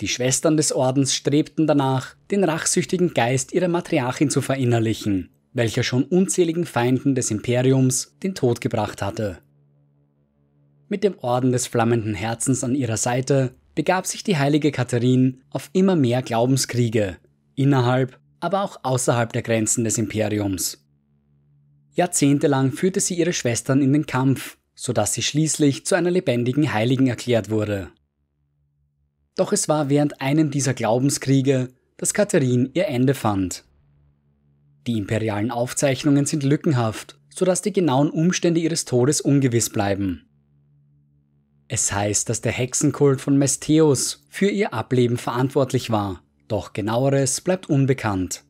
Die 0.01 0.09
Schwestern 0.09 0.57
des 0.57 0.73
Ordens 0.73 1.15
strebten 1.15 1.67
danach, 1.67 2.15
den 2.31 2.45
rachsüchtigen 2.45 3.15
Geist 3.15 3.53
ihrer 3.53 3.69
Matriarchin 3.69 4.29
zu 4.29 4.43
verinnerlichen, 4.43 5.31
welcher 5.57 5.83
schon 5.83 6.05
unzähligen 6.05 6.67
Feinden 6.67 7.15
des 7.15 7.31
Imperiums 7.31 8.17
den 8.23 8.35
Tod 8.35 8.61
gebracht 8.61 9.01
hatte. 9.03 9.39
Mit 10.89 11.03
dem 11.03 11.19
Orden 11.19 11.51
des 11.51 11.67
flammenden 11.67 12.15
Herzens 12.15 12.63
an 12.63 12.75
ihrer 12.75 12.97
Seite 12.97 13.55
begab 13.75 14.07
sich 14.07 14.23
die 14.23 14.37
heilige 14.37 14.71
Katharine 14.71 15.39
auf 15.51 15.71
immer 15.73 15.97
mehr 15.97 16.23
Glaubenskriege, 16.23 17.17
innerhalb 17.55 18.21
aber 18.39 18.63
auch 18.63 18.79
außerhalb 18.83 19.33
der 19.33 19.43
Grenzen 19.43 19.85
des 19.85 19.99
Imperiums. 19.99 20.85
Jahrzehntelang 21.95 22.73
führte 22.73 23.01
sie 23.01 23.15
ihre 23.15 23.33
Schwestern 23.33 23.81
in 23.81 23.93
den 23.93 24.07
Kampf, 24.07 24.59
sodass 24.75 25.15
sie 25.15 25.23
schließlich 25.23 25.87
zu 25.87 25.95
einer 25.95 26.11
lebendigen 26.11 26.73
Heiligen 26.73 27.07
erklärt 27.07 27.49
wurde. 27.49 27.89
Doch 29.35 29.53
es 29.53 29.69
war 29.69 29.89
während 29.89 30.21
einem 30.21 30.51
dieser 30.51 30.75
Glaubenskriege, 30.75 31.69
dass 31.97 32.13
Katharine 32.13 32.71
ihr 32.75 32.87
Ende 32.89 33.15
fand. 33.15 33.65
Die 34.87 34.99
imperialen 34.99 35.51
Aufzeichnungen 35.51 36.27
sind 36.27 36.43
lückenhaft, 36.43 37.19
sodass 37.29 37.63
die 37.63 37.73
genauen 37.73 38.11
Umstände 38.11 38.61
ihres 38.61 38.85
Todes 38.85 39.21
ungewiss 39.21 39.71
bleiben. 39.71 40.29
Es 41.69 41.93
heißt, 41.93 42.29
dass 42.29 42.41
der 42.41 42.53
Hexenkult 42.53 43.21
von 43.21 43.37
Mestheus 43.37 44.25
für 44.29 44.49
ihr 44.49 44.73
Ableben 44.73 45.17
verantwortlich 45.17 45.91
war 45.91 46.23
doch 46.49 46.73
genaueres 46.73 47.41
bleibt 47.41 47.69
unbekannt. 47.69 48.45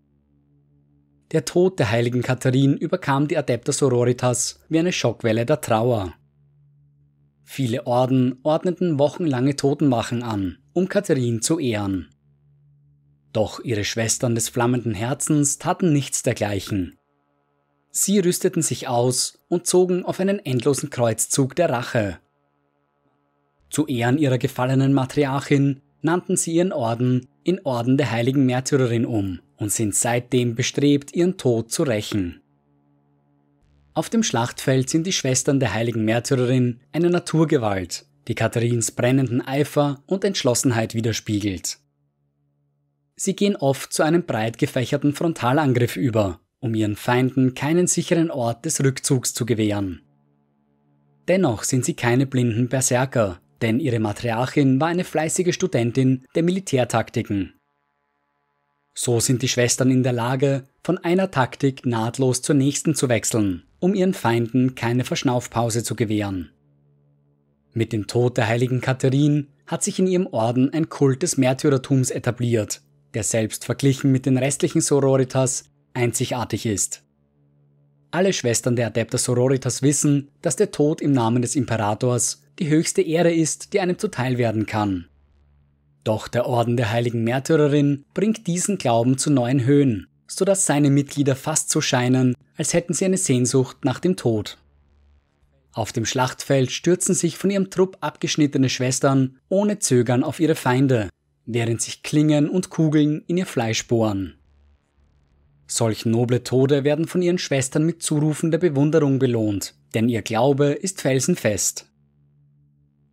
Der 1.32 1.44
Tod 1.44 1.78
der 1.78 1.90
heiligen 1.90 2.22
Katharine 2.22 2.74
überkam 2.76 3.26
die 3.26 3.36
Adepta 3.36 3.72
Sororitas 3.72 4.60
wie 4.68 4.78
eine 4.78 4.92
Schockwelle 4.92 5.44
der 5.44 5.60
Trauer. 5.60 6.14
Viele 7.42 7.86
Orden 7.86 8.38
ordneten 8.42 8.98
wochenlange 8.98 9.56
Totenwachen 9.56 10.22
an, 10.22 10.58
um 10.72 10.88
Katharine 10.88 11.40
zu 11.40 11.58
ehren. 11.58 12.08
Doch 13.32 13.60
ihre 13.60 13.84
Schwestern 13.84 14.34
des 14.34 14.48
flammenden 14.48 14.94
Herzens 14.94 15.58
taten 15.58 15.92
nichts 15.92 16.22
dergleichen. 16.22 16.98
Sie 17.90 18.18
rüsteten 18.18 18.62
sich 18.62 18.88
aus 18.88 19.38
und 19.48 19.66
zogen 19.66 20.04
auf 20.04 20.20
einen 20.20 20.38
endlosen 20.38 20.90
Kreuzzug 20.90 21.56
der 21.56 21.70
Rache. 21.70 22.18
Zu 23.70 23.86
Ehren 23.86 24.18
ihrer 24.18 24.38
gefallenen 24.38 24.92
Matriarchin 24.92 25.80
nannten 26.02 26.36
sie 26.36 26.52
ihren 26.52 26.72
Orden 26.72 27.26
in 27.42 27.64
Orden 27.64 27.96
der 27.96 28.10
heiligen 28.10 28.44
Märtyrerin 28.46 29.06
um 29.06 29.40
und 29.56 29.72
sind 29.72 29.94
seitdem 29.94 30.54
bestrebt, 30.54 31.14
ihren 31.14 31.36
Tod 31.36 31.70
zu 31.70 31.82
rächen. 31.82 32.40
Auf 33.94 34.10
dem 34.10 34.22
Schlachtfeld 34.22 34.90
sind 34.90 35.06
die 35.06 35.12
Schwestern 35.12 35.58
der 35.58 35.72
heiligen 35.72 36.04
Märtyrerin 36.04 36.80
eine 36.92 37.08
Naturgewalt, 37.08 38.04
die 38.28 38.34
Katharins 38.34 38.90
brennenden 38.90 39.40
Eifer 39.40 40.02
und 40.06 40.22
Entschlossenheit 40.22 40.92
widerspiegelt. 40.92 41.78
Sie 43.16 43.34
gehen 43.34 43.56
oft 43.56 43.92
zu 43.92 44.02
einem 44.02 44.24
breit 44.24 44.58
gefächerten 44.58 45.14
Frontalangriff 45.14 45.96
über, 45.96 46.40
um 46.60 46.74
ihren 46.74 46.96
Feinden 46.96 47.54
keinen 47.54 47.86
sicheren 47.86 48.30
Ort 48.30 48.66
des 48.66 48.84
Rückzugs 48.84 49.32
zu 49.32 49.46
gewähren. 49.46 50.02
Dennoch 51.26 51.64
sind 51.64 51.84
sie 51.84 51.94
keine 51.94 52.26
blinden 52.26 52.68
Berserker, 52.68 53.40
denn 53.62 53.80
ihre 53.80 54.00
Matriarchin 54.00 54.80
war 54.80 54.88
eine 54.88 55.04
fleißige 55.04 55.54
Studentin 55.54 56.24
der 56.34 56.42
Militärtaktiken. 56.42 57.54
So 58.94 59.18
sind 59.20 59.42
die 59.42 59.48
Schwestern 59.48 59.90
in 59.90 60.02
der 60.02 60.12
Lage, 60.12 60.64
von 60.84 60.98
einer 60.98 61.30
Taktik 61.30 61.84
nahtlos 61.84 62.42
zur 62.42 62.54
nächsten 62.54 62.94
zu 62.94 63.08
wechseln, 63.08 63.64
um 63.78 63.94
ihren 63.94 64.14
Feinden 64.14 64.74
keine 64.74 65.04
Verschnaufpause 65.04 65.82
zu 65.82 65.96
gewähren. 65.96 66.50
Mit 67.72 67.92
dem 67.92 68.06
Tod 68.06 68.36
der 68.36 68.46
heiligen 68.46 68.80
Katharine 68.80 69.48
hat 69.66 69.82
sich 69.82 69.98
in 69.98 70.06
ihrem 70.06 70.26
Orden 70.28 70.72
ein 70.72 70.88
Kult 70.88 71.22
des 71.22 71.36
Märtyrertums 71.36 72.10
etabliert, 72.10 72.82
der 73.16 73.22
selbst 73.22 73.64
verglichen 73.64 74.12
mit 74.12 74.26
den 74.26 74.36
restlichen 74.36 74.82
Sororitas 74.82 75.64
einzigartig 75.94 76.66
ist. 76.66 77.02
Alle 78.10 78.34
Schwestern 78.34 78.76
der 78.76 78.88
Adepta 78.88 79.16
Sororitas 79.16 79.80
wissen, 79.80 80.28
dass 80.42 80.56
der 80.56 80.70
Tod 80.70 81.00
im 81.00 81.12
Namen 81.12 81.40
des 81.40 81.56
Imperators 81.56 82.42
die 82.58 82.68
höchste 82.68 83.00
Ehre 83.00 83.32
ist, 83.32 83.72
die 83.72 83.80
einem 83.80 83.98
zuteil 83.98 84.36
werden 84.36 84.66
kann. 84.66 85.08
Doch 86.04 86.28
der 86.28 86.44
Orden 86.44 86.76
der 86.76 86.92
heiligen 86.92 87.24
Märtyrerin 87.24 88.04
bringt 88.12 88.46
diesen 88.46 88.76
Glauben 88.76 89.16
zu 89.16 89.30
neuen 89.30 89.64
Höhen, 89.64 90.08
so 90.26 90.44
dass 90.44 90.66
seine 90.66 90.90
Mitglieder 90.90 91.36
fast 91.36 91.70
so 91.70 91.80
scheinen, 91.80 92.34
als 92.58 92.74
hätten 92.74 92.92
sie 92.92 93.06
eine 93.06 93.16
Sehnsucht 93.16 93.82
nach 93.82 93.98
dem 93.98 94.16
Tod. 94.16 94.58
Auf 95.72 95.90
dem 95.90 96.04
Schlachtfeld 96.04 96.70
stürzen 96.70 97.14
sich 97.14 97.38
von 97.38 97.48
ihrem 97.48 97.70
Trupp 97.70 97.96
abgeschnittene 98.02 98.68
Schwestern 98.68 99.38
ohne 99.48 99.78
Zögern 99.78 100.22
auf 100.22 100.38
ihre 100.38 100.54
Feinde, 100.54 101.08
während 101.46 101.80
sich 101.80 102.02
Klingen 102.02 102.48
und 102.48 102.70
Kugeln 102.70 103.22
in 103.26 103.36
ihr 103.38 103.46
Fleisch 103.46 103.86
bohren. 103.86 104.34
Solch 105.68 106.06
noble 106.06 106.44
Tode 106.44 106.84
werden 106.84 107.06
von 107.06 107.22
ihren 107.22 107.38
Schwestern 107.38 107.84
mit 107.84 108.02
zurufender 108.02 108.58
Bewunderung 108.58 109.18
belohnt, 109.18 109.74
denn 109.94 110.08
ihr 110.08 110.22
Glaube 110.22 110.66
ist 110.66 111.00
felsenfest. 111.00 111.86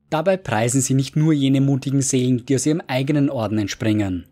Dabei 0.10 0.38
preisen 0.38 0.82
sie 0.82 0.94
nicht 0.94 1.16
nur 1.16 1.34
jene 1.34 1.62
mutigen 1.62 2.02
Seelen, 2.02 2.46
die 2.46 2.56
aus 2.56 2.68
ihrem 2.68 2.82
eigenen 2.86 3.32
Orden 3.32 3.58
entspringen. 3.58 4.26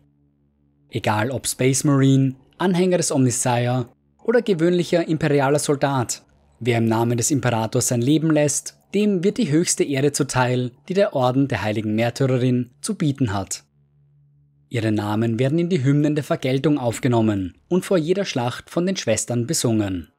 Egal 0.90 1.30
ob 1.30 1.48
Space 1.48 1.82
Marine, 1.82 2.36
Anhänger 2.58 2.98
des 2.98 3.10
Omnissiah 3.10 3.88
oder 4.22 4.42
gewöhnlicher 4.42 5.08
imperialer 5.08 5.58
Soldat, 5.58 6.22
wer 6.60 6.78
im 6.78 6.84
Namen 6.84 7.16
des 7.16 7.32
Imperators 7.32 7.88
sein 7.88 8.02
Leben 8.02 8.30
lässt, 8.30 8.76
dem 8.94 9.24
wird 9.24 9.38
die 9.38 9.50
höchste 9.50 9.82
Ehre 9.82 10.12
zuteil, 10.12 10.70
die 10.88 10.94
der 10.94 11.14
Orden 11.14 11.48
der 11.48 11.62
heiligen 11.62 11.96
Märtyrerin 11.96 12.70
zu 12.80 12.94
bieten 12.94 13.32
hat. 13.32 13.64
Ihre 14.72 14.90
Namen 14.90 15.38
werden 15.38 15.58
in 15.58 15.68
die 15.68 15.84
Hymnen 15.84 16.14
der 16.14 16.24
Vergeltung 16.24 16.78
aufgenommen 16.78 17.58
und 17.68 17.84
vor 17.84 17.98
jeder 17.98 18.24
Schlacht 18.24 18.70
von 18.70 18.86
den 18.86 18.96
Schwestern 18.96 19.46
besungen. 19.46 20.10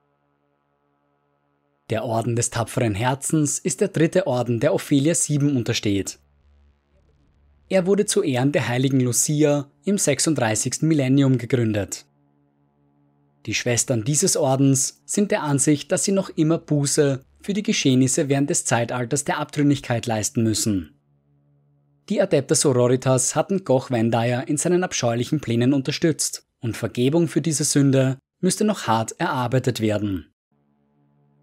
Der 1.89 2.05
Orden 2.05 2.35
des 2.35 2.51
tapferen 2.51 2.93
Herzens 2.93 3.57
ist 3.57 3.81
der 3.81 3.87
dritte 3.87 4.27
Orden, 4.27 4.59
der 4.59 4.75
Ophelia 4.75 5.15
VII 5.15 5.55
untersteht. 5.57 6.19
Er 7.67 7.87
wurde 7.87 8.05
zu 8.05 8.21
Ehren 8.21 8.51
der 8.51 8.67
heiligen 8.67 8.99
Lucia 8.99 9.71
im 9.85 9.97
36. 9.97 10.83
Millennium 10.83 11.39
gegründet. 11.39 12.05
Die 13.47 13.55
Schwestern 13.55 14.03
dieses 14.03 14.37
Ordens 14.37 15.01
sind 15.07 15.31
der 15.31 15.41
Ansicht, 15.41 15.91
dass 15.91 16.03
sie 16.03 16.11
noch 16.11 16.29
immer 16.29 16.59
Buße 16.59 17.25
für 17.41 17.53
die 17.55 17.63
Geschehnisse 17.63 18.29
während 18.29 18.51
des 18.51 18.65
Zeitalters 18.65 19.23
der 19.23 19.39
Abtrünnigkeit 19.39 20.05
leisten 20.05 20.43
müssen. 20.43 20.93
Die 22.09 22.21
Adepter 22.21 22.55
Sororitas 22.55 23.33
hatten 23.35 23.63
Goch 23.63 23.89
Vendayer 23.89 24.47
in 24.47 24.57
seinen 24.57 24.83
abscheulichen 24.83 25.39
Plänen 25.39 25.73
unterstützt 25.73 26.45
und 26.59 26.75
Vergebung 26.75 27.27
für 27.27 27.41
diese 27.41 27.63
Sünde 27.63 28.17
müsste 28.41 28.65
noch 28.65 28.87
hart 28.87 29.13
erarbeitet 29.19 29.79
werden. 29.79 30.33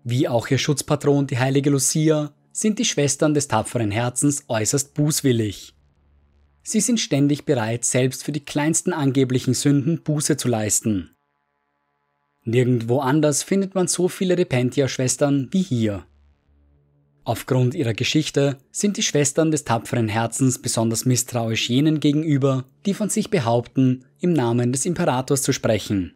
Wie 0.04 0.28
auch 0.28 0.48
ihr 0.48 0.58
Schutzpatron, 0.58 1.26
die 1.26 1.38
heilige 1.38 1.70
Lucia, 1.70 2.34
sind 2.52 2.78
die 2.78 2.84
Schwestern 2.84 3.32
des 3.32 3.48
tapferen 3.48 3.90
Herzens 3.90 4.44
äußerst 4.48 4.92
bußwillig. 4.94 5.74
Sie 6.62 6.80
sind 6.80 7.00
ständig 7.00 7.46
bereit, 7.46 7.86
selbst 7.86 8.24
für 8.24 8.32
die 8.32 8.44
kleinsten 8.44 8.92
angeblichen 8.92 9.54
Sünden 9.54 10.02
Buße 10.02 10.36
zu 10.36 10.48
leisten. 10.48 11.16
Nirgendwo 12.44 13.00
anders 13.00 13.42
findet 13.42 13.74
man 13.74 13.88
so 13.88 14.08
viele 14.08 14.36
Repentia-Schwestern 14.36 15.48
wie 15.52 15.62
hier. 15.62 16.04
Aufgrund 17.24 17.74
ihrer 17.74 17.92
Geschichte 17.92 18.56
sind 18.72 18.96
die 18.96 19.02
Schwestern 19.02 19.50
des 19.50 19.64
tapferen 19.64 20.08
Herzens 20.08 20.60
besonders 20.60 21.04
misstrauisch 21.04 21.68
jenen 21.68 22.00
gegenüber, 22.00 22.64
die 22.86 22.94
von 22.94 23.10
sich 23.10 23.30
behaupten, 23.30 24.04
im 24.20 24.32
Namen 24.32 24.72
des 24.72 24.86
Imperators 24.86 25.42
zu 25.42 25.52
sprechen. 25.52 26.14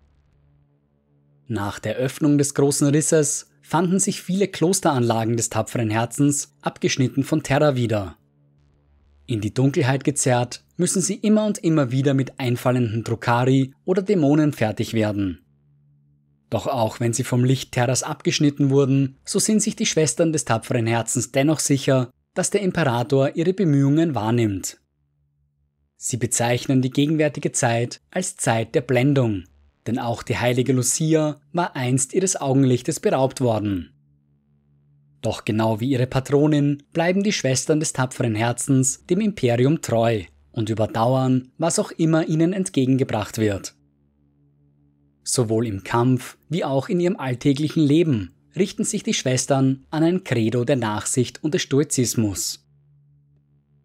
Nach 1.47 1.79
der 1.79 1.97
Öffnung 1.97 2.39
des 2.39 2.55
großen 2.55 2.89
Risses 2.89 3.51
fanden 3.61 3.99
sich 3.99 4.23
viele 4.23 4.49
Klosteranlagen 4.49 5.37
des 5.37 5.51
tapferen 5.51 5.91
Herzens 5.91 6.55
abgeschnitten 6.63 7.23
von 7.23 7.43
Terra 7.43 7.77
wieder. 7.77 8.17
In 9.27 9.41
die 9.41 9.55
Dunkelheit 9.55 10.05
gezerrt, 10.05 10.65
müssen 10.77 11.01
sie 11.01 11.15
immer 11.15 11.47
und 11.47 11.59
immer 11.59 11.91
wieder 11.91 12.15
mit 12.15 12.39
einfallenden 12.39 13.05
Drukari 13.05 13.75
oder 13.85 14.03
Dämonen 14.03 14.53
fertig 14.53 14.95
werden. 14.95 15.44
Doch 16.51 16.67
auch 16.67 17.01
wenn 17.01 17.13
sie 17.13 17.25
vom 17.25 17.45
Licht 17.45 17.73
Terras 17.73 18.03
abgeschnitten 18.03 18.71
wurden, 18.71 19.19
so 19.25 19.39
sind 19.39 19.63
sich 19.63 19.77
die 19.77 19.87
Schwestern 19.87 20.33
des 20.33 20.45
tapferen 20.45 20.87
Herzens 20.87 21.33
dennoch 21.33 21.61
sicher, 21.61 22.11
dass 22.35 22.51
der 22.51 22.63
Imperator 22.63 23.35
ihre 23.35 23.53
Bemühungen 23.53 24.15
wahrnimmt. 24.15 24.79
Sie 25.97 26.17
bezeichnen 26.17 26.83
die 26.83 26.91
gegenwärtige 26.91 27.53
Zeit 27.53 28.01
als 28.11 28.37
Zeit 28.37 28.75
der 28.75 28.83
Blendung, 28.83 29.45
denn 29.87 29.99
auch 29.99 30.23
die 30.23 30.37
heilige 30.37 30.73
Lucia 30.73 31.41
war 31.53 31.77
einst 31.77 32.13
ihres 32.13 32.41
Augenlichtes 32.41 33.01
beraubt 33.01 33.41
worden. 33.41 33.91
Doch 35.23 35.47
genau 35.47 35.81
wie 35.81 35.89
ihre 35.89 36.07
Patronin 36.07 36.83
bleiben 36.93 37.23
die 37.23 37.33
Schwestern 37.33 37.81
des 37.81 37.95
tapferen 37.95 38.35
Herzens 38.35 39.07
dem 39.07 39.23
Imperium 39.23 39.81
treu 39.81 40.25
und 40.53 40.69
überdauern, 40.69 41.51
was 41.57 41.79
auch 41.79 41.91
immer 41.93 42.29
ihnen 42.29 42.53
entgegengebracht 42.53 43.39
wird. 43.39 43.75
Sowohl 45.25 45.67
im 45.67 45.83
Kampf 45.83 46.37
wie 46.49 46.65
auch 46.65 46.89
in 46.89 47.01
ihrem 47.01 47.17
alltäglichen 47.17 47.83
Leben 47.83 48.35
richten 48.55 48.85
sich 48.85 49.03
die 49.03 49.15
Schwestern 49.15 49.85
an 49.91 50.05
ein 50.05 50.23
Credo 50.23 50.65
der 50.65 50.77
Nachsicht 50.77 51.43
und 51.43 51.55
des 51.55 51.63
Stoizismus. 51.63 52.65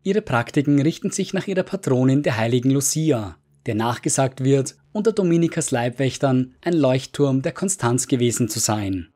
Ihre 0.04 0.21
Praktiken 0.21 0.82
richten 0.82 1.12
sich 1.12 1.34
nach 1.34 1.47
ihrer 1.47 1.63
Patronin 1.63 2.23
der 2.23 2.38
heiligen 2.38 2.71
Lucia, 2.71 3.38
der 3.65 3.75
nachgesagt 3.75 4.43
wird, 4.43 4.75
unter 4.91 5.12
Dominikas 5.12 5.71
Leibwächtern 5.71 6.56
ein 6.62 6.73
Leuchtturm 6.73 7.41
der 7.41 7.52
Konstanz 7.52 8.08
gewesen 8.08 8.49
zu 8.49 8.60
sein. 8.60 9.10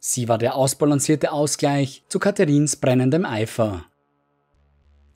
Sie 0.00 0.28
war 0.28 0.38
der 0.38 0.54
ausbalancierte 0.54 1.32
Ausgleich 1.32 2.04
zu 2.08 2.18
Katharins 2.18 2.76
brennendem 2.76 3.24
Eifer. 3.24 3.86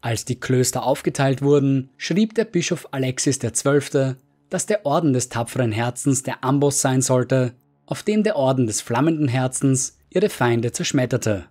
Als 0.01 0.25
die 0.25 0.41
Klöster 0.41 0.83
aufgeteilt 0.85 1.43
wurden, 1.43 1.91
schrieb 1.97 2.35
der 2.35 2.45
Bischof 2.45 2.89
Alexis 2.91 3.39
XII 3.39 4.17
dass 4.53 4.67
der 4.67 4.85
Orden 4.85 5.15
des 5.15 5.31
tapferen 5.31 5.73
Herzens 5.73 6.23
der 6.23 6.45
Amboss 6.45 6.83
sein 6.83 7.01
sollte, 7.01 7.55
auf 7.87 8.03
dem 8.03 8.23
der 8.23 8.37
Orden 8.37 8.67
des 8.67 8.83
flammenden 8.83 9.29
Herzens 9.29 9.97
ihre 10.11 10.29
Feinde 10.29 10.73
zerschmetterte. 10.73 11.47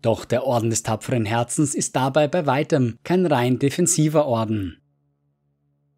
Doch 0.00 0.24
der 0.24 0.44
Orden 0.44 0.70
des 0.70 0.84
tapferen 0.84 1.24
Herzens 1.24 1.74
ist 1.74 1.96
dabei 1.96 2.28
bei 2.28 2.46
weitem 2.46 2.98
kein 3.02 3.26
rein 3.26 3.58
defensiver 3.58 4.26
Orden. 4.26 4.78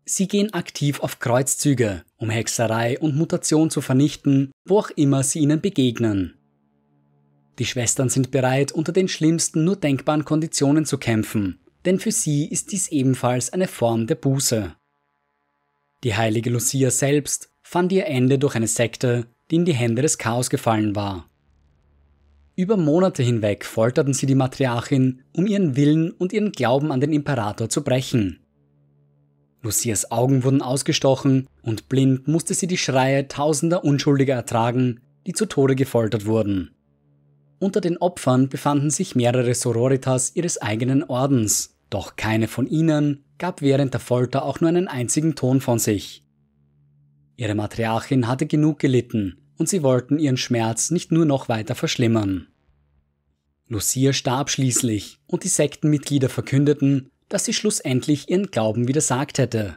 Sie 0.07 0.27
gehen 0.27 0.55
aktiv 0.55 1.01
auf 1.01 1.19
Kreuzzüge, 1.19 2.03
um 2.17 2.31
Hexerei 2.31 2.99
und 2.99 3.15
Mutation 3.15 3.69
zu 3.69 3.83
vernichten, 3.83 4.53
wo 4.65 4.79
auch 4.79 4.91
immer 4.91 5.23
sie 5.23 5.41
ihnen 5.41 5.61
begegnen. 5.61 6.35
Die 7.59 7.67
Schwestern 7.67 8.09
sind 8.09 8.31
bereit, 8.31 8.73
unter 8.73 8.93
den 8.93 9.07
schlimmsten 9.07 9.65
nur 9.65 9.77
denkbaren 9.77 10.25
Konditionen 10.25 10.87
zu 10.87 10.97
kämpfen, 10.97 11.61
denn 11.85 12.01
für 12.01 12.11
sie 12.11 12.47
ist 12.47 12.73
dies 12.73 12.89
ebenfalls 12.89 13.53
eine 13.53 13.69
Form 13.69 14.07
der 14.07 14.15
Buße. 14.15 14.75
Die 16.03 16.17
heilige 16.17 16.51
Lucia 16.51 16.91
selbst 16.91 17.51
fand 17.63 17.93
ihr 17.93 18.07
Ende 18.07 18.39
durch 18.39 18.55
eine 18.55 18.69
Sekte, 18.69 19.27
die 19.51 19.57
in 19.57 19.65
die 19.65 19.75
Hände 19.75 20.03
des 20.03 20.17
Chaos 20.17 20.49
gefallen 20.49 20.97
war. 20.97 21.29
Über 22.57 22.77
Monate 22.77 23.23
hinweg 23.23 23.65
folterten 23.65 24.15
sie 24.15 24.27
die 24.27 24.35
Matriarchin, 24.35 25.23
um 25.37 25.47
ihren 25.47 25.77
Willen 25.77 26.11
und 26.11 26.33
ihren 26.33 26.53
Glauben 26.53 26.91
an 26.91 27.01
den 27.01 27.13
Imperator 27.13 27.69
zu 27.69 27.85
brechen. 27.85 28.41
Lucias 29.63 30.11
Augen 30.11 30.43
wurden 30.43 30.63
ausgestochen 30.63 31.47
und 31.63 31.89
blind 31.91 32.27
musste 32.27 32.55
sie 32.55 32.67
die 32.67 32.79
Schreie 32.79 33.29
tausender 33.29 33.85
Unschuldiger 33.85 34.35
ertragen, 34.35 35.01
die 35.27 35.33
zu 35.35 35.45
Tode 35.45 35.77
gefoltert 35.77 36.25
wurden. 36.25 36.71
Unter 37.59 37.83
den 37.83 37.99
Opfern 37.99 38.49
befanden 38.49 38.89
sich 38.89 39.15
mehrere 39.15 39.55
Sororitas 39.55 40.35
ihres 40.35 40.63
eigenen 40.63 41.05
Ordens, 41.05 41.79
doch 41.91 42.17
keine 42.17 42.49
von 42.49 42.67
ihnen 42.67 43.25
gab 43.39 43.63
während 43.63 43.93
der 43.95 44.01
Folter 44.01 44.45
auch 44.45 44.61
nur 44.61 44.69
einen 44.69 44.89
einzigen 44.89 45.35
Ton 45.35 45.61
von 45.61 45.79
sich. 45.79 46.25
Ihre 47.37 47.55
Matriarchin 47.55 48.29
hatte 48.29 48.47
genug 48.47 48.79
gelitten 48.79 49.39
und 49.57 49.69
sie 49.69 49.83
wollten 49.83 50.19
ihren 50.19 50.37
Schmerz 50.37 50.91
nicht 50.91 51.11
nur 51.11 51.25
noch 51.25 51.49
weiter 51.49 51.75
verschlimmern. 51.75 52.47
Lucia 53.67 54.13
starb 54.13 54.51
schließlich 54.51 55.19
und 55.27 55.45
die 55.45 55.49
Sektenmitglieder 55.49 56.29
verkündeten, 56.29 57.11
dass 57.29 57.45
sie 57.45 57.53
schlussendlich 57.53 58.29
ihren 58.29 58.51
Glauben 58.51 58.89
widersagt 58.89 59.39
hätte. 59.39 59.77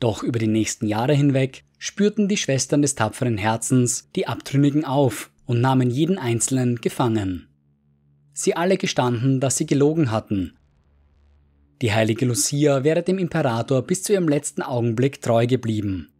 Doch 0.00 0.22
über 0.22 0.38
die 0.38 0.48
nächsten 0.48 0.86
Jahre 0.86 1.14
hinweg 1.14 1.64
spürten 1.78 2.28
die 2.28 2.36
Schwestern 2.36 2.82
des 2.82 2.94
tapferen 2.94 3.38
Herzens 3.38 4.08
die 4.16 4.26
Abtrünnigen 4.26 4.84
auf 4.84 5.30
und 5.46 5.60
nahmen 5.60 5.90
jeden 5.90 6.18
Einzelnen 6.18 6.76
gefangen. 6.80 7.48
Sie 8.32 8.56
alle 8.56 8.76
gestanden, 8.76 9.40
dass 9.40 9.56
sie 9.56 9.66
gelogen 9.66 10.10
hatten 10.10 10.54
die 11.82 11.92
heilige 11.92 12.26
Lucia 12.26 12.84
wäre 12.84 13.02
dem 13.02 13.18
Imperator 13.18 13.82
bis 13.82 14.04
zu 14.04 14.12
ihrem 14.12 14.28
letzten 14.28 14.62
Augenblick 14.62 15.20
treu 15.20 15.48
geblieben. 15.48 16.12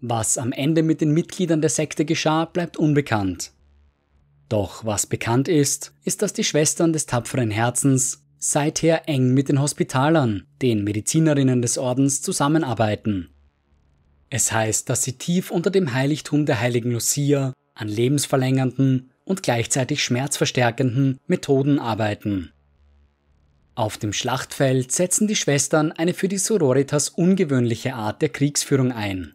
Was 0.00 0.38
am 0.38 0.50
Ende 0.50 0.82
mit 0.82 1.00
den 1.00 1.12
Mitgliedern 1.12 1.60
der 1.60 1.70
Sekte 1.70 2.04
geschah, 2.04 2.46
bleibt 2.46 2.76
unbekannt. 2.76 3.52
Doch 4.48 4.84
was 4.84 5.06
bekannt 5.06 5.46
ist, 5.46 5.94
ist, 6.04 6.20
dass 6.20 6.32
die 6.32 6.42
Schwestern 6.42 6.92
des 6.92 7.06
tapferen 7.06 7.52
Herzens 7.52 8.24
seither 8.38 9.08
eng 9.08 9.34
mit 9.34 9.48
den 9.48 9.60
Hospitalern, 9.60 10.46
den 10.60 10.82
Medizinerinnen 10.82 11.62
des 11.62 11.78
Ordens, 11.78 12.20
zusammenarbeiten. 12.20 13.30
Es 14.30 14.50
heißt, 14.50 14.90
dass 14.90 15.04
sie 15.04 15.12
tief 15.12 15.52
unter 15.52 15.70
dem 15.70 15.94
Heiligtum 15.94 16.44
der 16.44 16.60
heiligen 16.60 16.90
Lucia 16.90 17.52
an 17.74 17.86
lebensverlängernden 17.86 19.12
und 19.26 19.42
gleichzeitig 19.42 20.02
schmerzverstärkenden 20.02 21.18
Methoden 21.26 21.78
arbeiten. 21.78 22.52
Auf 23.74 23.98
dem 23.98 24.14
Schlachtfeld 24.14 24.90
setzen 24.90 25.26
die 25.26 25.36
Schwestern 25.36 25.92
eine 25.92 26.14
für 26.14 26.28
die 26.28 26.38
Sororitas 26.38 27.10
ungewöhnliche 27.10 27.94
Art 27.94 28.22
der 28.22 28.30
Kriegsführung 28.30 28.92
ein. 28.92 29.34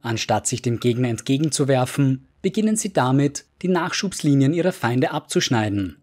Anstatt 0.00 0.48
sich 0.48 0.62
dem 0.62 0.80
Gegner 0.80 1.08
entgegenzuwerfen, 1.08 2.26
beginnen 2.40 2.74
sie 2.74 2.92
damit, 2.92 3.44
die 3.60 3.68
Nachschubslinien 3.68 4.52
ihrer 4.52 4.72
Feinde 4.72 5.12
abzuschneiden. 5.12 5.98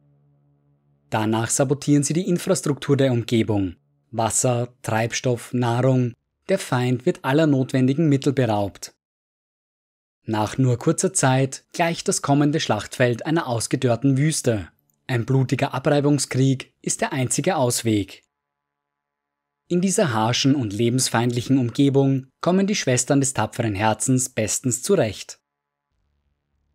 Danach 1.09 1.49
sabotieren 1.49 2.03
sie 2.03 2.13
die 2.13 2.29
Infrastruktur 2.29 2.95
der 2.95 3.11
Umgebung. 3.11 3.75
Wasser, 4.11 4.69
Treibstoff, 4.83 5.53
Nahrung. 5.53 6.13
Der 6.47 6.59
Feind 6.59 7.05
wird 7.05 7.25
aller 7.25 7.47
notwendigen 7.47 8.07
Mittel 8.07 8.31
beraubt. 8.31 8.93
Nach 10.29 10.59
nur 10.59 10.77
kurzer 10.77 11.11
Zeit 11.11 11.63
gleicht 11.73 12.07
das 12.07 12.21
kommende 12.21 12.59
Schlachtfeld 12.59 13.25
einer 13.25 13.47
ausgedörrten 13.47 14.15
Wüste. 14.15 14.67
Ein 15.07 15.25
blutiger 15.25 15.73
Abreibungskrieg 15.73 16.71
ist 16.83 17.01
der 17.01 17.13
einzige 17.13 17.55
Ausweg. 17.55 18.21
In 19.67 19.81
dieser 19.81 20.13
harschen 20.13 20.53
und 20.53 20.71
lebensfeindlichen 20.71 21.57
Umgebung 21.57 22.27
kommen 22.41 22.67
die 22.67 22.75
Schwestern 22.75 23.21
des 23.21 23.33
tapferen 23.33 23.73
Herzens 23.73 24.29
bestens 24.29 24.83
zurecht. 24.83 25.39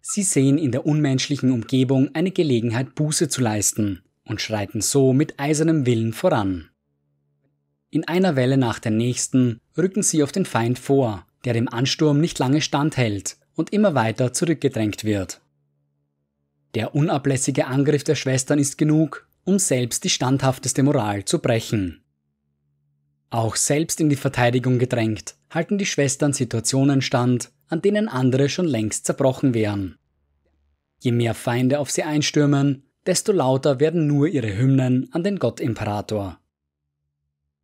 Sie 0.00 0.24
sehen 0.24 0.58
in 0.58 0.72
der 0.72 0.84
unmenschlichen 0.84 1.52
Umgebung 1.52 2.12
eine 2.12 2.32
Gelegenheit, 2.32 2.96
Buße 2.96 3.28
zu 3.28 3.40
leisten 3.40 4.02
und 4.24 4.40
schreiten 4.40 4.80
so 4.80 5.12
mit 5.12 5.38
eisernem 5.38 5.86
Willen 5.86 6.12
voran. 6.12 6.70
In 7.90 8.02
einer 8.02 8.34
Welle 8.34 8.56
nach 8.56 8.80
der 8.80 8.90
nächsten 8.90 9.60
rücken 9.78 10.02
sie 10.02 10.24
auf 10.24 10.32
den 10.32 10.44
Feind 10.44 10.80
vor, 10.80 11.24
der 11.44 11.52
dem 11.52 11.68
Ansturm 11.68 12.20
nicht 12.20 12.40
lange 12.40 12.60
standhält 12.60 13.36
und 13.56 13.72
immer 13.72 13.94
weiter 13.94 14.32
zurückgedrängt 14.32 15.04
wird. 15.04 15.40
Der 16.74 16.94
unablässige 16.94 17.66
Angriff 17.66 18.04
der 18.04 18.16
Schwestern 18.16 18.58
ist 18.58 18.78
genug, 18.78 19.28
um 19.44 19.58
selbst 19.58 20.04
die 20.04 20.10
standhafteste 20.10 20.82
Moral 20.82 21.24
zu 21.24 21.38
brechen. 21.38 22.02
Auch 23.30 23.56
selbst 23.56 24.00
in 24.00 24.08
die 24.08 24.16
Verteidigung 24.16 24.78
gedrängt, 24.78 25.36
halten 25.50 25.78
die 25.78 25.86
Schwestern 25.86 26.32
Situationen 26.32 27.02
stand, 27.02 27.50
an 27.68 27.82
denen 27.82 28.08
andere 28.08 28.48
schon 28.48 28.66
längst 28.66 29.06
zerbrochen 29.06 29.54
wären. 29.54 29.98
Je 31.00 31.12
mehr 31.12 31.34
Feinde 31.34 31.78
auf 31.78 31.90
sie 31.90 32.02
einstürmen, 32.02 32.84
desto 33.06 33.32
lauter 33.32 33.80
werden 33.80 34.06
nur 34.06 34.28
ihre 34.28 34.56
Hymnen 34.56 35.08
an 35.12 35.22
den 35.22 35.38
Gott-Imperator. 35.38 36.38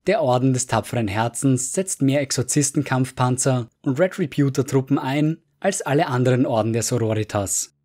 Der 0.06 0.22
Orden 0.22 0.52
des 0.52 0.66
tapferen 0.66 1.08
Herzens 1.08 1.72
setzt 1.72 2.02
mehr 2.02 2.20
Exorzistenkampfpanzer 2.20 3.68
und 3.82 3.98
Retributor-Truppen 3.98 4.98
ein 4.98 5.38
als 5.60 5.82
alle 5.82 6.08
anderen 6.08 6.46
Orden 6.46 6.72
der 6.72 6.82
Sororitas. 6.82 7.76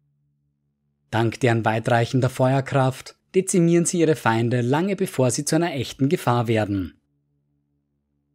Dank 1.12 1.40
deren 1.42 1.64
weitreichender 1.66 2.30
Feuerkraft 2.30 3.16
dezimieren 3.36 3.86
sie 3.86 4.00
ihre 4.00 4.16
Feinde 4.16 4.62
lange 4.62 4.96
bevor 4.96 5.30
sie 5.30 5.46
zu 5.46 5.58
einer 5.58 5.74
echten 5.74 6.10
Gefahr 6.10 6.48
werden. 6.48 7.00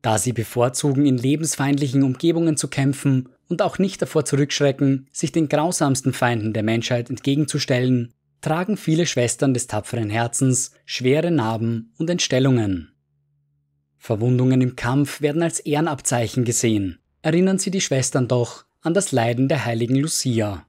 Da 0.03 0.19
sie 0.19 0.33
bevorzugen, 0.33 1.05
in 1.05 1.19
lebensfeindlichen 1.19 2.03
Umgebungen 2.03 2.57
zu 2.57 2.69
kämpfen 2.69 3.29
und 3.49 3.63
auch 3.63 3.79
nicht 3.79 4.01
davor 4.01 4.25
zurückschrecken, 4.25 5.09
sich 5.13 5.33
den 5.33 5.49
grausamsten 5.49 6.13
Feinden 6.13 6.53
der 6.53 6.63
Menschheit 6.63 7.11
entgegenzustellen, 7.11 8.13
tragen 8.41 8.77
viele 8.77 9.07
Schwestern 9.07 9.53
des 9.53 9.67
tapferen 9.67 10.09
Herzens 10.09 10.73
schwere 10.87 11.31
Narben 11.31 11.93
und 11.99 12.09
Entstellungen. 12.09 12.93
Verwundungen 13.99 14.63
im 14.63 14.77
Kampf 14.77 15.21
werden 15.21 15.43
als 15.43 15.61
Ehrenabzeichen 15.61 16.45
gesehen, 16.45 16.99
erinnern 17.21 17.59
sie 17.59 17.71
die 17.71 17.83
Schwestern 17.83 18.29
doch 18.29 18.65
an 18.83 18.95
das 18.95 19.13
Leiden 19.13 19.49
der 19.49 19.67
heiligen 19.67 19.97
Lucia. 19.97 20.67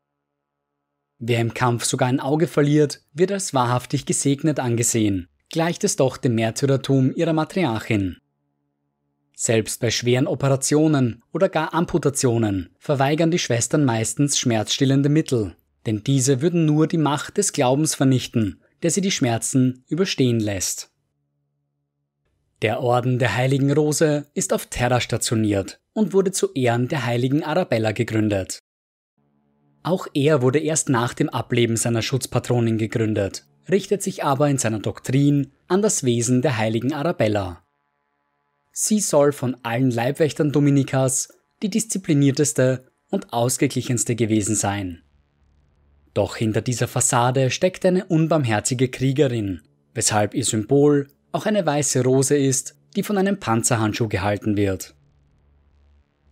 Wer 1.17 1.39
im 1.39 1.53
Kampf 1.53 1.85
sogar 1.85 2.09
ein 2.09 2.19
Auge 2.19 2.47
verliert, 2.47 3.01
wird 3.13 3.31
als 3.31 3.53
wahrhaftig 3.53 4.05
gesegnet 4.05 4.59
angesehen, 4.59 5.29
gleicht 5.49 5.83
es 5.83 5.95
doch 5.95 6.17
dem 6.17 6.35
Märtyrertum 6.35 7.13
ihrer 7.15 7.33
Matriarchin. 7.33 8.17
Selbst 9.35 9.79
bei 9.79 9.91
schweren 9.91 10.27
Operationen 10.27 11.23
oder 11.31 11.47
gar 11.47 11.73
Amputationen 11.73 12.75
verweigern 12.79 13.31
die 13.31 13.39
Schwestern 13.39 13.85
meistens 13.85 14.37
schmerzstillende 14.37 15.09
Mittel, 15.09 15.55
denn 15.85 16.03
diese 16.03 16.41
würden 16.41 16.65
nur 16.65 16.87
die 16.87 16.97
Macht 16.97 17.37
des 17.37 17.53
Glaubens 17.53 17.95
vernichten, 17.95 18.61
der 18.83 18.91
sie 18.91 19.01
die 19.01 19.11
Schmerzen 19.11 19.85
überstehen 19.87 20.39
lässt. 20.39 20.91
Der 22.61 22.81
Orden 22.81 23.19
der 23.19 23.35
Heiligen 23.35 23.71
Rose 23.71 24.27
ist 24.33 24.53
auf 24.53 24.67
Terra 24.67 25.01
stationiert 25.01 25.80
und 25.93 26.13
wurde 26.13 26.31
zu 26.31 26.53
Ehren 26.53 26.87
der 26.87 27.05
heiligen 27.05 27.43
Arabella 27.43 27.91
gegründet. 27.91 28.59
Auch 29.83 30.07
er 30.13 30.41
wurde 30.41 30.59
erst 30.59 30.89
nach 30.89 31.13
dem 31.13 31.29
Ableben 31.29 31.75
seiner 31.75 32.01
Schutzpatronin 32.01 32.77
gegründet, 32.77 33.45
richtet 33.69 34.03
sich 34.03 34.23
aber 34.23 34.49
in 34.49 34.57
seiner 34.57 34.79
Doktrin 34.79 35.51
an 35.67 35.81
das 35.81 36.03
Wesen 36.03 36.41
der 36.41 36.57
heiligen 36.57 36.93
Arabella. 36.93 37.63
Sie 38.71 38.99
soll 38.99 39.31
von 39.31 39.57
allen 39.63 39.91
Leibwächtern 39.91 40.51
Dominikas 40.51 41.33
die 41.61 41.69
disziplinierteste 41.69 42.85
und 43.09 43.33
ausgeglichenste 43.33 44.15
gewesen 44.15 44.55
sein. 44.55 45.01
Doch 46.13 46.35
hinter 46.35 46.61
dieser 46.61 46.87
Fassade 46.87 47.51
steckt 47.51 47.85
eine 47.85 48.05
unbarmherzige 48.05 48.89
Kriegerin, 48.89 49.61
weshalb 49.93 50.33
ihr 50.33 50.45
Symbol 50.45 51.07
auch 51.31 51.45
eine 51.45 51.65
weiße 51.65 52.03
Rose 52.03 52.35
ist, 52.35 52.75
die 52.95 53.03
von 53.03 53.17
einem 53.17 53.39
Panzerhandschuh 53.39 54.07
gehalten 54.07 54.57
wird. 54.57 54.95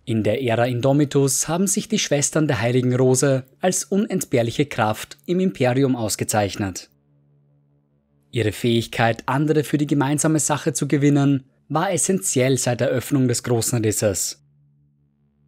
In 0.10 0.24
der 0.24 0.42
Ära 0.42 0.66
Indomitus 0.66 1.48
haben 1.48 1.68
sich 1.68 1.88
die 1.88 2.00
Schwestern 2.00 2.48
der 2.48 2.62
Heiligen 2.62 2.96
Rose 2.96 3.44
als 3.62 3.84
unentbehrliche 3.84 4.66
Kraft 4.66 5.20
im 5.28 5.40
Imperium 5.40 5.96
ausgezeichnet. 5.96 6.90
Ihre 8.32 8.52
Fähigkeit, 8.52 9.22
andere 9.28 9.64
für 9.64 9.78
die 9.78 9.86
gemeinsame 9.86 10.40
Sache 10.40 10.74
zu 10.74 10.88
gewinnen, 10.88 11.44
war 11.68 11.92
essentiell 11.92 12.58
seit 12.58 12.80
der 12.80 12.88
Öffnung 12.88 13.28
des 13.28 13.44
Großen 13.44 13.84
Risses. 13.84 14.44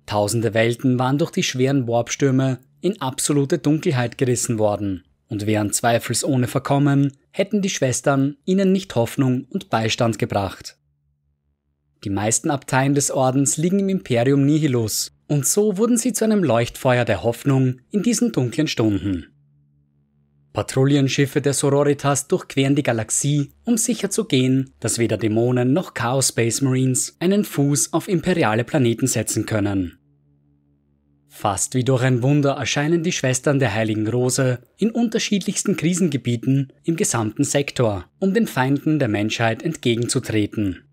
Tausende 0.05 0.53
Welten 0.53 0.99
waren 0.99 1.17
durch 1.17 1.31
die 1.31 1.41
schweren 1.41 1.87
Warpstürme 1.87 2.59
in 2.81 3.01
absolute 3.01 3.57
Dunkelheit 3.57 4.19
gerissen 4.19 4.59
worden 4.59 5.05
und 5.27 5.47
wären 5.47 5.73
zweifelsohne 5.73 6.47
verkommen, 6.47 7.17
hätten 7.31 7.63
die 7.63 7.69
Schwestern 7.71 8.37
ihnen 8.45 8.71
nicht 8.71 8.93
Hoffnung 8.93 9.47
und 9.49 9.71
Beistand 9.71 10.19
gebracht. 10.19 10.77
Die 12.03 12.09
meisten 12.09 12.49
Abteien 12.49 12.95
des 12.95 13.11
Ordens 13.11 13.57
liegen 13.57 13.79
im 13.79 13.89
Imperium 13.89 14.45
Nihilus, 14.45 15.11
und 15.27 15.45
so 15.45 15.77
wurden 15.77 15.97
sie 15.97 16.13
zu 16.13 16.25
einem 16.25 16.43
Leuchtfeuer 16.43 17.05
der 17.05 17.23
Hoffnung 17.23 17.79
in 17.91 18.01
diesen 18.01 18.31
dunklen 18.31 18.67
Stunden. 18.67 19.27
Patrouillenschiffe 20.53 21.41
der 21.41 21.53
Sororitas 21.53 22.27
durchqueren 22.27 22.75
die 22.75 22.83
Galaxie, 22.83 23.53
um 23.63 23.77
sicherzugehen, 23.77 24.73
dass 24.79 24.97
weder 24.97 25.17
Dämonen 25.17 25.71
noch 25.71 25.93
Chaos 25.93 26.29
Space 26.29 26.61
Marines 26.61 27.15
einen 27.19 27.45
Fuß 27.45 27.93
auf 27.93 28.09
imperiale 28.09 28.63
Planeten 28.63 29.07
setzen 29.07 29.45
können. 29.45 29.97
Fast 31.29 31.75
wie 31.75 31.85
durch 31.85 32.03
ein 32.03 32.21
Wunder 32.21 32.51
erscheinen 32.51 33.03
die 33.03 33.13
Schwestern 33.13 33.59
der 33.59 33.73
Heiligen 33.73 34.07
Rose 34.07 34.59
in 34.77 34.91
unterschiedlichsten 34.91 35.77
Krisengebieten 35.77 36.73
im 36.83 36.97
gesamten 36.97 37.45
Sektor, 37.45 38.05
um 38.19 38.33
den 38.33 38.47
Feinden 38.47 38.99
der 38.99 39.07
Menschheit 39.07 39.63
entgegenzutreten. 39.63 40.83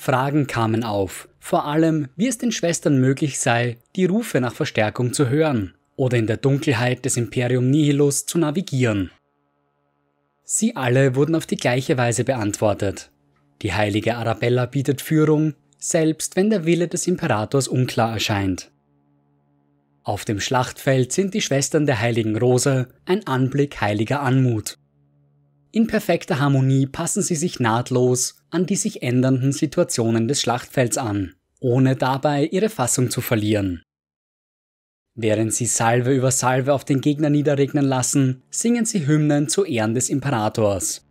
Fragen 0.00 0.46
kamen 0.46 0.84
auf, 0.84 1.28
vor 1.40 1.64
allem 1.64 2.06
wie 2.14 2.28
es 2.28 2.38
den 2.38 2.52
Schwestern 2.52 3.00
möglich 3.00 3.40
sei, 3.40 3.78
die 3.96 4.04
Rufe 4.04 4.40
nach 4.40 4.54
Verstärkung 4.54 5.12
zu 5.12 5.28
hören 5.28 5.74
oder 5.96 6.16
in 6.16 6.28
der 6.28 6.36
Dunkelheit 6.36 7.04
des 7.04 7.16
Imperium 7.16 7.68
Nihilus 7.68 8.24
zu 8.24 8.38
navigieren. 8.38 9.10
Sie 10.44 10.76
alle 10.76 11.16
wurden 11.16 11.34
auf 11.34 11.46
die 11.46 11.56
gleiche 11.56 11.98
Weise 11.98 12.22
beantwortet. 12.22 13.10
Die 13.60 13.74
heilige 13.74 14.16
Arabella 14.16 14.66
bietet 14.66 15.02
Führung, 15.02 15.54
selbst 15.78 16.36
wenn 16.36 16.48
der 16.48 16.64
Wille 16.64 16.86
des 16.86 17.08
Imperators 17.08 17.66
unklar 17.66 18.12
erscheint. 18.12 18.70
Auf 20.04 20.24
dem 20.24 20.38
Schlachtfeld 20.38 21.12
sind 21.12 21.34
die 21.34 21.42
Schwestern 21.42 21.86
der 21.86 22.00
heiligen 22.00 22.38
Rose 22.38 22.86
ein 23.04 23.26
Anblick 23.26 23.80
heiliger 23.80 24.20
Anmut. 24.20 24.78
In 25.72 25.88
perfekter 25.88 26.38
Harmonie 26.38 26.86
passen 26.86 27.20
sie 27.20 27.36
sich 27.36 27.58
nahtlos 27.58 28.37
an 28.50 28.66
die 28.66 28.76
sich 28.76 29.02
ändernden 29.02 29.52
Situationen 29.52 30.28
des 30.28 30.40
Schlachtfelds 30.40 30.98
an, 30.98 31.34
ohne 31.60 31.96
dabei 31.96 32.46
ihre 32.46 32.68
Fassung 32.68 33.10
zu 33.10 33.20
verlieren. 33.20 33.82
Während 35.14 35.52
sie 35.52 35.66
Salve 35.66 36.14
über 36.14 36.30
Salve 36.30 36.72
auf 36.72 36.84
den 36.84 37.00
Gegner 37.00 37.28
niederregnen 37.28 37.84
lassen, 37.84 38.44
singen 38.50 38.84
sie 38.84 39.06
Hymnen 39.06 39.48
zu 39.48 39.64
Ehren 39.64 39.94
des 39.94 40.10
Imperators. 40.10 41.04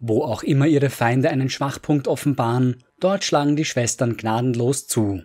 Wo 0.00 0.24
auch 0.24 0.42
immer 0.42 0.66
ihre 0.66 0.90
Feinde 0.90 1.30
einen 1.30 1.50
Schwachpunkt 1.50 2.08
offenbaren, 2.08 2.82
dort 2.98 3.22
schlagen 3.22 3.54
die 3.54 3.64
Schwestern 3.64 4.16
gnadenlos 4.16 4.88
zu. 4.88 5.22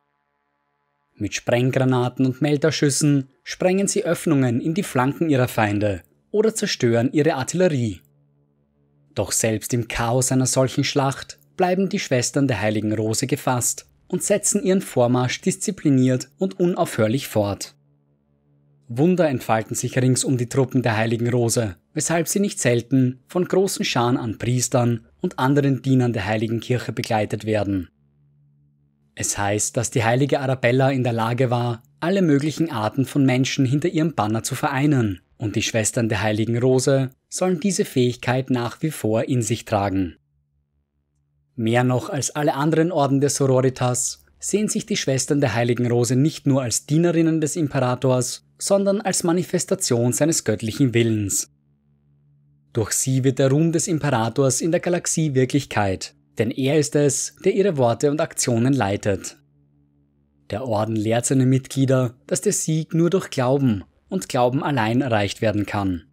Mit 1.16 1.34
Sprenggranaten 1.34 2.26
und 2.26 2.41
Melterschüssen 2.41 3.30
sprengen 3.43 3.88
sie 3.88 4.04
Öffnungen 4.04 4.60
in 4.60 4.74
die 4.74 4.84
Flanken 4.84 5.30
ihrer 5.30 5.48
Feinde 5.48 6.04
oder 6.30 6.54
zerstören 6.54 7.14
ihre 7.14 7.36
Artillerie. 7.36 8.02
Doch 9.16 9.32
selbst 9.32 9.74
im 9.74 9.88
Chaos 9.88 10.32
einer 10.32 10.45
solchen 10.45 10.84
Schlacht 10.84 11.39
bleiben 11.55 11.89
die 11.89 11.99
Schwestern 11.99 12.47
der 12.47 12.61
Heiligen 12.61 12.93
Rose 12.93 13.28
gefasst 13.28 13.88
und 14.07 14.24
setzen 14.24 14.61
ihren 14.61 14.82
Vormarsch 14.82 15.41
diszipliniert 15.41 16.30
und 16.38 16.59
unaufhörlich 16.59 17.28
fort. 17.28 17.76
Wunder 18.88 19.28
entfalten 19.30 19.76
sich 19.76 19.97
rings 19.97 20.24
um 20.24 20.38
die 20.38 20.49
Truppen 20.49 20.84
der 20.84 20.95
Heiligen 20.95 21.30
Rose, 21.30 21.78
weshalb 21.93 22.28
sie 22.28 22.39
nicht 22.39 22.59
selten 22.59 23.24
von 23.28 23.45
großen 23.45 23.84
Scharen 23.84 24.18
an 24.18 24.38
Priestern 24.38 25.07
und 25.22 25.39
anderen 25.39 25.82
Dienern 25.82 26.13
der 26.13 26.26
Heiligen 26.26 26.59
Kirche 26.59 26.91
begleitet 26.91 27.45
werden. 27.45 27.89
Es 29.16 29.38
heißt, 29.38 29.76
dass 29.76 29.91
die 29.91 30.03
heilige 30.03 30.41
Arabella 30.41 30.91
in 30.91 31.03
der 31.03 31.13
Lage 31.13 31.49
war, 31.49 31.82
alle 31.99 32.22
möglichen 32.22 32.70
Arten 32.70 33.05
von 33.05 33.26
Menschen 33.26 33.66
hinter 33.66 33.88
ihrem 33.88 34.13
Banner 34.13 34.43
zu 34.43 34.53
vereinen, 34.53 35.22
und 35.38 35.56
die 35.56 35.62
Schwestern 35.62 36.10
der 36.10 36.22
Heiligen 36.22 36.58
Rose 36.58 37.12
sollen 37.30 37.60
diese 37.60 37.86
Fähigkeit 37.86 38.50
nach 38.50 38.82
wie 38.82 38.92
vor 38.92 39.24
in 39.24 39.42
sich 39.42 39.66
tragen. 39.66 40.16
Mehr 41.56 41.84
noch 41.84 42.10
als 42.10 42.32
alle 42.32 42.54
anderen 42.54 42.92
Orden 42.92 43.22
der 43.22 43.30
Sororitas 43.30 44.24
sehen 44.40 44.68
sich 44.68 44.86
die 44.86 44.98
Schwestern 44.98 45.42
der 45.42 45.54
Heiligen 45.54 45.88
Rose 45.88 46.16
nicht 46.16 46.48
nur 46.48 46.62
als 46.62 46.86
Dienerinnen 46.86 47.42
des 47.42 47.56
Imperators, 47.56 48.46
sondern 48.58 49.02
als 49.02 49.24
Manifestation 49.24 50.14
seines 50.14 50.44
göttlichen 50.44 50.94
Willens. 50.94 51.50
Durch 52.74 52.92
sie 52.92 53.24
wird 53.24 53.40
der 53.40 53.50
Ruhm 53.50 53.72
des 53.72 53.88
Imperators 53.88 54.62
in 54.62 54.72
der 54.72 54.82
Galaxie 54.82 55.34
Wirklichkeit, 55.34 56.14
denn 56.38 56.52
er 56.52 56.78
ist 56.78 56.96
es, 56.96 57.36
der 57.44 57.54
ihre 57.54 57.78
Worte 57.78 58.12
und 58.12 58.20
Aktionen 58.20 58.74
leitet. 58.74 59.38
Der 60.50 60.66
Orden 60.66 60.96
lehrt 60.96 61.26
seine 61.26 61.46
Mitglieder, 61.46 62.16
dass 62.28 62.42
der 62.42 62.54
Sieg 62.54 62.94
nur 62.94 63.10
durch 63.10 63.30
Glauben 63.30 63.84
und 64.16 64.30
Glauben 64.30 64.63
allein 64.63 65.01
erreicht 65.01 65.41
werden 65.41 65.66
kann. 65.66 66.05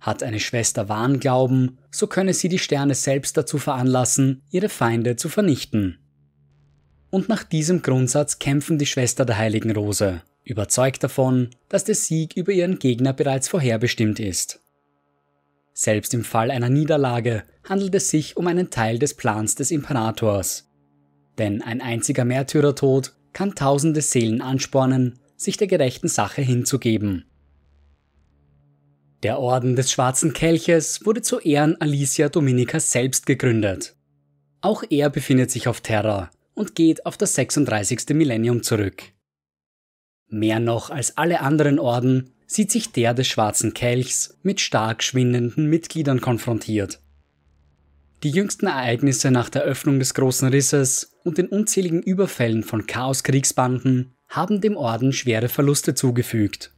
Hat 0.00 0.22
eine 0.22 0.38
Schwester 0.38 0.88
wahren 0.88 1.18
Glauben, 1.18 1.78
so 1.90 2.06
könne 2.06 2.32
sie 2.32 2.48
die 2.48 2.60
Sterne 2.60 2.94
selbst 2.94 3.36
dazu 3.36 3.58
veranlassen, 3.58 4.42
ihre 4.50 4.68
Feinde 4.68 5.16
zu 5.16 5.28
vernichten. 5.28 5.98
Und 7.10 7.28
nach 7.28 7.42
diesem 7.42 7.82
Grundsatz 7.82 8.38
kämpfen 8.38 8.78
die 8.78 8.86
Schwester 8.86 9.24
der 9.24 9.36
Heiligen 9.36 9.72
Rose, 9.72 10.22
überzeugt 10.44 11.02
davon, 11.02 11.50
dass 11.68 11.82
der 11.82 11.96
Sieg 11.96 12.36
über 12.36 12.52
ihren 12.52 12.78
Gegner 12.78 13.12
bereits 13.12 13.48
vorherbestimmt 13.48 14.20
ist. 14.20 14.60
Selbst 15.74 16.14
im 16.14 16.22
Fall 16.22 16.52
einer 16.52 16.68
Niederlage 16.68 17.42
handelt 17.68 17.96
es 17.96 18.10
sich 18.10 18.36
um 18.36 18.46
einen 18.46 18.70
Teil 18.70 19.00
des 19.00 19.14
Plans 19.14 19.56
des 19.56 19.72
Imperators. 19.72 20.70
Denn 21.36 21.62
ein 21.62 21.80
einziger 21.80 22.24
Märtyrertod 22.24 23.12
kann 23.32 23.56
tausende 23.56 24.02
Seelen 24.02 24.40
anspornen, 24.40 25.18
sich 25.42 25.56
der 25.56 25.66
gerechten 25.66 26.08
Sache 26.08 26.42
hinzugeben. 26.42 27.24
Der 29.22 29.38
Orden 29.38 29.76
des 29.76 29.92
Schwarzen 29.92 30.32
Kelches 30.32 31.04
wurde 31.04 31.22
zu 31.22 31.38
Ehren 31.38 31.80
Alicia 31.80 32.28
Dominicas 32.28 32.90
selbst 32.90 33.26
gegründet. 33.26 33.94
Auch 34.60 34.82
er 34.90 35.10
befindet 35.10 35.50
sich 35.50 35.68
auf 35.68 35.80
Terra 35.80 36.30
und 36.54 36.74
geht 36.74 37.06
auf 37.06 37.16
das 37.16 37.34
36. 37.34 38.10
Millennium 38.10 38.62
zurück. 38.62 39.02
Mehr 40.28 40.60
noch 40.60 40.90
als 40.90 41.16
alle 41.16 41.40
anderen 41.40 41.78
Orden 41.78 42.30
sieht 42.46 42.70
sich 42.70 42.92
der 42.92 43.14
des 43.14 43.28
Schwarzen 43.28 43.74
Kelchs 43.74 44.38
mit 44.42 44.60
stark 44.60 45.02
schwindenden 45.02 45.68
Mitgliedern 45.68 46.20
konfrontiert. 46.20 47.00
Die 48.22 48.30
jüngsten 48.30 48.66
Ereignisse 48.66 49.30
nach 49.30 49.48
der 49.48 49.62
Öffnung 49.62 49.98
des 49.98 50.14
Großen 50.14 50.48
Risses 50.48 51.12
und 51.24 51.38
den 51.38 51.48
unzähligen 51.48 52.02
Überfällen 52.02 52.62
von 52.62 52.86
Chaoskriegsbanden 52.86 54.14
haben 54.32 54.62
dem 54.62 54.76
Orden 54.76 55.12
schwere 55.12 55.48
Verluste 55.48 55.94
zugefügt. 55.94 56.72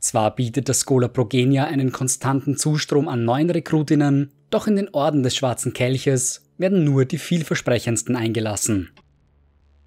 Zwar 0.00 0.34
bietet 0.34 0.68
das 0.68 0.82
Schola 0.82 1.08
Progenia 1.08 1.64
einen 1.64 1.92
konstanten 1.92 2.56
Zustrom 2.56 3.06
an 3.06 3.24
neuen 3.24 3.50
Rekrutinnen, 3.50 4.32
doch 4.48 4.66
in 4.66 4.76
den 4.76 4.88
Orden 4.94 5.22
des 5.22 5.36
Schwarzen 5.36 5.74
Kelches 5.74 6.48
werden 6.56 6.84
nur 6.84 7.04
die 7.04 7.18
vielversprechendsten 7.18 8.16
eingelassen. 8.16 8.90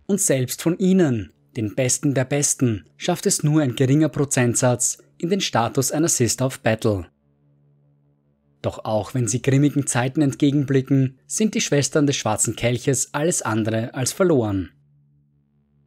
Und 0.05 0.21
selbst 0.21 0.61
von 0.61 0.77
ihnen, 0.77 1.31
den 1.57 1.73
Besten 1.73 2.13
der 2.13 2.25
Besten, 2.25 2.85
schafft 2.95 3.25
es 3.25 3.43
nur 3.43 3.61
ein 3.61 3.75
geringer 3.75 4.09
Prozentsatz 4.09 4.99
in 5.17 5.29
den 5.29 5.41
Status 5.41 5.91
einer 5.91 6.09
Sister 6.09 6.45
of 6.45 6.59
Battle. 6.59 7.07
Doch 8.61 8.85
auch 8.85 9.15
wenn 9.15 9.27
sie 9.27 9.41
grimmigen 9.41 9.87
Zeiten 9.87 10.21
entgegenblicken, 10.21 11.17
sind 11.25 11.55
die 11.55 11.61
Schwestern 11.61 12.05
des 12.05 12.17
Schwarzen 12.17 12.55
Kelches 12.55 13.13
alles 13.13 13.41
andere 13.41 13.95
als 13.95 14.11
verloren. 14.11 14.69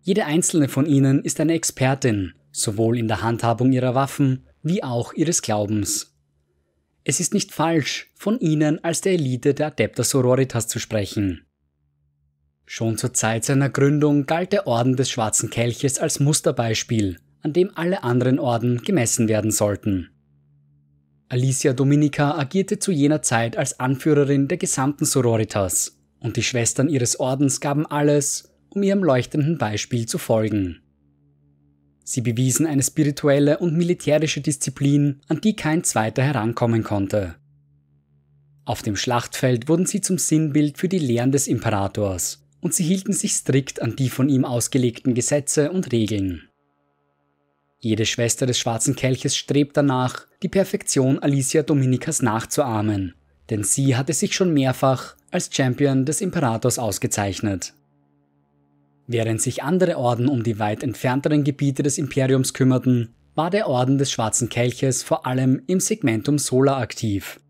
Jede 0.07 0.27
einzelne 0.27 0.69
von 0.69 0.85
ihnen 0.85 1.23
ist 1.25 1.41
eine 1.41 1.55
Expertin, 1.55 2.35
sowohl 2.53 2.99
in 2.99 3.09
der 3.09 3.23
Handhabung 3.23 3.73
ihrer 3.73 3.95
Waffen 3.95 4.45
wie 4.63 4.85
auch 4.85 5.15
ihres 5.15 5.41
Glaubens. 5.41 6.15
Es 7.05 7.21
ist 7.21 7.33
nicht 7.33 7.53
falsch, 7.53 8.13
von 8.15 8.39
ihnen 8.39 8.85
als 8.85 9.01
der 9.01 9.15
Elite 9.15 9.55
der 9.55 9.69
Adepta 9.69 10.05
Sororitas 10.05 10.69
zu 10.69 10.79
sprechen. 10.79 11.47
Schon 12.67 12.99
zur 12.99 13.15
Zeit 13.15 13.47
seiner 13.47 13.71
Gründung 13.71 14.27
galt 14.27 14.53
der 14.53 14.67
Orden 14.67 14.95
des 14.95 15.09
Schwarzen 15.09 15.49
Kelches 15.49 15.99
als 15.99 16.21
Musterbeispiel, 16.21 17.19
an 17.41 17.55
dem 17.55 17.71
alle 17.75 18.03
anderen 18.03 18.39
Orden 18.39 18.83
gemessen 18.83 19.29
werden 19.29 19.51
sollten. 19.51 20.11
Alicia 21.31 21.73
Dominica 21.73 22.37
agierte 22.37 22.79
zu 22.79 22.93
jener 22.93 23.23
Zeit 23.23 23.57
als 23.57 23.81
Anführerin 23.81 24.49
der 24.49 24.59
gesamten 24.59 25.07
Sororitas, 25.07 25.99
und 26.21 26.37
die 26.37 26.43
Schwestern 26.43 26.91
ihres 26.91 27.19
Ordens 27.19 27.61
gaben 27.61 27.87
alles, 27.87 28.54
um 28.75 28.83
ihrem 28.83 29.03
leuchtenden 29.03 29.59
Beispiel 29.59 30.07
zu 30.07 30.19
folgen. 30.19 30.81
Sie 32.05 32.21
bewiesen 32.21 32.67
eine 32.67 32.83
spirituelle 32.83 33.59
und 33.59 33.77
militärische 33.77 34.41
Disziplin, 34.41 35.23
an 35.29 35.41
die 35.41 35.57
kein 35.57 35.85
zweiter 35.85 36.23
herankommen 36.23 36.83
konnte. 36.83 37.37
Auf 38.67 38.83
dem 38.83 38.97
Schlachtfeld 38.97 39.69
wurden 39.69 39.87
sie 39.87 40.01
zum 40.01 40.19
Sinnbild 40.19 40.79
für 40.79 40.89
die 40.89 40.99
Lehren 40.99 41.33
des 41.33 41.47
Imperators 41.47 42.47
und 42.61 42.73
sie 42.73 42.85
hielten 42.85 43.13
sich 43.13 43.35
strikt 43.35 43.83
an 43.83 43.97
die 43.97 44.09
von 44.09 44.29
ihm 44.29 44.45
ausgelegten 44.45 45.15
Gesetze 45.15 45.71
und 45.71 45.93
Regeln. 45.93 46.49
Jede 47.79 48.07
Schwester 48.07 48.47
des 48.47 48.59
Schwarzen 48.59 48.97
Kelches 48.97 49.37
strebt 49.37 49.77
danach, 49.77 50.27
die 50.43 50.49
Perfektion 50.49 51.19
Alicia 51.19 51.63
Dominicas 51.63 52.23
nachzuahmen, 52.23 53.15
denn 53.51 53.65
sie 53.65 53.97
hatte 53.97 54.15
sich 54.15 54.35
schon 54.35 54.55
mehrfach 54.55 55.17
als 55.31 55.51
Champion 55.55 56.07
des 56.07 56.23
Imperators 56.23 56.79
ausgezeichnet. 56.79 57.75
Während 59.07 59.43
sich 59.43 59.63
andere 59.63 59.99
Orden 59.99 60.29
um 60.29 60.43
die 60.43 60.59
weit 60.59 60.83
entfernteren 60.83 61.45
Gebiete 61.45 61.83
des 61.83 61.99
Imperiums 61.99 62.55
kümmerten, 62.55 63.15
war 63.35 63.51
der 63.51 63.69
Orden 63.69 63.99
des 63.99 64.11
Schwarzen 64.11 64.49
Kelches 64.49 65.03
vor 65.03 65.27
allem 65.27 65.63
im 65.67 65.81
Segmentum 65.81 66.39
Solar 66.39 66.79
aktiv. 66.79 67.41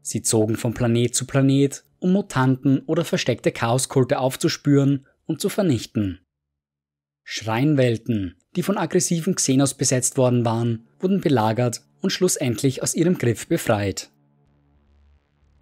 Sie 0.00 0.22
zogen 0.22 0.56
von 0.56 0.74
Planet 0.74 1.14
zu 1.14 1.26
Planet 1.26 1.84
um 2.00 2.12
Mutanten 2.12 2.80
oder 2.86 3.04
versteckte 3.04 3.52
Chaoskulte 3.52 4.18
aufzuspüren 4.18 5.06
und 5.26 5.40
zu 5.40 5.48
vernichten. 5.48 6.18
Schreinwelten, 7.22 8.34
die 8.56 8.64
von 8.64 8.76
aggressiven 8.76 9.36
Xenos 9.36 9.74
besetzt 9.74 10.16
worden 10.16 10.44
waren, 10.44 10.88
wurden 10.98 11.20
belagert 11.20 11.82
und 12.00 12.10
schlussendlich 12.10 12.82
aus 12.82 12.96
ihrem 12.96 13.18
Griff 13.18 13.46
befreit. 13.46 14.10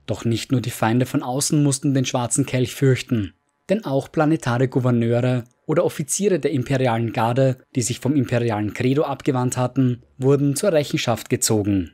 Doch 0.06 0.24
nicht 0.24 0.50
nur 0.50 0.62
die 0.62 0.70
Feinde 0.70 1.04
von 1.04 1.22
außen 1.22 1.62
mussten 1.62 1.92
den 1.92 2.06
schwarzen 2.06 2.46
Kelch 2.46 2.74
fürchten, 2.74 3.34
denn 3.70 3.84
auch 3.84 4.12
planetare 4.12 4.68
Gouverneure 4.68 5.44
oder 5.66 5.84
Offiziere 5.84 6.40
der 6.40 6.50
imperialen 6.50 7.12
Garde, 7.12 7.58
die 7.74 7.82
sich 7.82 8.00
vom 8.00 8.16
imperialen 8.16 8.74
Credo 8.74 9.02
abgewandt 9.02 9.56
hatten, 9.56 10.02
wurden 10.18 10.56
zur 10.56 10.72
Rechenschaft 10.72 11.30
gezogen. 11.30 11.92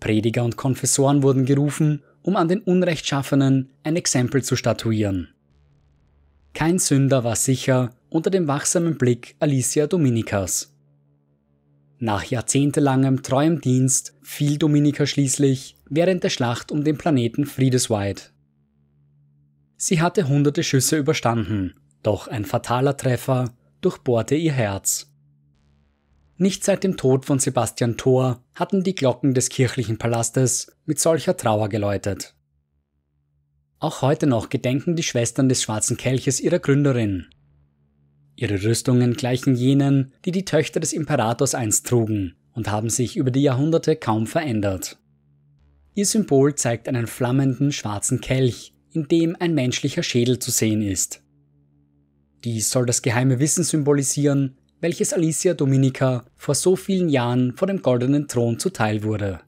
Prediger 0.00 0.44
und 0.44 0.56
Konfessoren 0.56 1.22
wurden 1.22 1.44
gerufen 1.44 2.02
um 2.22 2.36
an 2.36 2.48
den 2.48 2.60
Unrechtschaffenen 2.60 3.70
ein 3.82 3.96
Exempel 3.96 4.42
zu 4.42 4.56
statuieren. 4.56 5.28
Kein 6.54 6.78
Sünder 6.78 7.24
war 7.24 7.36
sicher 7.36 7.90
unter 8.10 8.30
dem 8.30 8.46
wachsamen 8.46 8.98
Blick 8.98 9.36
Alicia 9.40 9.86
Dominicas. 9.86 10.74
Nach 11.98 12.24
jahrzehntelangem 12.24 13.22
treuem 13.22 13.60
Dienst 13.60 14.14
fiel 14.22 14.58
Dominica 14.58 15.06
schließlich 15.06 15.76
während 15.88 16.24
der 16.24 16.30
Schlacht 16.30 16.72
um 16.72 16.84
den 16.84 16.98
Planeten 16.98 17.46
Friedeswide. 17.46 18.22
Sie 19.84 20.00
hatte 20.00 20.28
hunderte 20.28 20.62
Schüsse 20.62 20.96
überstanden, 20.96 21.74
doch 22.04 22.28
ein 22.28 22.44
fataler 22.44 22.96
Treffer 22.96 23.52
durchbohrte 23.80 24.36
ihr 24.36 24.52
Herz. 24.52 25.12
Nicht 26.36 26.62
seit 26.62 26.84
dem 26.84 26.96
Tod 26.96 27.24
von 27.24 27.40
Sebastian 27.40 27.96
Thor 27.96 28.44
hatten 28.54 28.84
die 28.84 28.94
Glocken 28.94 29.34
des 29.34 29.48
kirchlichen 29.48 29.98
Palastes 29.98 30.70
mit 30.86 31.00
solcher 31.00 31.36
Trauer 31.36 31.68
geläutet. 31.68 32.36
Auch 33.80 34.02
heute 34.02 34.28
noch 34.28 34.50
gedenken 34.50 34.94
die 34.94 35.02
Schwestern 35.02 35.48
des 35.48 35.64
Schwarzen 35.64 35.96
Kelches 35.96 36.38
ihrer 36.38 36.60
Gründerin. 36.60 37.26
Ihre 38.36 38.62
Rüstungen 38.62 39.14
gleichen 39.14 39.56
jenen, 39.56 40.12
die 40.24 40.30
die 40.30 40.44
Töchter 40.44 40.78
des 40.78 40.92
Imperators 40.92 41.56
einst 41.56 41.88
trugen 41.88 42.36
und 42.52 42.70
haben 42.70 42.88
sich 42.88 43.16
über 43.16 43.32
die 43.32 43.42
Jahrhunderte 43.42 43.96
kaum 43.96 44.28
verändert. 44.28 45.00
Ihr 45.94 46.06
Symbol 46.06 46.54
zeigt 46.54 46.86
einen 46.86 47.08
flammenden 47.08 47.72
schwarzen 47.72 48.20
Kelch, 48.20 48.72
in 48.92 49.08
dem 49.08 49.36
ein 49.38 49.54
menschlicher 49.54 50.02
Schädel 50.02 50.38
zu 50.38 50.50
sehen 50.50 50.82
ist. 50.82 51.22
Dies 52.44 52.70
soll 52.70 52.86
das 52.86 53.02
geheime 53.02 53.38
Wissen 53.38 53.64
symbolisieren, 53.64 54.56
welches 54.80 55.12
Alicia 55.12 55.54
Dominica 55.54 56.24
vor 56.36 56.54
so 56.54 56.74
vielen 56.74 57.08
Jahren 57.08 57.54
vor 57.56 57.68
dem 57.68 57.82
goldenen 57.82 58.26
Thron 58.26 58.58
zuteil 58.58 59.04
wurde. 59.04 59.40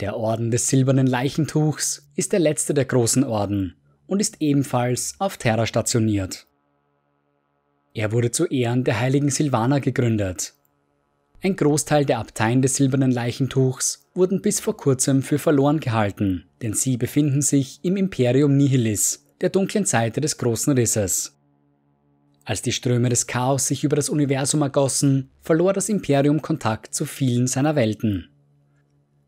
Der 0.00 0.16
Orden 0.16 0.50
des 0.50 0.68
silbernen 0.68 1.06
Leichentuchs 1.06 2.10
ist 2.16 2.32
der 2.32 2.40
letzte 2.40 2.74
der 2.74 2.86
großen 2.86 3.24
Orden 3.24 3.76
und 4.06 4.20
ist 4.20 4.36
ebenfalls 4.40 5.14
auf 5.18 5.36
Terra 5.36 5.66
stationiert. 5.66 6.46
Er 7.94 8.12
wurde 8.12 8.30
zu 8.30 8.46
Ehren 8.46 8.84
der 8.84 9.00
heiligen 9.00 9.30
Silvana 9.30 9.78
gegründet. 9.78 10.55
Ein 11.46 11.54
Großteil 11.54 12.04
der 12.04 12.18
Abteien 12.18 12.60
des 12.60 12.74
silbernen 12.74 13.12
Leichentuchs 13.12 14.04
wurden 14.14 14.42
bis 14.42 14.58
vor 14.58 14.76
kurzem 14.76 15.22
für 15.22 15.38
verloren 15.38 15.78
gehalten, 15.78 16.48
denn 16.60 16.74
sie 16.74 16.96
befinden 16.96 17.40
sich 17.40 17.78
im 17.84 17.96
Imperium 17.96 18.56
Nihilis, 18.56 19.24
der 19.40 19.50
dunklen 19.50 19.84
Seite 19.84 20.20
des 20.20 20.38
großen 20.38 20.72
Risses. 20.72 21.38
Als 22.44 22.62
die 22.62 22.72
Ströme 22.72 23.10
des 23.10 23.28
Chaos 23.28 23.68
sich 23.68 23.84
über 23.84 23.94
das 23.94 24.08
Universum 24.08 24.62
ergossen, 24.62 25.30
verlor 25.40 25.72
das 25.72 25.88
Imperium 25.88 26.42
Kontakt 26.42 26.92
zu 26.92 27.04
vielen 27.04 27.46
seiner 27.46 27.76
Welten. 27.76 28.28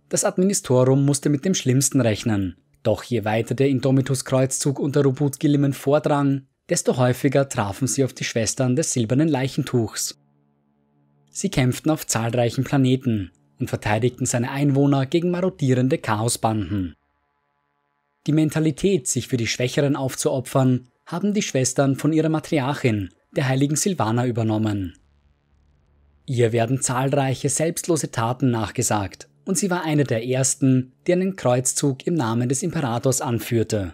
Das 0.08 0.24
Administorum 0.24 1.04
musste 1.04 1.28
mit 1.28 1.44
dem 1.44 1.54
Schlimmsten 1.54 2.00
rechnen, 2.00 2.56
doch 2.82 3.04
je 3.04 3.24
weiter 3.24 3.54
der 3.54 3.68
Indomitus 3.68 4.24
Kreuzzug 4.24 4.80
unter 4.80 5.04
Rubut 5.04 5.38
Gilliman 5.38 5.72
vordrang, 5.72 6.48
desto 6.68 6.96
häufiger 6.96 7.48
trafen 7.48 7.86
sie 7.86 8.02
auf 8.02 8.12
die 8.12 8.24
Schwestern 8.24 8.74
des 8.74 8.92
silbernen 8.92 9.28
Leichentuchs. 9.28 10.18
Sie 11.41 11.51
kämpften 11.51 11.93
auf 11.93 12.05
zahlreichen 12.05 12.64
Planeten 12.64 13.30
und 13.61 13.68
verteidigten 13.68 14.26
seine 14.26 14.51
Einwohner 14.51 15.07
gegen 15.07 15.30
marodierende 15.30 15.97
Chaosbanden. 15.97 16.97
Die 18.26 18.32
Mentalität, 18.32 19.07
sich 19.07 19.28
für 19.28 19.36
die 19.36 19.47
Schwächeren 19.47 19.95
aufzuopfern, 19.95 20.89
haben 21.07 21.34
die 21.34 21.43
Schwestern 21.43 21.95
von 21.95 22.12
ihrer 22.12 22.28
Matriarchin, 22.28 23.11
der 23.36 23.47
heiligen 23.47 23.76
Silvana, 23.76 24.26
übernommen. 24.26 24.99
Ihr 26.26 26.51
werden 26.51 26.82
zahlreiche 26.82 27.51
selbstlose 27.51 28.11
Taten 28.11 28.51
nachgesagt, 28.51 29.28
und 29.45 29.57
sie 29.57 29.70
war 29.70 29.84
eine 29.84 30.03
der 30.03 30.26
ersten, 30.26 30.93
die 31.07 31.12
einen 31.12 31.36
Kreuzzug 31.36 32.05
im 32.05 32.14
Namen 32.14 32.49
des 32.49 32.64
Imperators 32.64 33.20
anführte. 33.20 33.93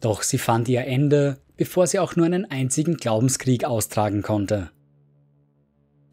Doch 0.00 0.22
sie 0.22 0.38
fand 0.38 0.70
ihr 0.70 0.86
Ende, 0.86 1.36
bevor 1.58 1.86
sie 1.86 1.98
auch 1.98 2.16
nur 2.16 2.24
einen 2.24 2.50
einzigen 2.50 2.96
Glaubenskrieg 2.96 3.64
austragen 3.64 4.22
konnte. 4.22 4.70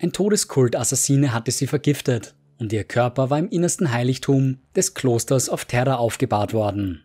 Ein 0.02 0.14
Todeskult-Assassine 0.14 1.32
hatte 1.32 1.52
sie 1.52 1.68
vergiftet, 1.68 2.34
und 2.58 2.74
ihr 2.74 2.84
Körper 2.86 3.30
war 3.30 3.38
im 3.38 3.50
innersten 3.50 3.92
Heiligtum 3.92 4.58
des 4.76 4.96
Klosters 4.96 5.48
auf 5.48 5.66
Terra 5.66 5.98
aufgebahrt 5.98 6.54
worden. 6.54 7.04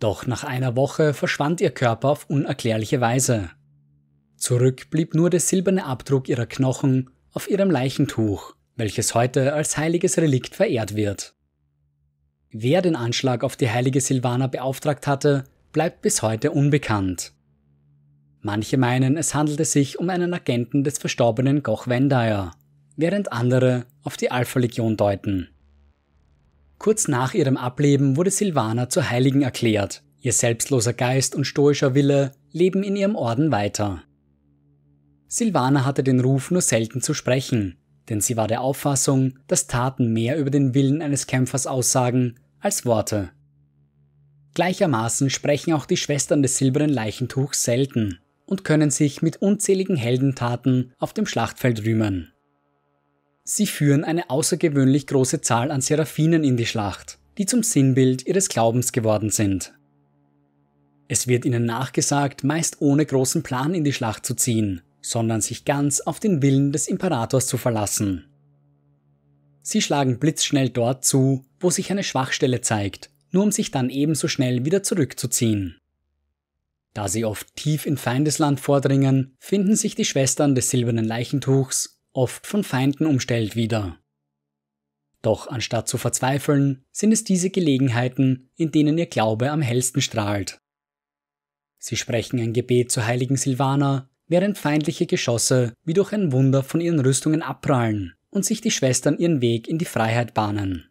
Doch 0.00 0.26
nach 0.26 0.42
einer 0.42 0.74
Woche 0.74 1.14
verschwand 1.14 1.60
ihr 1.60 1.70
Körper 1.70 2.08
auf 2.08 2.28
unerklärliche 2.28 3.00
Weise. 3.00 3.50
Zurück 4.36 4.90
blieb 4.90 5.14
nur 5.14 5.30
der 5.30 5.38
silberne 5.38 5.84
Abdruck 5.84 6.28
ihrer 6.28 6.46
Knochen 6.46 7.10
auf 7.32 7.48
ihrem 7.48 7.70
Leichentuch, 7.70 8.56
welches 8.74 9.14
heute 9.14 9.52
als 9.52 9.76
heiliges 9.76 10.18
Relikt 10.18 10.56
verehrt 10.56 10.96
wird. 10.96 11.34
Wer 12.50 12.82
den 12.82 12.96
Anschlag 12.96 13.44
auf 13.44 13.54
die 13.54 13.70
heilige 13.70 14.00
Silvana 14.00 14.48
beauftragt 14.48 15.06
hatte, 15.06 15.44
bleibt 15.72 16.02
bis 16.02 16.20
heute 16.20 16.50
unbekannt. 16.50 17.32
Manche 18.46 18.76
meinen, 18.76 19.16
es 19.16 19.34
handelte 19.34 19.64
sich 19.64 19.98
um 19.98 20.10
einen 20.10 20.34
Agenten 20.34 20.84
des 20.84 20.98
verstorbenen 20.98 21.62
Goch 21.62 21.86
Vendire, 21.86 22.50
während 22.94 23.32
andere 23.32 23.86
auf 24.02 24.18
die 24.18 24.30
Alpha-Legion 24.30 24.98
deuten. 24.98 25.48
Kurz 26.76 27.08
nach 27.08 27.32
ihrem 27.32 27.56
Ableben 27.56 28.18
wurde 28.18 28.30
Silvana 28.30 28.90
zur 28.90 29.08
Heiligen 29.08 29.40
erklärt. 29.40 30.02
Ihr 30.20 30.34
selbstloser 30.34 30.92
Geist 30.92 31.34
und 31.34 31.46
stoischer 31.46 31.94
Wille 31.94 32.32
leben 32.52 32.82
in 32.82 32.96
ihrem 32.96 33.16
Orden 33.16 33.50
weiter. 33.50 34.02
Silvana 35.26 35.86
hatte 35.86 36.04
den 36.04 36.20
Ruf, 36.20 36.50
nur 36.50 36.60
selten 36.60 37.00
zu 37.00 37.14
sprechen, 37.14 37.78
denn 38.10 38.20
sie 38.20 38.36
war 38.36 38.46
der 38.46 38.60
Auffassung, 38.60 39.38
dass 39.46 39.68
Taten 39.68 40.12
mehr 40.12 40.36
über 40.36 40.50
den 40.50 40.74
Willen 40.74 41.00
eines 41.00 41.26
Kämpfers 41.26 41.66
aussagen 41.66 42.34
als 42.60 42.84
Worte. 42.84 43.30
Gleichermaßen 44.52 45.30
sprechen 45.30 45.72
auch 45.72 45.86
die 45.86 45.96
Schwestern 45.96 46.42
des 46.42 46.58
silbernen 46.58 46.92
Leichentuchs 46.92 47.64
selten 47.64 48.18
und 48.46 48.64
können 48.64 48.90
sich 48.90 49.22
mit 49.22 49.38
unzähligen 49.38 49.96
Heldentaten 49.96 50.92
auf 50.98 51.12
dem 51.12 51.26
Schlachtfeld 51.26 51.84
rühmen. 51.84 52.32
Sie 53.44 53.66
führen 53.66 54.04
eine 54.04 54.30
außergewöhnlich 54.30 55.06
große 55.06 55.40
Zahl 55.42 55.70
an 55.70 55.80
Seraphinen 55.80 56.44
in 56.44 56.56
die 56.56 56.66
Schlacht, 56.66 57.18
die 57.36 57.46
zum 57.46 57.62
Sinnbild 57.62 58.26
ihres 58.26 58.48
Glaubens 58.48 58.92
geworden 58.92 59.30
sind. 59.30 59.74
Es 61.08 61.28
wird 61.28 61.44
ihnen 61.44 61.66
nachgesagt, 61.66 62.44
meist 62.44 62.80
ohne 62.80 63.04
großen 63.04 63.42
Plan 63.42 63.74
in 63.74 63.84
die 63.84 63.92
Schlacht 63.92 64.24
zu 64.24 64.34
ziehen, 64.34 64.80
sondern 65.02 65.42
sich 65.42 65.66
ganz 65.66 66.00
auf 66.00 66.18
den 66.18 66.40
Willen 66.40 66.72
des 66.72 66.88
Imperators 66.88 67.46
zu 67.46 67.58
verlassen. 67.58 68.24
Sie 69.60 69.82
schlagen 69.82 70.18
blitzschnell 70.18 70.70
dort 70.70 71.04
zu, 71.04 71.44
wo 71.60 71.70
sich 71.70 71.90
eine 71.90 72.02
Schwachstelle 72.02 72.62
zeigt, 72.62 73.10
nur 73.30 73.42
um 73.42 73.52
sich 73.52 73.70
dann 73.70 73.90
ebenso 73.90 74.28
schnell 74.28 74.64
wieder 74.64 74.82
zurückzuziehen. 74.82 75.76
Da 76.94 77.08
sie 77.08 77.24
oft 77.24 77.54
tief 77.56 77.86
in 77.86 77.96
Feindesland 77.96 78.60
vordringen, 78.60 79.36
finden 79.38 79.74
sich 79.74 79.96
die 79.96 80.04
Schwestern 80.04 80.54
des 80.54 80.70
silbernen 80.70 81.04
Leichentuchs 81.04 82.00
oft 82.12 82.46
von 82.46 82.62
Feinden 82.62 83.06
umstellt 83.06 83.56
wieder. 83.56 83.98
Doch 85.20 85.48
anstatt 85.48 85.88
zu 85.88 85.98
verzweifeln, 85.98 86.84
sind 86.92 87.10
es 87.10 87.24
diese 87.24 87.50
Gelegenheiten, 87.50 88.50
in 88.56 88.70
denen 88.70 88.96
ihr 88.96 89.06
Glaube 89.06 89.50
am 89.50 89.60
hellsten 89.60 90.00
strahlt. 90.00 90.60
Sie 91.78 91.96
sprechen 91.96 92.38
ein 92.38 92.52
Gebet 92.52 92.92
zur 92.92 93.06
heiligen 93.06 93.36
Silvana, 93.36 94.08
während 94.26 94.56
feindliche 94.56 95.06
Geschosse 95.06 95.74
wie 95.84 95.94
durch 95.94 96.12
ein 96.12 96.32
Wunder 96.32 96.62
von 96.62 96.80
ihren 96.80 97.00
Rüstungen 97.00 97.42
abprallen 97.42 98.14
und 98.30 98.44
sich 98.44 98.60
die 98.60 98.70
Schwestern 98.70 99.18
ihren 99.18 99.40
Weg 99.40 99.66
in 99.66 99.78
die 99.78 99.84
Freiheit 99.84 100.32
bahnen. 100.32 100.88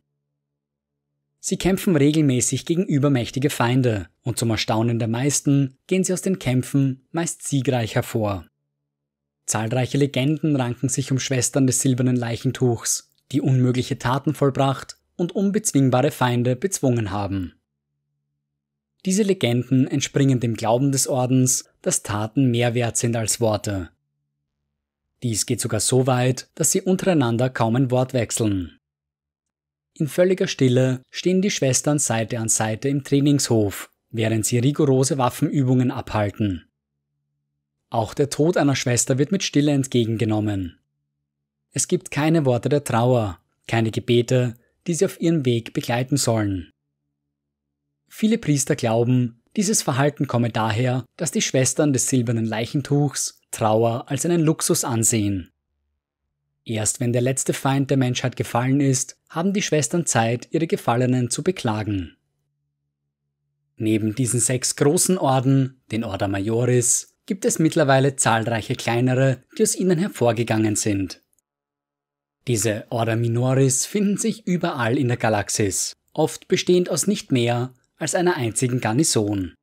Sie 1.45 1.57
kämpfen 1.57 1.97
regelmäßig 1.97 2.65
gegen 2.65 2.85
übermächtige 2.85 3.49
Feinde 3.49 4.07
und 4.21 4.39
zum 4.39 4.49
Erstaunen 4.49 4.97
der 4.97 5.09
meisten 5.09 5.75
gehen 5.87 6.05
sie 6.05 6.13
aus 6.13 6.21
den 6.21 6.39
Kämpfen 6.39 7.05
meist 7.11 7.45
siegreich 7.45 7.95
hervor. 7.95 8.45
Zahlreiche 9.45 9.97
Legenden 9.97 10.55
ranken 10.55 10.87
sich 10.87 11.11
um 11.11 11.19
Schwestern 11.19 11.67
des 11.67 11.81
silbernen 11.81 12.15
Leichentuchs, 12.15 13.11
die 13.33 13.41
unmögliche 13.41 13.99
Taten 13.99 14.33
vollbracht 14.33 14.95
und 15.17 15.33
unbezwingbare 15.33 16.11
Feinde 16.11 16.55
bezwungen 16.55 17.11
haben. 17.11 17.55
Diese 19.03 19.23
Legenden 19.23 19.85
entspringen 19.85 20.39
dem 20.39 20.53
Glauben 20.53 20.93
des 20.93 21.09
Ordens, 21.09 21.65
dass 21.81 22.03
Taten 22.03 22.51
mehr 22.51 22.73
wert 22.73 22.95
sind 22.95 23.17
als 23.17 23.41
Worte. 23.41 23.89
Dies 25.23 25.45
geht 25.45 25.59
sogar 25.59 25.81
so 25.81 26.07
weit, 26.07 26.47
dass 26.55 26.71
sie 26.71 26.81
untereinander 26.81 27.49
kaum 27.49 27.75
ein 27.75 27.91
Wort 27.91 28.13
wechseln. 28.13 28.79
In 29.95 30.07
völliger 30.07 30.47
Stille 30.47 31.03
stehen 31.11 31.41
die 31.41 31.51
Schwestern 31.51 31.99
Seite 31.99 32.39
an 32.39 32.49
Seite 32.49 32.89
im 32.89 33.03
Trainingshof, 33.03 33.91
während 34.09 34.45
sie 34.45 34.57
rigorose 34.59 35.17
Waffenübungen 35.17 35.91
abhalten. 35.91 36.65
Auch 37.89 38.15
der 38.15 38.31
Tod 38.31 38.57
einer 38.57 38.75
Schwester 38.75 39.19
wird 39.19 39.31
mit 39.31 39.43
Stille 39.43 39.71
entgegengenommen. 39.71 40.79
Es 41.71 41.87
gibt 41.87 42.09
keine 42.09 42.45
Worte 42.45 42.69
der 42.69 42.83
Trauer, 42.83 43.39
keine 43.67 43.91
Gebete, 43.91 44.55
die 44.87 44.95
sie 44.95 45.05
auf 45.05 45.21
ihrem 45.21 45.45
Weg 45.45 45.73
begleiten 45.73 46.17
sollen. 46.17 46.71
Viele 48.07 48.39
Priester 48.39 48.75
glauben, 48.75 49.41
dieses 49.55 49.83
Verhalten 49.83 50.25
komme 50.25 50.49
daher, 50.49 51.05
dass 51.17 51.31
die 51.31 51.41
Schwestern 51.41 51.93
des 51.93 52.07
silbernen 52.07 52.45
Leichentuchs 52.45 53.39
Trauer 53.51 54.09
als 54.09 54.25
einen 54.25 54.41
Luxus 54.41 54.83
ansehen. 54.83 55.52
Erst 56.65 56.99
wenn 56.99 57.11
der 57.11 57.21
letzte 57.21 57.53
Feind 57.53 57.89
der 57.89 57.97
Menschheit 57.97 58.35
gefallen 58.35 58.79
ist, 58.79 59.17
haben 59.29 59.53
die 59.53 59.61
Schwestern 59.61 60.05
Zeit, 60.05 60.47
ihre 60.51 60.67
Gefallenen 60.67 61.29
zu 61.29 61.43
beklagen. 61.43 62.15
Neben 63.75 64.15
diesen 64.15 64.39
sechs 64.39 64.75
großen 64.75 65.17
Orden, 65.17 65.81
den 65.91 66.03
Order 66.03 66.27
Majoris, 66.27 67.15
gibt 67.25 67.45
es 67.45 67.59
mittlerweile 67.59 68.15
zahlreiche 68.15 68.75
kleinere, 68.75 69.43
die 69.57 69.63
aus 69.63 69.75
ihnen 69.75 69.97
hervorgegangen 69.97 70.75
sind. 70.75 71.21
Diese 72.47 72.85
Order 72.89 73.15
Minoris 73.15 73.85
finden 73.85 74.17
sich 74.17 74.45
überall 74.45 74.97
in 74.97 75.07
der 75.07 75.17
Galaxis, 75.17 75.93
oft 76.13 76.47
bestehend 76.47 76.89
aus 76.89 77.07
nicht 77.07 77.31
mehr 77.31 77.73
als 77.97 78.15
einer 78.15 78.35
einzigen 78.35 78.81
Garnison. 78.81 79.53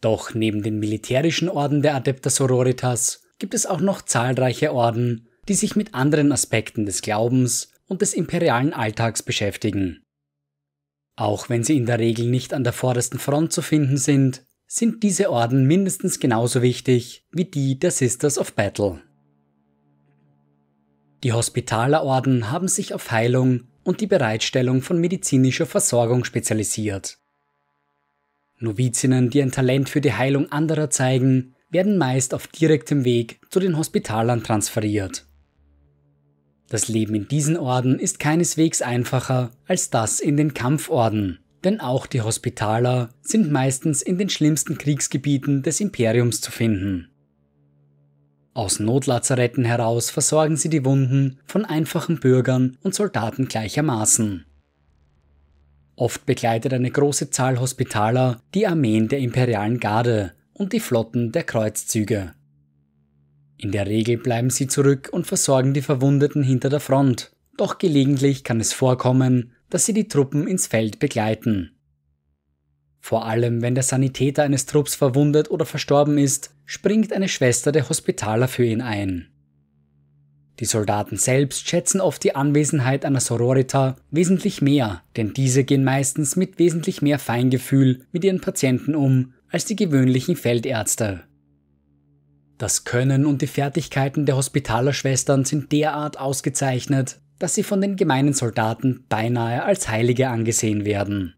Doch 0.00 0.34
neben 0.34 0.62
den 0.62 0.78
militärischen 0.78 1.48
Orden 1.48 1.82
der 1.82 1.96
Adepta 1.96 2.30
Sororitas 2.30 3.22
gibt 3.38 3.54
es 3.54 3.66
auch 3.66 3.80
noch 3.80 4.02
zahlreiche 4.02 4.72
Orden, 4.72 5.28
die 5.48 5.54
sich 5.54 5.76
mit 5.76 5.94
anderen 5.94 6.32
Aspekten 6.32 6.86
des 6.86 7.02
Glaubens 7.02 7.70
und 7.86 8.02
des 8.02 8.14
imperialen 8.14 8.72
Alltags 8.72 9.22
beschäftigen. 9.22 10.02
Auch 11.16 11.48
wenn 11.48 11.64
sie 11.64 11.76
in 11.76 11.86
der 11.86 11.98
Regel 11.98 12.26
nicht 12.26 12.52
an 12.52 12.64
der 12.64 12.72
vordersten 12.72 13.18
Front 13.18 13.52
zu 13.52 13.62
finden 13.62 13.96
sind, 13.96 14.42
sind 14.66 15.02
diese 15.02 15.30
Orden 15.30 15.66
mindestens 15.66 16.18
genauso 16.18 16.60
wichtig 16.60 17.24
wie 17.30 17.44
die 17.44 17.78
der 17.78 17.90
Sisters 17.90 18.38
of 18.38 18.52
Battle. 18.54 19.00
Die 21.22 21.32
Hospitalerorden 21.32 22.50
haben 22.50 22.68
sich 22.68 22.92
auf 22.92 23.10
Heilung 23.10 23.68
und 23.84 24.00
die 24.00 24.06
Bereitstellung 24.06 24.82
von 24.82 24.98
medizinischer 24.98 25.66
Versorgung 25.66 26.24
spezialisiert. 26.24 27.18
Novizinnen, 28.58 29.30
die 29.30 29.42
ein 29.42 29.52
Talent 29.52 29.88
für 29.88 30.00
die 30.00 30.12
Heilung 30.12 30.50
anderer 30.50 30.90
zeigen, 30.90 31.54
werden 31.70 31.98
meist 31.98 32.34
auf 32.34 32.46
direktem 32.48 33.04
Weg 33.04 33.40
zu 33.50 33.60
den 33.60 33.76
Hospitalern 33.76 34.42
transferiert. 34.42 35.26
Das 36.68 36.88
Leben 36.88 37.14
in 37.14 37.28
diesen 37.28 37.56
Orden 37.56 37.98
ist 37.98 38.18
keineswegs 38.18 38.82
einfacher 38.82 39.50
als 39.66 39.90
das 39.90 40.18
in 40.20 40.36
den 40.36 40.52
Kampforden, 40.52 41.38
denn 41.62 41.80
auch 41.80 42.06
die 42.06 42.22
Hospitaler 42.22 43.10
sind 43.22 43.52
meistens 43.52 44.02
in 44.02 44.18
den 44.18 44.28
schlimmsten 44.28 44.76
Kriegsgebieten 44.76 45.62
des 45.62 45.80
Imperiums 45.80 46.40
zu 46.40 46.50
finden. 46.50 47.08
Aus 48.52 48.80
Notlazaretten 48.80 49.64
heraus 49.64 50.10
versorgen 50.10 50.56
sie 50.56 50.70
die 50.70 50.84
Wunden 50.84 51.38
von 51.44 51.64
einfachen 51.64 52.20
Bürgern 52.20 52.78
und 52.82 52.94
Soldaten 52.94 53.48
gleichermaßen. 53.48 54.46
Oft 55.94 56.26
begleitet 56.26 56.72
eine 56.72 56.90
große 56.90 57.30
Zahl 57.30 57.60
Hospitaler 57.60 58.40
die 58.54 58.66
Armeen 58.66 59.08
der 59.08 59.18
imperialen 59.18 59.78
Garde 59.78 60.32
und 60.52 60.72
die 60.72 60.80
Flotten 60.80 61.32
der 61.32 61.44
Kreuzzüge. 61.44 62.32
In 63.58 63.72
der 63.72 63.86
Regel 63.86 64.18
bleiben 64.18 64.50
sie 64.50 64.66
zurück 64.66 65.08
und 65.12 65.26
versorgen 65.26 65.72
die 65.72 65.82
Verwundeten 65.82 66.42
hinter 66.42 66.68
der 66.68 66.80
Front, 66.80 67.32
doch 67.56 67.78
gelegentlich 67.78 68.44
kann 68.44 68.60
es 68.60 68.72
vorkommen, 68.72 69.52
dass 69.70 69.86
sie 69.86 69.94
die 69.94 70.08
Truppen 70.08 70.46
ins 70.46 70.66
Feld 70.66 70.98
begleiten. 70.98 71.72
Vor 73.00 73.24
allem, 73.24 73.62
wenn 73.62 73.74
der 73.74 73.84
Sanitäter 73.84 74.42
eines 74.42 74.66
Trupps 74.66 74.94
verwundet 74.94 75.50
oder 75.50 75.64
verstorben 75.64 76.18
ist, 76.18 76.54
springt 76.64 77.12
eine 77.12 77.28
Schwester 77.28 77.72
der 77.72 77.88
Hospitaler 77.88 78.48
für 78.48 78.64
ihn 78.64 78.82
ein. 78.82 79.28
Die 80.58 80.64
Soldaten 80.64 81.16
selbst 81.16 81.68
schätzen 81.68 82.00
oft 82.00 82.24
die 82.24 82.34
Anwesenheit 82.34 83.04
einer 83.04 83.20
Sororita 83.20 83.96
wesentlich 84.10 84.62
mehr, 84.62 85.02
denn 85.16 85.34
diese 85.34 85.64
gehen 85.64 85.84
meistens 85.84 86.34
mit 86.34 86.58
wesentlich 86.58 87.02
mehr 87.02 87.18
Feingefühl 87.18 88.06
mit 88.10 88.24
ihren 88.24 88.40
Patienten 88.40 88.94
um 88.94 89.34
als 89.50 89.66
die 89.66 89.76
gewöhnlichen 89.76 90.34
Feldärzte. 90.34 91.24
Das 92.58 92.84
Können 92.84 93.26
und 93.26 93.42
die 93.42 93.46
Fertigkeiten 93.46 94.24
der 94.24 94.36
Hospitalerschwestern 94.36 95.44
sind 95.44 95.72
derart 95.72 96.18
ausgezeichnet, 96.18 97.20
dass 97.38 97.54
sie 97.54 97.62
von 97.62 97.80
den 97.80 97.96
gemeinen 97.96 98.32
Soldaten 98.32 99.04
beinahe 99.08 99.62
als 99.62 99.88
Heilige 99.88 100.28
angesehen 100.28 100.86
werden. 100.86 101.34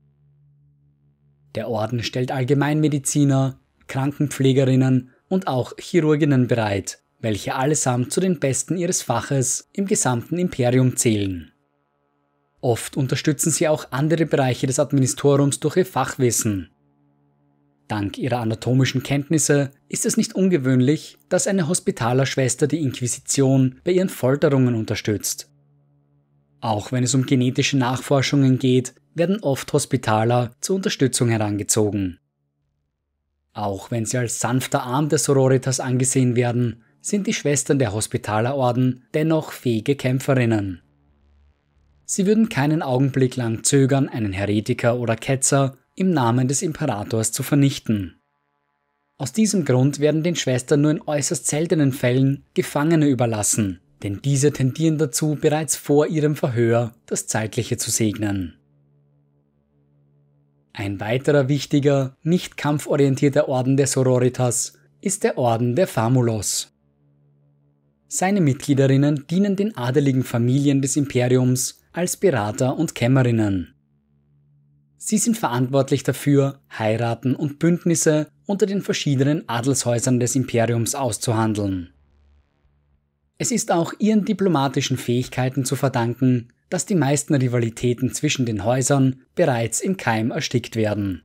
Der 1.56 1.68
Orden 1.68 2.04
stellt 2.04 2.30
Allgemeinmediziner, 2.30 3.58
Krankenpflegerinnen 3.88 5.10
und 5.28 5.48
auch 5.48 5.72
Chirurginnen 5.78 6.46
bereit, 6.46 7.00
welche 7.20 7.56
allesamt 7.56 8.12
zu 8.12 8.20
den 8.20 8.38
Besten 8.38 8.76
ihres 8.76 9.02
Faches 9.02 9.68
im 9.72 9.86
gesamten 9.86 10.38
Imperium 10.38 10.96
zählen. 10.96 11.50
Oft 12.60 12.96
unterstützen 12.96 13.50
sie 13.50 13.66
auch 13.66 13.86
andere 13.90 14.26
Bereiche 14.26 14.66
des 14.66 14.78
Administrorums 14.78 15.58
durch 15.58 15.78
ihr 15.78 15.86
Fachwissen. 15.86 16.70
Dank 17.88 18.18
ihrer 18.18 18.40
anatomischen 18.40 19.02
Kenntnisse 19.02 19.70
ist 19.88 20.04
es 20.04 20.18
nicht 20.18 20.34
ungewöhnlich, 20.34 21.18
dass 21.30 21.46
eine 21.46 21.68
Hospitalerschwester 21.68 22.66
die 22.66 22.82
Inquisition 22.82 23.80
bei 23.82 23.92
ihren 23.92 24.10
Folterungen 24.10 24.74
unterstützt. 24.74 25.50
Auch 26.60 26.92
wenn 26.92 27.04
es 27.04 27.14
um 27.14 27.24
genetische 27.24 27.78
Nachforschungen 27.78 28.58
geht, 28.58 28.94
werden 29.14 29.40
oft 29.40 29.72
Hospitaler 29.72 30.52
zur 30.60 30.76
Unterstützung 30.76 31.30
herangezogen. 31.30 32.18
Auch 33.54 33.90
wenn 33.90 34.04
sie 34.04 34.18
als 34.18 34.38
sanfter 34.38 34.82
Arm 34.82 35.08
der 35.08 35.18
Sororitas 35.18 35.80
angesehen 35.80 36.36
werden, 36.36 36.84
sind 37.00 37.26
die 37.26 37.34
Schwestern 37.34 37.78
der 37.78 37.92
Hospitalerorden 37.92 39.04
dennoch 39.14 39.52
fähige 39.52 39.96
Kämpferinnen. 39.96 40.82
Sie 42.04 42.26
würden 42.26 42.48
keinen 42.48 42.82
Augenblick 42.82 43.36
lang 43.36 43.64
zögern, 43.64 44.08
einen 44.08 44.32
Heretiker 44.32 44.98
oder 44.98 45.16
Ketzer 45.16 45.76
im 45.98 46.10
Namen 46.10 46.48
des 46.48 46.62
Imperators 46.62 47.32
zu 47.32 47.42
vernichten. 47.42 48.14
Aus 49.16 49.32
diesem 49.32 49.64
Grund 49.64 49.98
werden 49.98 50.22
den 50.22 50.36
Schwestern 50.36 50.82
nur 50.82 50.92
in 50.92 51.02
äußerst 51.02 51.46
seltenen 51.46 51.92
Fällen 51.92 52.44
Gefangene 52.54 53.08
überlassen, 53.08 53.80
denn 54.02 54.20
diese 54.22 54.52
tendieren 54.52 54.98
dazu, 54.98 55.36
bereits 55.40 55.74
vor 55.74 56.06
ihrem 56.06 56.36
Verhör 56.36 56.94
das 57.06 57.26
Zeitliche 57.26 57.76
zu 57.78 57.90
segnen. 57.90 58.54
Ein 60.72 61.00
weiterer 61.00 61.48
wichtiger, 61.48 62.16
nicht 62.22 62.56
kampforientierter 62.56 63.48
Orden 63.48 63.76
der 63.76 63.88
Sororitas 63.88 64.74
ist 65.00 65.24
der 65.24 65.36
Orden 65.36 65.74
der 65.74 65.88
Famulos. 65.88 66.72
Seine 68.06 68.40
Mitgliederinnen 68.40 69.26
dienen 69.28 69.56
den 69.56 69.76
adeligen 69.76 70.22
Familien 70.22 70.80
des 70.80 70.96
Imperiums 70.96 71.80
als 71.92 72.16
Berater 72.16 72.76
und 72.76 72.94
Kämmerinnen. 72.94 73.74
Sie 75.08 75.16
sind 75.16 75.38
verantwortlich 75.38 76.02
dafür, 76.02 76.60
Heiraten 76.78 77.34
und 77.34 77.58
Bündnisse 77.58 78.28
unter 78.44 78.66
den 78.66 78.82
verschiedenen 78.82 79.48
Adelshäusern 79.48 80.20
des 80.20 80.36
Imperiums 80.36 80.94
auszuhandeln. 80.94 81.94
Es 83.38 83.50
ist 83.50 83.72
auch 83.72 83.94
ihren 84.00 84.26
diplomatischen 84.26 84.98
Fähigkeiten 84.98 85.64
zu 85.64 85.76
verdanken, 85.76 86.48
dass 86.68 86.84
die 86.84 86.94
meisten 86.94 87.34
Rivalitäten 87.34 88.12
zwischen 88.12 88.44
den 88.44 88.64
Häusern 88.64 89.22
bereits 89.34 89.80
im 89.80 89.96
Keim 89.96 90.30
erstickt 90.30 90.76
werden. 90.76 91.22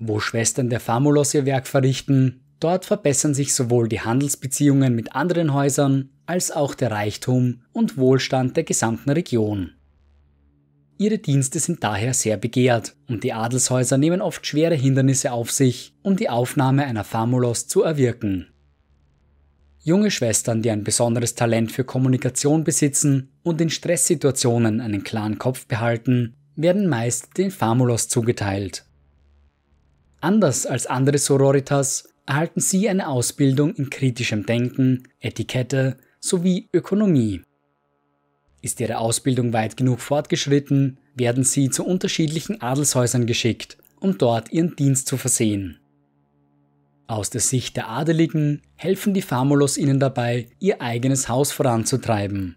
Wo 0.00 0.18
Schwestern 0.18 0.68
der 0.68 0.80
Famulos 0.80 1.34
ihr 1.34 1.46
Werk 1.46 1.68
verrichten, 1.68 2.40
dort 2.58 2.86
verbessern 2.86 3.34
sich 3.34 3.54
sowohl 3.54 3.88
die 3.88 4.00
Handelsbeziehungen 4.00 4.96
mit 4.96 5.14
anderen 5.14 5.54
Häusern 5.54 6.10
als 6.26 6.50
auch 6.50 6.74
der 6.74 6.90
Reichtum 6.90 7.62
und 7.70 7.96
Wohlstand 7.96 8.56
der 8.56 8.64
gesamten 8.64 9.10
Region. 9.10 9.74
Ihre 11.00 11.18
Dienste 11.18 11.60
sind 11.60 11.84
daher 11.84 12.12
sehr 12.12 12.36
begehrt 12.36 12.96
und 13.06 13.22
die 13.22 13.32
Adelshäuser 13.32 13.96
nehmen 13.98 14.20
oft 14.20 14.44
schwere 14.44 14.74
Hindernisse 14.74 15.30
auf 15.30 15.52
sich, 15.52 15.94
um 16.02 16.16
die 16.16 16.28
Aufnahme 16.28 16.84
einer 16.84 17.04
Famulos 17.04 17.68
zu 17.68 17.84
erwirken. 17.84 18.48
Junge 19.78 20.10
Schwestern, 20.10 20.60
die 20.60 20.72
ein 20.72 20.82
besonderes 20.82 21.36
Talent 21.36 21.70
für 21.70 21.84
Kommunikation 21.84 22.64
besitzen 22.64 23.30
und 23.44 23.60
in 23.60 23.70
Stresssituationen 23.70 24.80
einen 24.80 25.04
klaren 25.04 25.38
Kopf 25.38 25.66
behalten, 25.66 26.34
werden 26.56 26.88
meist 26.88 27.38
den 27.38 27.52
Famulos 27.52 28.08
zugeteilt. 28.08 28.84
Anders 30.20 30.66
als 30.66 30.86
andere 30.86 31.18
Sororitas 31.18 32.08
erhalten 32.26 32.60
sie 32.60 32.88
eine 32.88 33.06
Ausbildung 33.06 33.72
in 33.76 33.88
kritischem 33.88 34.44
Denken, 34.44 35.04
Etikette 35.20 35.96
sowie 36.18 36.68
Ökonomie. 36.74 37.42
Ist 38.60 38.80
ihre 38.80 38.98
Ausbildung 38.98 39.52
weit 39.52 39.76
genug 39.76 40.00
fortgeschritten, 40.00 40.98
werden 41.14 41.44
sie 41.44 41.70
zu 41.70 41.84
unterschiedlichen 41.84 42.60
Adelshäusern 42.60 43.26
geschickt, 43.26 43.78
um 44.00 44.18
dort 44.18 44.52
ihren 44.52 44.74
Dienst 44.76 45.06
zu 45.06 45.16
versehen. 45.16 45.78
Aus 47.06 47.30
der 47.30 47.40
Sicht 47.40 47.76
der 47.76 47.88
Adeligen 47.88 48.62
helfen 48.76 49.14
die 49.14 49.22
Famulos 49.22 49.78
ihnen 49.78 49.98
dabei, 49.98 50.48
ihr 50.58 50.82
eigenes 50.82 51.28
Haus 51.28 51.52
voranzutreiben. 51.52 52.56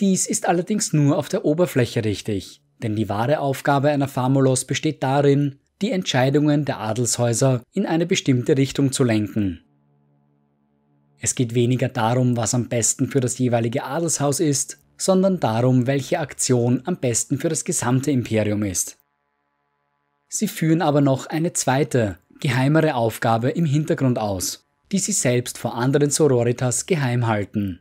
Dies 0.00 0.26
ist 0.26 0.48
allerdings 0.48 0.92
nur 0.92 1.18
auf 1.18 1.28
der 1.28 1.44
Oberfläche 1.44 2.04
richtig, 2.04 2.62
denn 2.82 2.96
die 2.96 3.08
wahre 3.08 3.40
Aufgabe 3.40 3.90
einer 3.90 4.08
Famulos 4.08 4.64
besteht 4.64 5.02
darin, 5.02 5.58
die 5.82 5.90
Entscheidungen 5.90 6.64
der 6.64 6.80
Adelshäuser 6.80 7.62
in 7.72 7.84
eine 7.84 8.06
bestimmte 8.06 8.56
Richtung 8.56 8.92
zu 8.92 9.04
lenken. 9.04 9.60
Es 11.20 11.34
geht 11.34 11.54
weniger 11.54 11.88
darum, 11.88 12.36
was 12.36 12.54
am 12.54 12.68
besten 12.68 13.08
für 13.08 13.20
das 13.20 13.38
jeweilige 13.38 13.84
Adelshaus 13.84 14.40
ist, 14.40 14.78
sondern 14.96 15.40
darum, 15.40 15.86
welche 15.86 16.20
Aktion 16.20 16.82
am 16.84 16.96
besten 16.96 17.38
für 17.38 17.48
das 17.48 17.64
gesamte 17.64 18.10
Imperium 18.10 18.62
ist. 18.62 18.96
Sie 20.28 20.48
führen 20.48 20.82
aber 20.82 21.00
noch 21.00 21.26
eine 21.26 21.52
zweite, 21.52 22.18
geheimere 22.40 22.94
Aufgabe 22.94 23.50
im 23.50 23.64
Hintergrund 23.64 24.18
aus, 24.18 24.66
die 24.90 24.98
sie 24.98 25.12
selbst 25.12 25.58
vor 25.58 25.74
anderen 25.74 26.10
Sororitas 26.10 26.86
geheim 26.86 27.26
halten. 27.26 27.80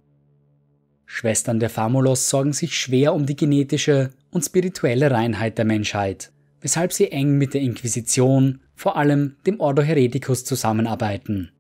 Schwestern 1.06 1.60
der 1.60 1.70
Famulos 1.70 2.30
sorgen 2.30 2.54
sich 2.54 2.78
schwer 2.78 3.14
um 3.14 3.26
die 3.26 3.36
genetische 3.36 4.12
und 4.32 4.44
spirituelle 4.44 5.12
Reinheit 5.12 5.58
der 5.58 5.66
Menschheit, 5.66 6.32
weshalb 6.62 6.92
sie 6.92 7.12
eng 7.12 7.38
mit 7.38 7.54
der 7.54 7.62
Inquisition, 7.62 8.62
vor 8.76 8.98
allem 8.98 9.36
dem 9.46 9.60
Ordo 9.60 9.82
Hereticus, 9.82 10.44
zusammenarbeiten. 10.44 11.53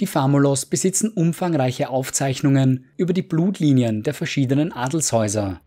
Die 0.00 0.06
Famulos 0.06 0.64
besitzen 0.64 1.10
umfangreiche 1.10 1.90
Aufzeichnungen 1.90 2.86
über 2.96 3.12
die 3.12 3.22
Blutlinien 3.22 4.02
der 4.02 4.14
verschiedenen 4.14 4.72
Adelshäuser. 4.72 5.60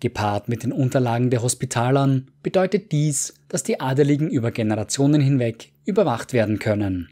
Gepaart 0.00 0.48
mit 0.48 0.64
den 0.64 0.72
Unterlagen 0.72 1.30
der 1.30 1.42
Hospitalern 1.42 2.32
bedeutet 2.42 2.90
dies, 2.90 3.34
dass 3.48 3.62
die 3.62 3.78
Adeligen 3.78 4.28
über 4.28 4.50
Generationen 4.50 5.20
hinweg 5.20 5.72
überwacht 5.84 6.32
werden 6.32 6.58
können. 6.58 7.10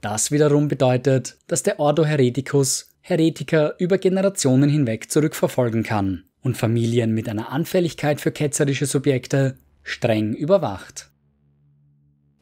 Das 0.00 0.32
wiederum 0.32 0.66
bedeutet, 0.66 1.38
dass 1.46 1.62
der 1.62 1.78
Ordo 1.78 2.04
Hereticus 2.04 2.88
Heretiker 3.02 3.74
über 3.78 3.98
Generationen 3.98 4.68
hinweg 4.68 5.12
zurückverfolgen 5.12 5.84
kann 5.84 6.24
und 6.40 6.56
Familien 6.56 7.14
mit 7.14 7.28
einer 7.28 7.52
Anfälligkeit 7.52 8.20
für 8.20 8.32
ketzerische 8.32 8.86
Subjekte 8.86 9.58
streng 9.84 10.34
überwacht. 10.34 11.11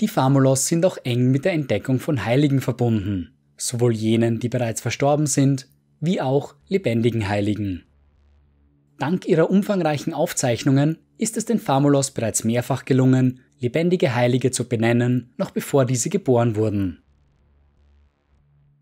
Die 0.01 0.09
Famulos 0.09 0.67
sind 0.67 0.87
auch 0.87 0.97
eng 1.05 1.31
mit 1.31 1.45
der 1.45 1.53
Entdeckung 1.53 2.01
von 2.01 2.25
Heiligen 2.25 2.63
verbunden, 2.63 3.35
sowohl 3.59 3.93
jenen, 3.93 4.41
die 4.41 4.49
bereits 4.49 4.81
verstorben 4.81 5.27
sind, 5.27 5.69
wie 6.01 6.23
auch 6.23 6.55
lebendigen 6.69 7.29
Heiligen. 7.29 7.85
Dank 8.99 9.27
ihrer 9.27 9.51
umfangreichen 9.51 10.15
Aufzeichnungen 10.15 10.99
ist 11.19 11.37
es 11.37 11.45
den 11.45 11.59
Famulos 11.59 12.13
bereits 12.13 12.45
mehrfach 12.45 12.87
gelungen, 12.87 13.41
lebendige 13.59 14.15
Heilige 14.15 14.51
zu 14.51 14.69
benennen, 14.69 15.35
noch 15.37 15.51
bevor 15.51 15.85
diese 15.85 16.09
geboren 16.09 16.57
wurden. 16.57 17.03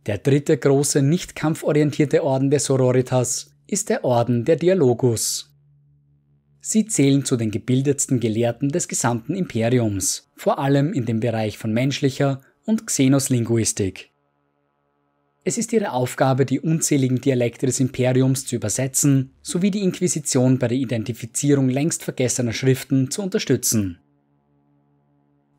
Der 0.07 0.19
dritte 0.19 0.57
große 0.57 1.03
nicht 1.03 1.35
kampforientierte 1.35 2.23
Orden 2.23 2.51
der 2.51 2.61
Sororitas 2.61 3.51
ist 3.67 3.91
der 3.91 4.05
Orden 4.05 4.45
der 4.45 4.57
Dialogus. 4.57 5.53
Sie 6.61 6.87
zählen 6.87 7.25
zu 7.25 7.37
den 7.37 7.51
gebildetsten 7.51 8.21
Gelehrten 8.21 8.69
des 8.69 8.89
gesamten 8.89 9.35
Imperiums, 9.35 10.31
vor 10.37 10.59
allem 10.59 10.93
in 10.93 11.07
dem 11.07 11.21
Bereich 11.21 11.59
von 11.59 11.73
menschlicher 11.73 12.41
und 12.65 12.87
Xenoslinguistik. 12.87 14.11
Es 15.45 15.57
ist 15.57 15.73
ihre 15.73 15.93
Aufgabe, 15.93 16.45
die 16.45 16.61
unzähligen 16.61 17.21
Dialekte 17.21 17.65
des 17.65 17.81
Imperiums 17.81 18.45
zu 18.45 18.57
übersetzen, 18.57 19.33
sowie 19.41 19.71
die 19.71 19.83
Inquisition 19.83 20.59
bei 20.59 20.69
der 20.69 20.77
Identifizierung 20.77 21.71
längst 21.71 22.05
vergessener 22.05 22.53
Schriften 22.53 23.11
zu 23.11 23.23
unterstützen. 23.23 23.99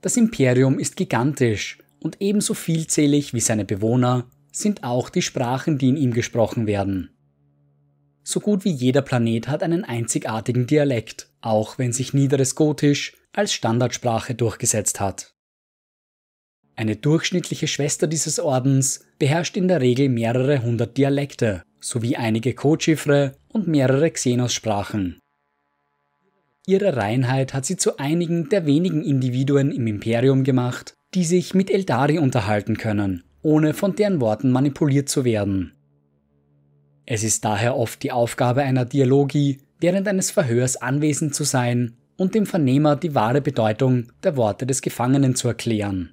Das 0.02 0.16
Imperium 0.16 0.78
ist 0.78 0.96
gigantisch 0.96 1.80
und 2.00 2.18
ebenso 2.20 2.54
vielzählig 2.54 3.34
wie 3.34 3.40
seine 3.40 3.66
Bewohner 3.66 4.30
sind 4.52 4.84
auch 4.84 5.10
die 5.10 5.22
Sprachen, 5.22 5.78
die 5.78 5.90
in 5.90 5.98
ihm 5.98 6.14
gesprochen 6.14 6.68
werden. 6.68 7.10
So 8.32 8.40
gut 8.40 8.64
wie 8.64 8.70
jeder 8.70 9.02
Planet 9.02 9.48
hat 9.48 9.64
einen 9.64 9.84
einzigartigen 9.84 10.68
Dialekt, 10.68 11.30
auch 11.42 11.80
wenn 11.80 11.92
sich 11.92 12.14
niederes 12.14 12.54
Gotisch 12.54 13.18
als 13.34 13.54
Standardsprache 13.54 14.36
durchgesetzt 14.36 15.00
hat. 15.00 15.34
Eine 16.76 16.96
durchschnittliche 16.96 17.68
Schwester 17.68 18.06
dieses 18.06 18.40
Ordens 18.40 19.04
beherrscht 19.18 19.58
in 19.58 19.68
der 19.68 19.82
Regel 19.82 20.10
mehrere 20.10 20.62
hundert 20.62 20.96
Dialekte 20.96 21.64
sowie 21.80 22.18
einige 22.18 22.54
Codchiffre 22.54 23.36
und 23.52 23.68
mehrere 23.68 24.12
Xenos-Sprachen. 24.12 25.18
Ihre 26.68 26.98
Reinheit 26.98 27.56
hat 27.56 27.66
sie 27.66 27.78
zu 27.78 27.98
einigen 27.98 28.48
der 28.50 28.68
wenigen 28.68 29.04
Individuen 29.04 29.72
im 29.72 29.88
Imperium 29.88 30.44
gemacht, 30.44 30.94
die 31.16 31.26
sich 31.26 31.56
mit 31.56 31.72
Eldari 31.72 32.20
unterhalten 32.20 32.78
können, 32.78 33.24
ohne 33.42 33.74
von 33.74 33.96
deren 33.96 34.22
Worten 34.22 34.52
manipuliert 34.52 35.10
zu 35.10 35.26
werden. 35.26 35.74
Es 37.12 37.24
ist 37.24 37.44
daher 37.44 37.76
oft 37.76 38.04
die 38.04 38.12
Aufgabe 38.12 38.62
einer 38.62 38.86
Dialogie, 38.86 39.58
während 39.80 40.08
eines 40.08 40.30
Verhörs 40.30 40.78
anwesend 40.78 41.34
zu 41.34 41.44
sein 41.44 41.98
und 42.18 42.36
dem 42.36 42.46
Vernehmer 42.46 42.96
die 42.96 43.16
wahre 43.16 43.42
Bedeutung 43.42 44.12
der 44.24 44.38
Worte 44.38 44.68
des 44.68 44.84
Gefangenen 44.84 45.34
zu 45.34 45.48
erklären. 45.48 46.12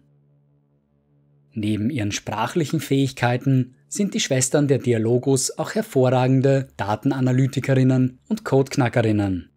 Neben 1.52 1.90
ihren 1.90 2.12
sprachlichen 2.12 2.80
Fähigkeiten 2.80 3.74
sind 3.88 4.14
die 4.14 4.20
Schwestern 4.20 4.68
der 4.68 4.78
Dialogus 4.78 5.58
auch 5.58 5.74
hervorragende 5.74 6.68
Datenanalytikerinnen 6.78 8.18
und 8.30 8.46
Codeknackerinnen. 8.46 9.50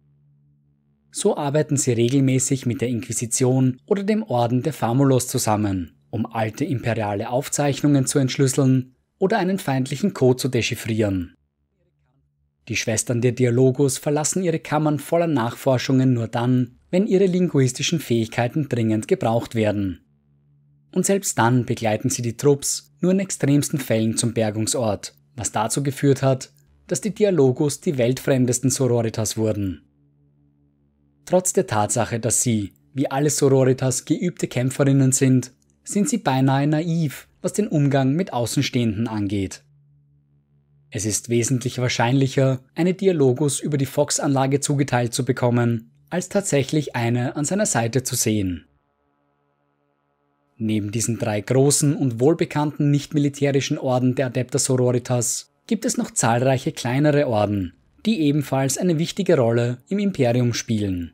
So 1.10 1.38
arbeiten 1.38 1.78
sie 1.78 1.92
regelmäßig 1.92 2.66
mit 2.66 2.82
der 2.82 2.88
Inquisition 2.88 3.78
oder 3.86 4.02
dem 4.02 4.22
Orden 4.24 4.62
der 4.62 4.74
Famulus 4.74 5.26
zusammen, 5.26 5.96
um 6.10 6.26
alte 6.26 6.66
imperiale 6.66 7.30
Aufzeichnungen 7.30 8.04
zu 8.04 8.18
entschlüsseln 8.18 8.94
oder 9.20 9.38
einen 9.38 9.60
feindlichen 9.60 10.12
Code 10.12 10.36
zu 10.38 10.48
dechiffrieren. 10.48 11.36
Die 12.68 12.76
Schwestern 12.76 13.20
der 13.20 13.32
Dialogus 13.32 13.98
verlassen 13.98 14.42
ihre 14.42 14.58
Kammern 14.58 14.98
voller 14.98 15.26
Nachforschungen 15.28 16.12
nur 16.12 16.26
dann, 16.26 16.78
wenn 16.90 17.06
ihre 17.06 17.26
linguistischen 17.26 18.00
Fähigkeiten 18.00 18.68
dringend 18.68 19.06
gebraucht 19.06 19.54
werden. 19.54 20.00
Und 20.92 21.06
selbst 21.06 21.38
dann 21.38 21.66
begleiten 21.66 22.10
sie 22.10 22.22
die 22.22 22.36
Trupps 22.36 22.92
nur 23.00 23.12
in 23.12 23.20
extremsten 23.20 23.78
Fällen 23.78 24.16
zum 24.16 24.34
Bergungsort, 24.34 25.14
was 25.36 25.52
dazu 25.52 25.82
geführt 25.82 26.22
hat, 26.22 26.52
dass 26.86 27.00
die 27.00 27.14
Dialogus 27.14 27.80
die 27.80 27.98
weltfremdesten 27.98 28.70
Sororitas 28.70 29.36
wurden. 29.36 29.82
Trotz 31.26 31.52
der 31.52 31.66
Tatsache, 31.66 32.18
dass 32.18 32.42
sie, 32.42 32.72
wie 32.92 33.10
alle 33.10 33.30
Sororitas, 33.30 34.04
geübte 34.04 34.48
Kämpferinnen 34.48 35.12
sind, 35.12 35.52
sind 35.84 36.08
sie 36.08 36.18
beinahe 36.18 36.66
naiv, 36.66 37.28
was 37.42 37.52
den 37.52 37.68
Umgang 37.68 38.12
mit 38.12 38.32
Außenstehenden 38.32 39.08
angeht. 39.08 39.64
Es 40.90 41.04
ist 41.04 41.28
wesentlich 41.28 41.78
wahrscheinlicher, 41.78 42.60
eine 42.74 42.94
Dialogus 42.94 43.60
über 43.60 43.78
die 43.78 43.86
Fox-Anlage 43.86 44.60
zugeteilt 44.60 45.14
zu 45.14 45.24
bekommen, 45.24 45.92
als 46.10 46.28
tatsächlich 46.28 46.96
eine 46.96 47.36
an 47.36 47.44
seiner 47.44 47.66
Seite 47.66 48.02
zu 48.02 48.16
sehen. 48.16 48.66
Neben 50.56 50.90
diesen 50.90 51.18
drei 51.18 51.40
großen 51.40 51.94
und 51.94 52.20
wohlbekannten 52.20 52.90
nicht-militärischen 52.90 53.78
Orden 53.78 54.14
der 54.14 54.26
Adepta 54.26 54.58
Sororitas 54.58 55.54
gibt 55.66 55.84
es 55.84 55.96
noch 55.96 56.10
zahlreiche 56.10 56.72
kleinere 56.72 57.28
Orden, 57.28 57.72
die 58.04 58.20
ebenfalls 58.20 58.76
eine 58.76 58.98
wichtige 58.98 59.38
Rolle 59.38 59.78
im 59.88 59.98
Imperium 59.98 60.52
spielen. 60.52 61.12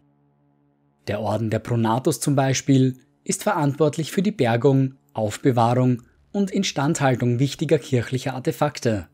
Der 1.07 1.21
Orden 1.21 1.51
der 1.51 1.59
Pronatus 1.61 2.19
zum 2.19 2.35
Beispiel 2.35 2.97
ist 3.23 3.43
verantwortlich 3.43 4.11
für 4.11 4.23
die 4.23 4.33
Bergung, 4.33 4.95
Aufbewahrung 5.13 6.03
und 6.37 6.51
Instandhaltung 6.51 7.39
wichtiger 7.39 7.79
kirchlicher 7.79 8.35
Artefakte. 8.35 9.09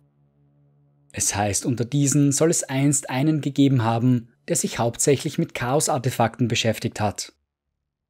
Es 1.13 1.37
heißt, 1.37 1.65
unter 1.65 1.85
diesen 1.85 2.33
soll 2.33 2.51
es 2.51 2.65
einst 2.65 3.11
einen 3.11 3.41
gegeben 3.41 3.85
haben, 3.85 4.29
der 4.49 4.57
sich 4.57 4.81
hauptsächlich 4.81 5.39
mit 5.39 5.55
Chaos-Artefakten 5.55 6.49
beschäftigt 6.49 7.01
hat. 7.01 7.33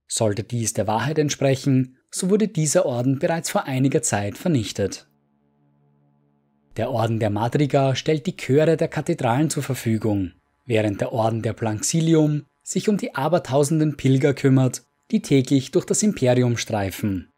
Sollte 0.08 0.44
dies 0.44 0.72
der 0.72 0.86
Wahrheit 0.86 1.18
entsprechen, 1.18 1.98
so 2.10 2.30
wurde 2.30 2.48
dieser 2.48 2.86
Orden 2.86 3.18
bereits 3.18 3.50
vor 3.50 3.64
einiger 3.64 4.02
Zeit 4.02 4.38
vernichtet. 4.38 5.08
Der 6.78 6.90
Orden 6.90 7.18
der 7.18 7.30
Madriga 7.30 7.94
stellt 7.94 8.26
die 8.26 8.36
Chöre 8.36 8.78
der 8.78 8.88
Kathedralen 8.88 9.50
zur 9.50 9.62
Verfügung, 9.62 10.32
während 10.64 11.02
der 11.02 11.12
Orden 11.12 11.42
der 11.42 11.52
Planxilium 11.52 12.46
sich 12.62 12.88
um 12.88 12.96
die 12.96 13.14
abertausenden 13.14 13.98
Pilger 13.98 14.32
kümmert, 14.32 14.84
die 15.10 15.20
täglich 15.20 15.70
durch 15.70 15.84
das 15.84 16.02
Imperium 16.02 16.56
streifen. 16.56 17.31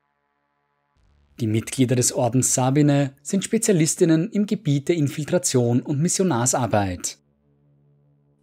Die 1.41 1.47
Mitglieder 1.49 1.97
des 1.97 2.13
Ordens 2.13 2.55
Sabine 2.55 3.13
sind 3.23 3.43
Spezialistinnen 3.43 4.31
im 4.31 4.47
Gebiet 4.47 4.89
der 4.89 4.97
Infiltration 4.97 5.81
und 5.81 6.01
Missionarsarbeit. 6.01 7.19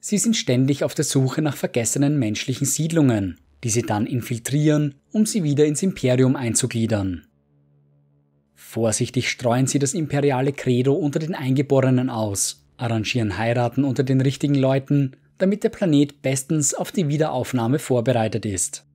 Sie 0.01 0.17
sind 0.17 0.35
ständig 0.35 0.83
auf 0.83 0.93
der 0.93 1.05
Suche 1.05 1.41
nach 1.41 1.55
vergessenen 1.55 2.19
menschlichen 2.19 2.67
Siedlungen, 2.67 3.39
die 3.63 3.69
sie 3.69 3.83
dann 3.83 4.07
infiltrieren, 4.07 4.95
um 5.11 5.25
sie 5.25 5.43
wieder 5.43 5.65
ins 5.65 5.83
Imperium 5.83 6.35
einzugliedern. 6.35 7.27
Vorsichtig 8.55 9.29
streuen 9.29 9.67
sie 9.67 9.79
das 9.79 9.93
imperiale 9.93 10.51
Credo 10.53 10.93
unter 10.93 11.19
den 11.19 11.35
Eingeborenen 11.35 12.09
aus, 12.09 12.65
arrangieren 12.77 13.37
Heiraten 13.37 13.83
unter 13.83 14.03
den 14.03 14.21
richtigen 14.21 14.55
Leuten, 14.55 15.15
damit 15.37 15.63
der 15.63 15.69
Planet 15.69 16.21
bestens 16.21 16.73
auf 16.73 16.91
die 16.91 17.07
Wiederaufnahme 17.07 17.79
vorbereitet 17.79 18.45
ist. 18.45 18.85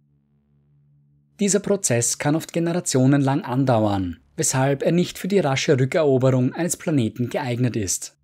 Dieser 1.39 1.61
Prozess 1.61 2.19
kann 2.19 2.35
oft 2.35 2.53
generationenlang 2.53 3.43
andauern, 3.43 4.19
weshalb 4.37 4.83
er 4.83 4.93
nicht 4.93 5.19
für 5.19 5.29
die 5.29 5.39
rasche 5.39 5.79
Rückeroberung 5.79 6.55
eines 6.55 6.77
Planeten 6.77 7.29
geeignet 7.29 7.77
ist. 7.77 8.17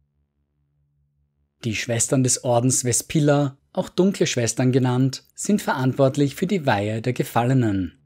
Die 1.64 1.74
Schwestern 1.74 2.24
des 2.24 2.42
Ordens 2.42 2.84
Vespilla, 2.84 3.56
auch 3.72 3.88
dunkle 3.88 4.26
Schwestern 4.26 4.72
genannt, 4.72 5.24
sind 5.34 5.62
verantwortlich 5.62 6.34
für 6.34 6.46
die 6.46 6.66
Weihe 6.66 7.02
der 7.02 7.12
Gefallenen. 7.12 7.98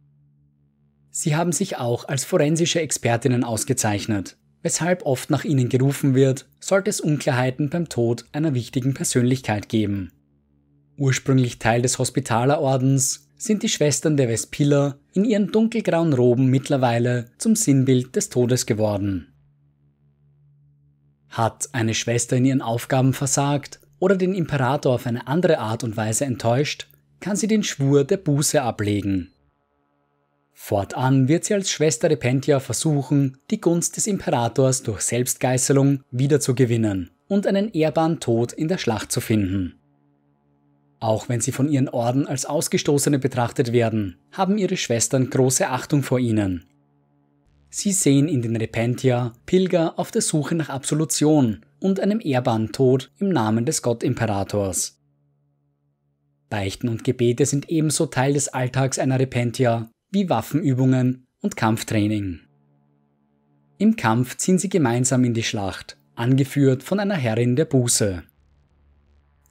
Sie 1.11 1.35
haben 1.35 1.53
sich 1.53 1.79
auch 1.79 2.07
als 2.07 2.25
forensische 2.25 2.81
Expertinnen 2.81 3.45
ausgezeichnet, 3.45 4.37
weshalb 4.63 5.07
oft 5.07 5.31
nach 5.31 5.45
ihnen 5.45 5.69
gerufen 5.69 6.15
wird, 6.15 6.47
sollte 6.61 6.91
es 6.91 7.01
Unklarheiten 7.01 7.71
beim 7.71 7.89
Tod 7.89 8.27
einer 8.33 8.53
wichtigen 8.53 8.93
Persönlichkeit 8.93 9.69
geben. 9.69 10.13
Ursprünglich 10.99 11.59
Teil 11.59 11.83
des 11.83 11.99
Hospitalerordens 11.99 13.26
sind 13.37 13.62
die 13.62 13.68
Schwestern 13.68 14.16
der 14.16 14.28
Vespiller 14.28 14.99
in 15.12 15.24
ihren 15.24 15.53
dunkelgrauen 15.53 16.12
Roben 16.12 16.47
mittlerweile 16.47 17.26
zum 17.39 17.55
Sinnbild 17.57 18.16
des 18.16 18.28
Todes 18.28 18.66
geworden. 18.66 19.32
Hat 21.28 21.68
eine 21.72 21.95
Schwester 21.95 22.37
in 22.37 22.45
ihren 22.45 22.62
Aufgaben 22.62 23.12
versagt 23.12 23.80
oder 23.99 24.16
den 24.16 24.34
Imperator 24.34 24.95
auf 24.95 25.07
eine 25.07 25.26
andere 25.26 25.59
Art 25.59 25.84
und 25.84 25.97
Weise 25.97 26.24
enttäuscht, 26.24 26.89
kann 27.20 27.37
sie 27.37 27.47
den 27.47 27.62
Schwur 27.62 28.05
der 28.05 28.18
Buße 28.18 28.61
ablegen. 28.61 29.32
Fortan 30.53 31.28
wird 31.28 31.45
sie 31.45 31.55
als 31.55 31.70
Schwester 31.70 32.09
Repentia 32.09 32.61
versuchen, 32.61 33.37
die 33.51 33.61
Gunst 33.61 33.97
des 33.97 34.07
Imperators 34.07 34.82
durch 34.82 35.03
Selbstgeißelung 35.03 36.03
wiederzugewinnen 36.11 37.11
und 37.28 37.47
einen 37.47 37.72
ehrbaren 37.72 38.20
Tod 38.20 38.53
in 38.53 38.68
der 38.68 38.78
Schlacht 38.78 39.12
zu 39.12 39.20
finden. 39.20 39.78
Auch 40.99 41.29
wenn 41.29 41.41
sie 41.41 41.53
von 41.53 41.69
ihren 41.69 41.89
Orden 41.89 42.27
als 42.27 42.47
Ausgestoßene 42.47 43.19
betrachtet 43.19 43.73
werden, 43.73 44.17
haben 44.33 44.59
ihre 44.59 44.77
Schwestern 44.77 45.29
große 45.29 45.69
Achtung 45.69 46.03
vor 46.03 46.19
ihnen. 46.19 46.65
Sie 47.69 47.93
sehen 47.93 48.29
in 48.29 48.41
den 48.43 48.57
Repentia 48.57 49.35
Pilger 49.45 49.99
auf 49.99 50.11
der 50.11 50.23
Suche 50.23 50.55
nach 50.55 50.71
Absolution 50.71 51.61
und 51.81 52.01
einem 52.01 52.21
ehrbaren 52.21 52.73
Tod 52.73 53.11
im 53.19 53.29
Namen 53.29 53.67
des 53.67 53.83
Gottimperators. 53.83 54.99
Beichten 56.49 56.89
und 56.89 57.05
Gebete 57.05 57.45
sind 57.45 57.69
ebenso 57.69 58.07
Teil 58.07 58.33
des 58.33 58.49
Alltags 58.49 58.99
einer 58.99 59.19
Repentia 59.19 59.91
wie 60.11 60.31
Waffenübungen 60.31 61.27
und 61.43 61.57
Kampftraining. 61.57 62.41
Im 63.79 63.97
Kampf 63.97 64.37
ziehen 64.39 64.59
sie 64.59 64.71
gemeinsam 64.71 65.25
in 65.25 65.35
die 65.35 65.43
Schlacht, 65.43 65.99
angeführt 66.15 66.83
von 66.83 66.99
einer 66.99 67.17
Herrin 67.17 67.57
der 67.57 67.67
Buße. 67.67 68.23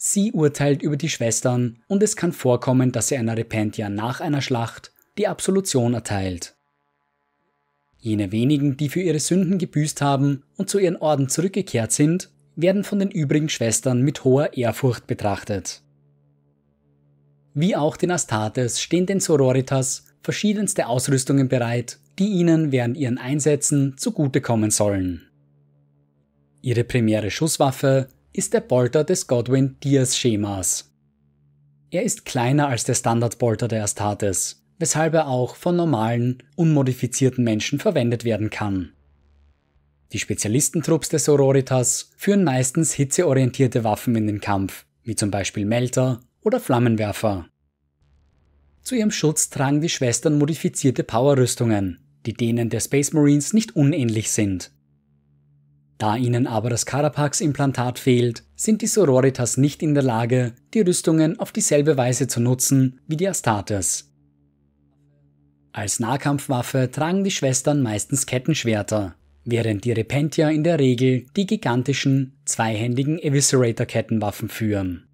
Sie 0.08 0.34
urteilt 0.34 0.84
über 0.84 0.98
die 0.98 1.10
Schwestern 1.10 1.80
und 1.88 2.04
es 2.04 2.16
kann 2.16 2.32
vorkommen, 2.32 2.92
dass 2.92 3.08
sie 3.08 3.18
einer 3.18 3.36
Repentia 3.36 3.90
nach 3.90 4.22
einer 4.22 4.44
Schlacht 4.44 4.94
die 5.18 5.28
Absolution 5.28 5.96
erteilt. 5.96 6.56
Jene 7.98 8.32
wenigen, 8.32 8.78
die 8.78 8.90
für 8.90 9.02
ihre 9.02 9.20
Sünden 9.20 9.58
gebüßt 9.58 10.04
haben 10.04 10.44
und 10.58 10.70
zu 10.70 10.78
ihren 10.78 10.98
Orden 10.98 11.28
zurückgekehrt 11.28 11.92
sind, 11.92 12.30
werden 12.56 12.84
von 12.84 13.00
den 13.00 13.10
übrigen 13.10 13.50
Schwestern 13.50 14.04
mit 14.04 14.24
hoher 14.24 14.56
Ehrfurcht 14.56 15.08
betrachtet. 15.08 15.82
Wie 17.56 17.76
auch 17.76 17.98
den 17.98 18.12
Astartes 18.12 18.80
stehen 18.80 19.08
den 19.08 19.20
Sororitas 19.20 20.06
verschiedenste 20.22 20.86
Ausrüstungen 20.86 21.48
bereit, 21.48 21.98
die 22.20 22.28
ihnen 22.28 22.72
während 22.72 22.96
ihren 22.96 23.18
Einsätzen 23.18 23.98
zugutekommen 23.98 24.70
sollen. 24.70 25.24
Ihre 26.62 26.84
primäre 26.84 27.32
Schusswaffe 27.32 28.08
ist 28.38 28.54
der 28.54 28.60
Bolter 28.60 29.06
des 29.06 29.28
Godwin-Diaz-Schemas. 29.28 30.92
Er 31.90 32.04
ist 32.04 32.26
kleiner 32.26 32.68
als 32.68 32.84
der 32.84 32.94
Standardbolter 32.94 33.70
der 33.70 33.84
Astartes, 33.84 34.66
weshalb 34.78 35.14
er 35.14 35.30
auch 35.30 35.56
von 35.56 35.78
normalen, 35.78 36.44
unmodifizierten 36.58 37.46
Menschen 37.46 37.80
verwendet 37.80 38.26
werden 38.26 38.50
kann. 38.50 38.92
Die 40.12 40.20
Spezialistentrupps 40.20 41.08
der 41.08 41.20
Sororitas 41.20 42.12
führen 42.18 42.44
meistens 42.44 42.94
hitzeorientierte 42.94 43.86
Waffen 43.86 44.16
in 44.18 44.28
den 44.28 44.42
Kampf, 44.42 44.86
wie 45.04 45.16
zum 45.16 45.32
Beispiel 45.32 45.66
Melter 45.66 46.20
oder 46.42 46.60
Flammenwerfer. 46.60 47.48
Zu 48.82 48.96
ihrem 48.96 49.12
Schutz 49.12 49.50
tragen 49.50 49.80
die 49.80 49.90
Schwestern 49.90 50.38
modifizierte 50.38 51.04
Powerrüstungen, 51.04 52.00
die 52.26 52.34
denen 52.34 52.70
der 52.70 52.82
Space 52.82 53.14
Marines 53.14 53.54
nicht 53.54 53.78
unähnlich 53.78 54.32
sind 54.32 54.75
da 55.98 56.18
ihnen 56.18 56.46
aber 56.46 56.70
das 56.70 56.86
Carapax-Implantat 56.86 58.00
fehlt, 58.00 58.44
sind 58.56 58.82
die 58.82 58.88
Sororitas 58.88 59.58
nicht 59.58 59.82
in 59.82 59.94
der 59.94 60.04
Lage, 60.04 60.54
die 60.74 60.82
Rüstungen 60.82 61.40
auf 61.40 61.52
dieselbe 61.52 61.96
Weise 61.96 62.28
zu 62.28 62.42
nutzen 62.42 63.00
wie 63.08 63.18
die 63.18 63.28
Astartes. 63.28 64.12
Als 65.72 66.00
Nahkampfwaffe 66.00 66.90
tragen 66.92 67.24
die 67.24 67.32
Schwestern 67.32 67.82
meistens 67.82 68.26
Kettenschwerter, 68.26 69.16
während 69.46 69.86
die 69.86 69.92
Repentia 69.92 70.50
in 70.50 70.64
der 70.64 70.80
Regel 70.80 71.28
die 71.36 71.46
gigantischen, 71.46 72.40
zweihändigen 72.46 73.20
Eviscerator-Kettenwaffen 73.20 74.50
führen. 74.50 75.08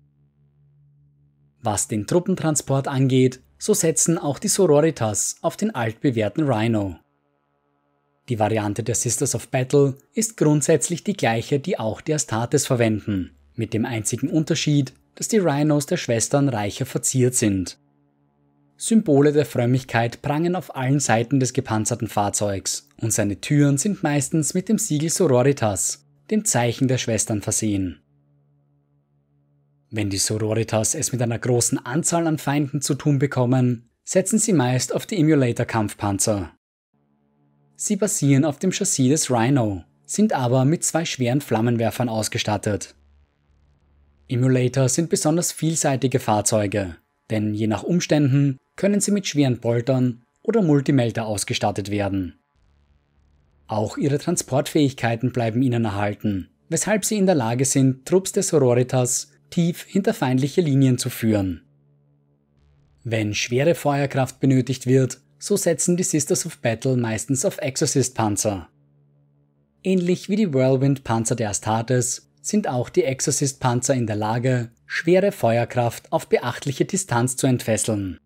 Was 1.62 1.88
den 1.88 2.08
Truppentransport 2.08 2.88
angeht, 2.88 3.42
so 3.60 3.76
setzen 3.76 4.18
auch 4.18 4.40
die 4.40 4.48
Sororitas 4.48 5.36
auf 5.42 5.58
den 5.58 5.76
altbewährten 5.76 6.48
Rhino. 6.48 6.96
Die 8.30 8.40
Variante 8.40 8.84
der 8.84 8.96
Sisters 8.96 9.36
of 9.36 9.50
Battle 9.50 9.98
ist 10.14 10.38
grundsätzlich 10.38 11.04
die 11.04 11.18
gleiche, 11.18 11.60
die 11.60 11.80
auch 11.80 12.02
die 12.02 12.14
Astartes 12.14 12.66
verwenden, 12.66 13.32
mit 13.56 13.74
dem 13.74 13.86
einzigen 13.86 14.30
Unterschied, 14.30 14.94
dass 15.16 15.28
die 15.28 15.40
Rhinos 15.40 15.86
der 15.86 15.98
Schwestern 15.98 16.50
reicher 16.50 16.86
verziert 16.86 17.36
sind. 17.36 17.78
Symbole 18.78 19.32
der 19.32 19.46
Frömmigkeit 19.46 20.22
prangen 20.22 20.56
auf 20.56 20.76
allen 20.76 21.00
Seiten 21.00 21.40
des 21.40 21.54
gepanzerten 21.54 22.08
Fahrzeugs 22.08 22.88
und 22.98 23.14
seine 23.14 23.40
Türen 23.40 23.78
sind 23.78 24.02
meistens 24.02 24.54
mit 24.54 24.70
dem 24.70 24.80
Siegel 24.80 25.10
Sororitas, 25.10 26.06
dem 26.32 26.46
Zeichen 26.46 26.88
der 26.88 26.98
Schwestern, 26.98 27.42
versehen. 27.42 28.02
Wenn 29.92 30.10
die 30.10 30.18
Sororitas 30.18 30.96
es 30.96 31.12
mit 31.12 31.22
einer 31.22 31.38
großen 31.38 31.78
Anzahl 31.86 32.26
an 32.26 32.38
Feinden 32.38 32.82
zu 32.82 32.96
tun 32.96 33.20
bekommen, 33.20 33.90
setzen 34.04 34.40
sie 34.40 34.54
meist 34.54 34.96
auf 34.96 35.06
die 35.06 35.20
Emulator-Kampfpanzer. 35.20 36.52
Sie 37.84 37.96
basieren 37.96 38.46
auf 38.46 38.60
dem 38.60 38.72
Chassis 38.72 39.10
des 39.10 39.32
Rhino, 39.32 39.84
sind 40.06 40.34
aber 40.34 40.66
mit 40.66 40.84
zwei 40.84 41.04
schweren 41.04 41.42
Flammenwerfern 41.42 42.10
ausgestattet. 42.10 42.94
Emulator 44.28 44.88
sind 44.88 45.10
besonders 45.10 45.52
vielseitige 45.52 46.20
Fahrzeuge, 46.20 46.98
denn 47.32 47.56
je 47.56 47.66
nach 47.66 47.82
Umständen 47.82 48.58
können 48.76 49.02
sie 49.02 49.10
mit 49.10 49.26
schweren 49.26 49.58
Boltern 49.60 50.22
oder 50.44 50.62
Multimelter 50.62 51.26
ausgestattet 51.26 51.90
werden. 51.90 52.40
Auch 53.66 53.98
ihre 53.98 54.20
Transportfähigkeiten 54.20 55.32
bleiben 55.32 55.64
ihnen 55.64 55.86
erhalten, 55.86 56.52
weshalb 56.70 57.04
sie 57.04 57.18
in 57.18 57.26
der 57.26 57.34
Lage 57.34 57.66
sind, 57.66 58.06
Trupps 58.06 58.32
der 58.32 58.44
Sororitas 58.44 59.32
tief 59.50 59.86
hinter 59.86 60.14
feindliche 60.14 60.62
Linien 60.62 61.00
zu 61.00 61.10
führen. 61.10 61.64
Wenn 63.04 63.34
schwere 63.34 63.74
Feuerkraft 63.74 64.40
benötigt 64.40 64.86
wird, 64.86 65.20
so 65.42 65.58
setzen 65.58 65.98
die 65.98 66.04
Sisters 66.04 66.46
of 66.46 66.60
Battle 66.60 66.96
meistens 66.96 67.46
auf 67.46 67.58
Exorcist-Panzer. 67.58 68.70
Ähnlich 69.84 70.30
wie 70.30 70.36
die 70.36 70.54
Whirlwind-Panzer 70.54 71.36
der 71.36 71.50
Astartes 71.50 72.30
sind 72.44 72.68
auch 72.68 72.90
die 72.90 73.04
Exorcist-Panzer 73.04 73.96
in 73.96 74.06
der 74.06 74.16
Lage, 74.16 74.70
schwere 74.86 75.32
Feuerkraft 75.32 76.12
auf 76.12 76.30
beachtliche 76.30 76.86
Distanz 76.86 77.38
zu 77.38 77.48
entfesseln. 77.48 78.20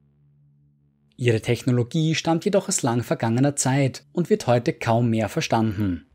Ihre 1.15 1.39
Technologie 1.39 2.15
stammt 2.15 2.43
jedoch 2.43 2.67
aus 2.67 2.81
lang 2.81 3.01
vergangener 3.01 3.55
Zeit 3.55 4.03
und 4.11 4.29
wird 4.29 4.47
heute 4.47 4.73
kaum 4.73 5.09
mehr 5.09 5.29
verstanden. 5.29 6.07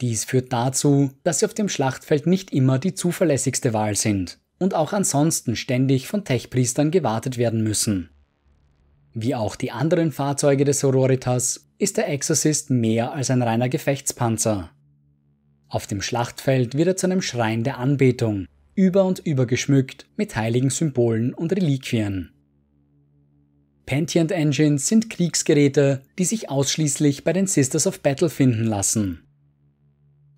Dies 0.00 0.24
führt 0.24 0.52
dazu, 0.52 1.12
dass 1.22 1.38
sie 1.38 1.46
auf 1.46 1.54
dem 1.54 1.68
Schlachtfeld 1.68 2.26
nicht 2.26 2.52
immer 2.52 2.80
die 2.80 2.94
zuverlässigste 2.94 3.72
Wahl 3.72 3.94
sind 3.94 4.40
und 4.58 4.74
auch 4.74 4.92
ansonsten 4.92 5.54
ständig 5.54 6.08
von 6.08 6.24
Techpriestern 6.24 6.90
gewartet 6.90 7.38
werden 7.38 7.62
müssen. 7.62 8.10
Wie 9.14 9.36
auch 9.36 9.54
die 9.54 9.70
anderen 9.70 10.10
Fahrzeuge 10.10 10.64
des 10.64 10.80
Sororitas 10.80 11.68
ist 11.78 11.96
der 11.96 12.08
Exorcist 12.08 12.70
mehr 12.70 13.12
als 13.12 13.30
ein 13.30 13.42
reiner 13.42 13.68
Gefechtspanzer. 13.68 14.70
Auf 15.68 15.86
dem 15.86 16.02
Schlachtfeld 16.02 16.76
wird 16.76 16.88
er 16.88 16.96
zu 16.96 17.06
einem 17.06 17.22
Schrein 17.22 17.62
der 17.62 17.78
Anbetung, 17.78 18.46
über 18.74 19.04
und 19.04 19.20
über 19.20 19.46
geschmückt 19.46 20.06
mit 20.16 20.34
heiligen 20.34 20.70
Symbolen 20.70 21.32
und 21.32 21.52
Reliquien. 21.52 22.30
Pentient 23.86 24.32
Engines 24.32 24.88
sind 24.88 25.10
Kriegsgeräte, 25.10 26.02
die 26.18 26.24
sich 26.24 26.50
ausschließlich 26.50 27.22
bei 27.22 27.32
den 27.32 27.46
Sisters 27.46 27.86
of 27.86 28.00
Battle 28.00 28.30
finden 28.30 28.64
lassen. 28.64 29.20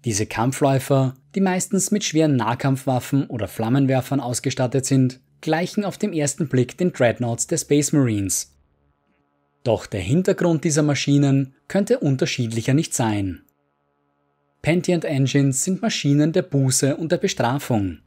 Diese 0.04 0.26
Kampfläufer, 0.26 1.14
die 1.34 1.40
meistens 1.40 1.90
mit 1.90 2.04
schweren 2.04 2.36
Nahkampfwaffen 2.36 3.26
oder 3.26 3.48
Flammenwerfern 3.48 4.20
ausgestattet 4.20 4.84
sind, 4.84 5.20
gleichen 5.40 5.84
auf 5.84 5.96
den 5.96 6.12
ersten 6.12 6.48
Blick 6.48 6.76
den 6.76 6.92
Dreadnoughts 6.92 7.46
der 7.46 7.58
Space 7.58 7.92
Marines. 7.92 8.55
Doch 9.66 9.86
der 9.86 10.00
Hintergrund 10.00 10.62
dieser 10.62 10.84
Maschinen 10.84 11.52
könnte 11.66 11.98
unterschiedlicher 11.98 12.72
nicht 12.72 12.94
sein. 12.94 13.42
Pentient 14.62 15.04
Engines 15.04 15.64
sind 15.64 15.82
Maschinen 15.82 16.32
der 16.32 16.42
Buße 16.42 16.96
und 16.96 17.10
der 17.10 17.16
Bestrafung. 17.16 17.98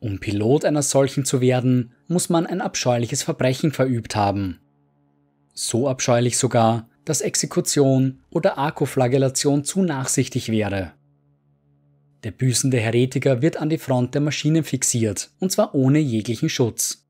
Um 0.00 0.20
Pilot 0.20 0.66
einer 0.66 0.82
solchen 0.82 1.24
zu 1.24 1.40
werden, 1.40 1.94
muss 2.06 2.28
man 2.28 2.44
ein 2.44 2.60
abscheuliches 2.60 3.22
Verbrechen 3.22 3.72
verübt 3.72 4.14
haben. 4.14 4.60
So 5.54 5.88
abscheulich 5.88 6.36
sogar, 6.36 6.86
dass 7.06 7.22
Exekution 7.22 8.20
oder 8.28 8.58
Arkoflagellation 8.58 9.64
zu 9.64 9.80
nachsichtig 9.80 10.50
wäre. 10.50 10.92
Der 12.24 12.30
büßende 12.30 12.76
Heretiker 12.76 13.40
wird 13.40 13.56
an 13.56 13.70
die 13.70 13.78
Front 13.78 14.14
der 14.14 14.20
Maschinen 14.20 14.64
fixiert, 14.64 15.30
und 15.40 15.50
zwar 15.50 15.74
ohne 15.74 15.98
jeglichen 15.98 16.50
Schutz. 16.50 17.01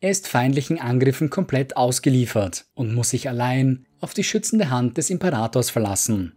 Er 0.00 0.10
ist 0.10 0.28
feindlichen 0.28 0.78
Angriffen 0.78 1.30
komplett 1.30 1.76
ausgeliefert 1.76 2.66
und 2.74 2.94
muss 2.94 3.10
sich 3.10 3.28
allein 3.28 3.86
auf 4.00 4.12
die 4.12 4.24
schützende 4.24 4.70
Hand 4.70 4.98
des 4.98 5.08
Imperators 5.10 5.70
verlassen. 5.70 6.34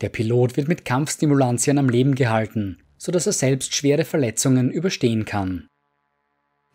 Der 0.00 0.08
Pilot 0.08 0.56
wird 0.56 0.68
mit 0.68 0.84
Kampfstimulantien 0.84 1.78
am 1.78 1.88
Leben 1.88 2.14
gehalten, 2.14 2.78
sodass 2.96 3.26
er 3.26 3.32
selbst 3.32 3.74
schwere 3.74 4.04
Verletzungen 4.04 4.70
überstehen 4.70 5.24
kann. 5.24 5.68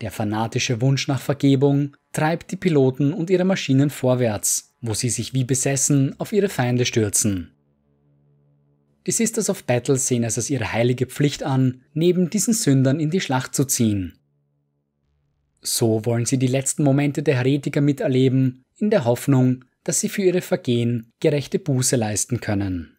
Der 0.02 0.12
fanatische 0.12 0.80
Wunsch 0.80 1.08
nach 1.08 1.20
Vergebung 1.20 1.98
treibt 2.14 2.52
die 2.52 2.56
Piloten 2.56 3.12
und 3.12 3.30
ihre 3.30 3.44
Maschinen 3.44 3.90
vorwärts, 3.90 4.76
wo 4.82 4.94
sie 4.94 5.10
sich 5.10 5.34
wie 5.34 5.44
besessen 5.44 6.16
auf 6.20 6.32
ihre 6.32 6.50
Feinde 6.50 6.86
stürzen. 6.86 7.52
Die 9.08 9.12
Sisters 9.12 9.50
of 9.50 9.64
Battle 9.64 9.98
sehen 9.98 10.24
es 10.24 10.38
als 10.38 10.50
ihre 10.50 10.72
heilige 10.72 11.08
Pflicht 11.08 11.44
an, 11.44 11.82
neben 11.94 12.30
diesen 12.30 12.54
Sündern 12.54 13.00
in 13.00 13.10
die 13.10 13.22
Schlacht 13.22 13.56
zu 13.56 13.66
ziehen. 13.66 14.19
So 15.62 16.06
wollen 16.06 16.26
sie 16.26 16.38
die 16.38 16.48
letzten 16.48 16.84
Momente 16.84 17.24
der 17.24 17.36
Heretiker 17.36 17.82
miterleben, 17.82 18.64
in 18.78 18.90
der 18.90 19.06
Hoffnung, 19.06 19.66
dass 19.84 20.00
sie 20.00 20.10
für 20.10 20.22
ihre 20.22 20.42
Vergehen 20.42 21.12
gerechte 21.20 21.60
Buße 21.60 21.96
leisten 21.96 22.40
können. 22.40 22.98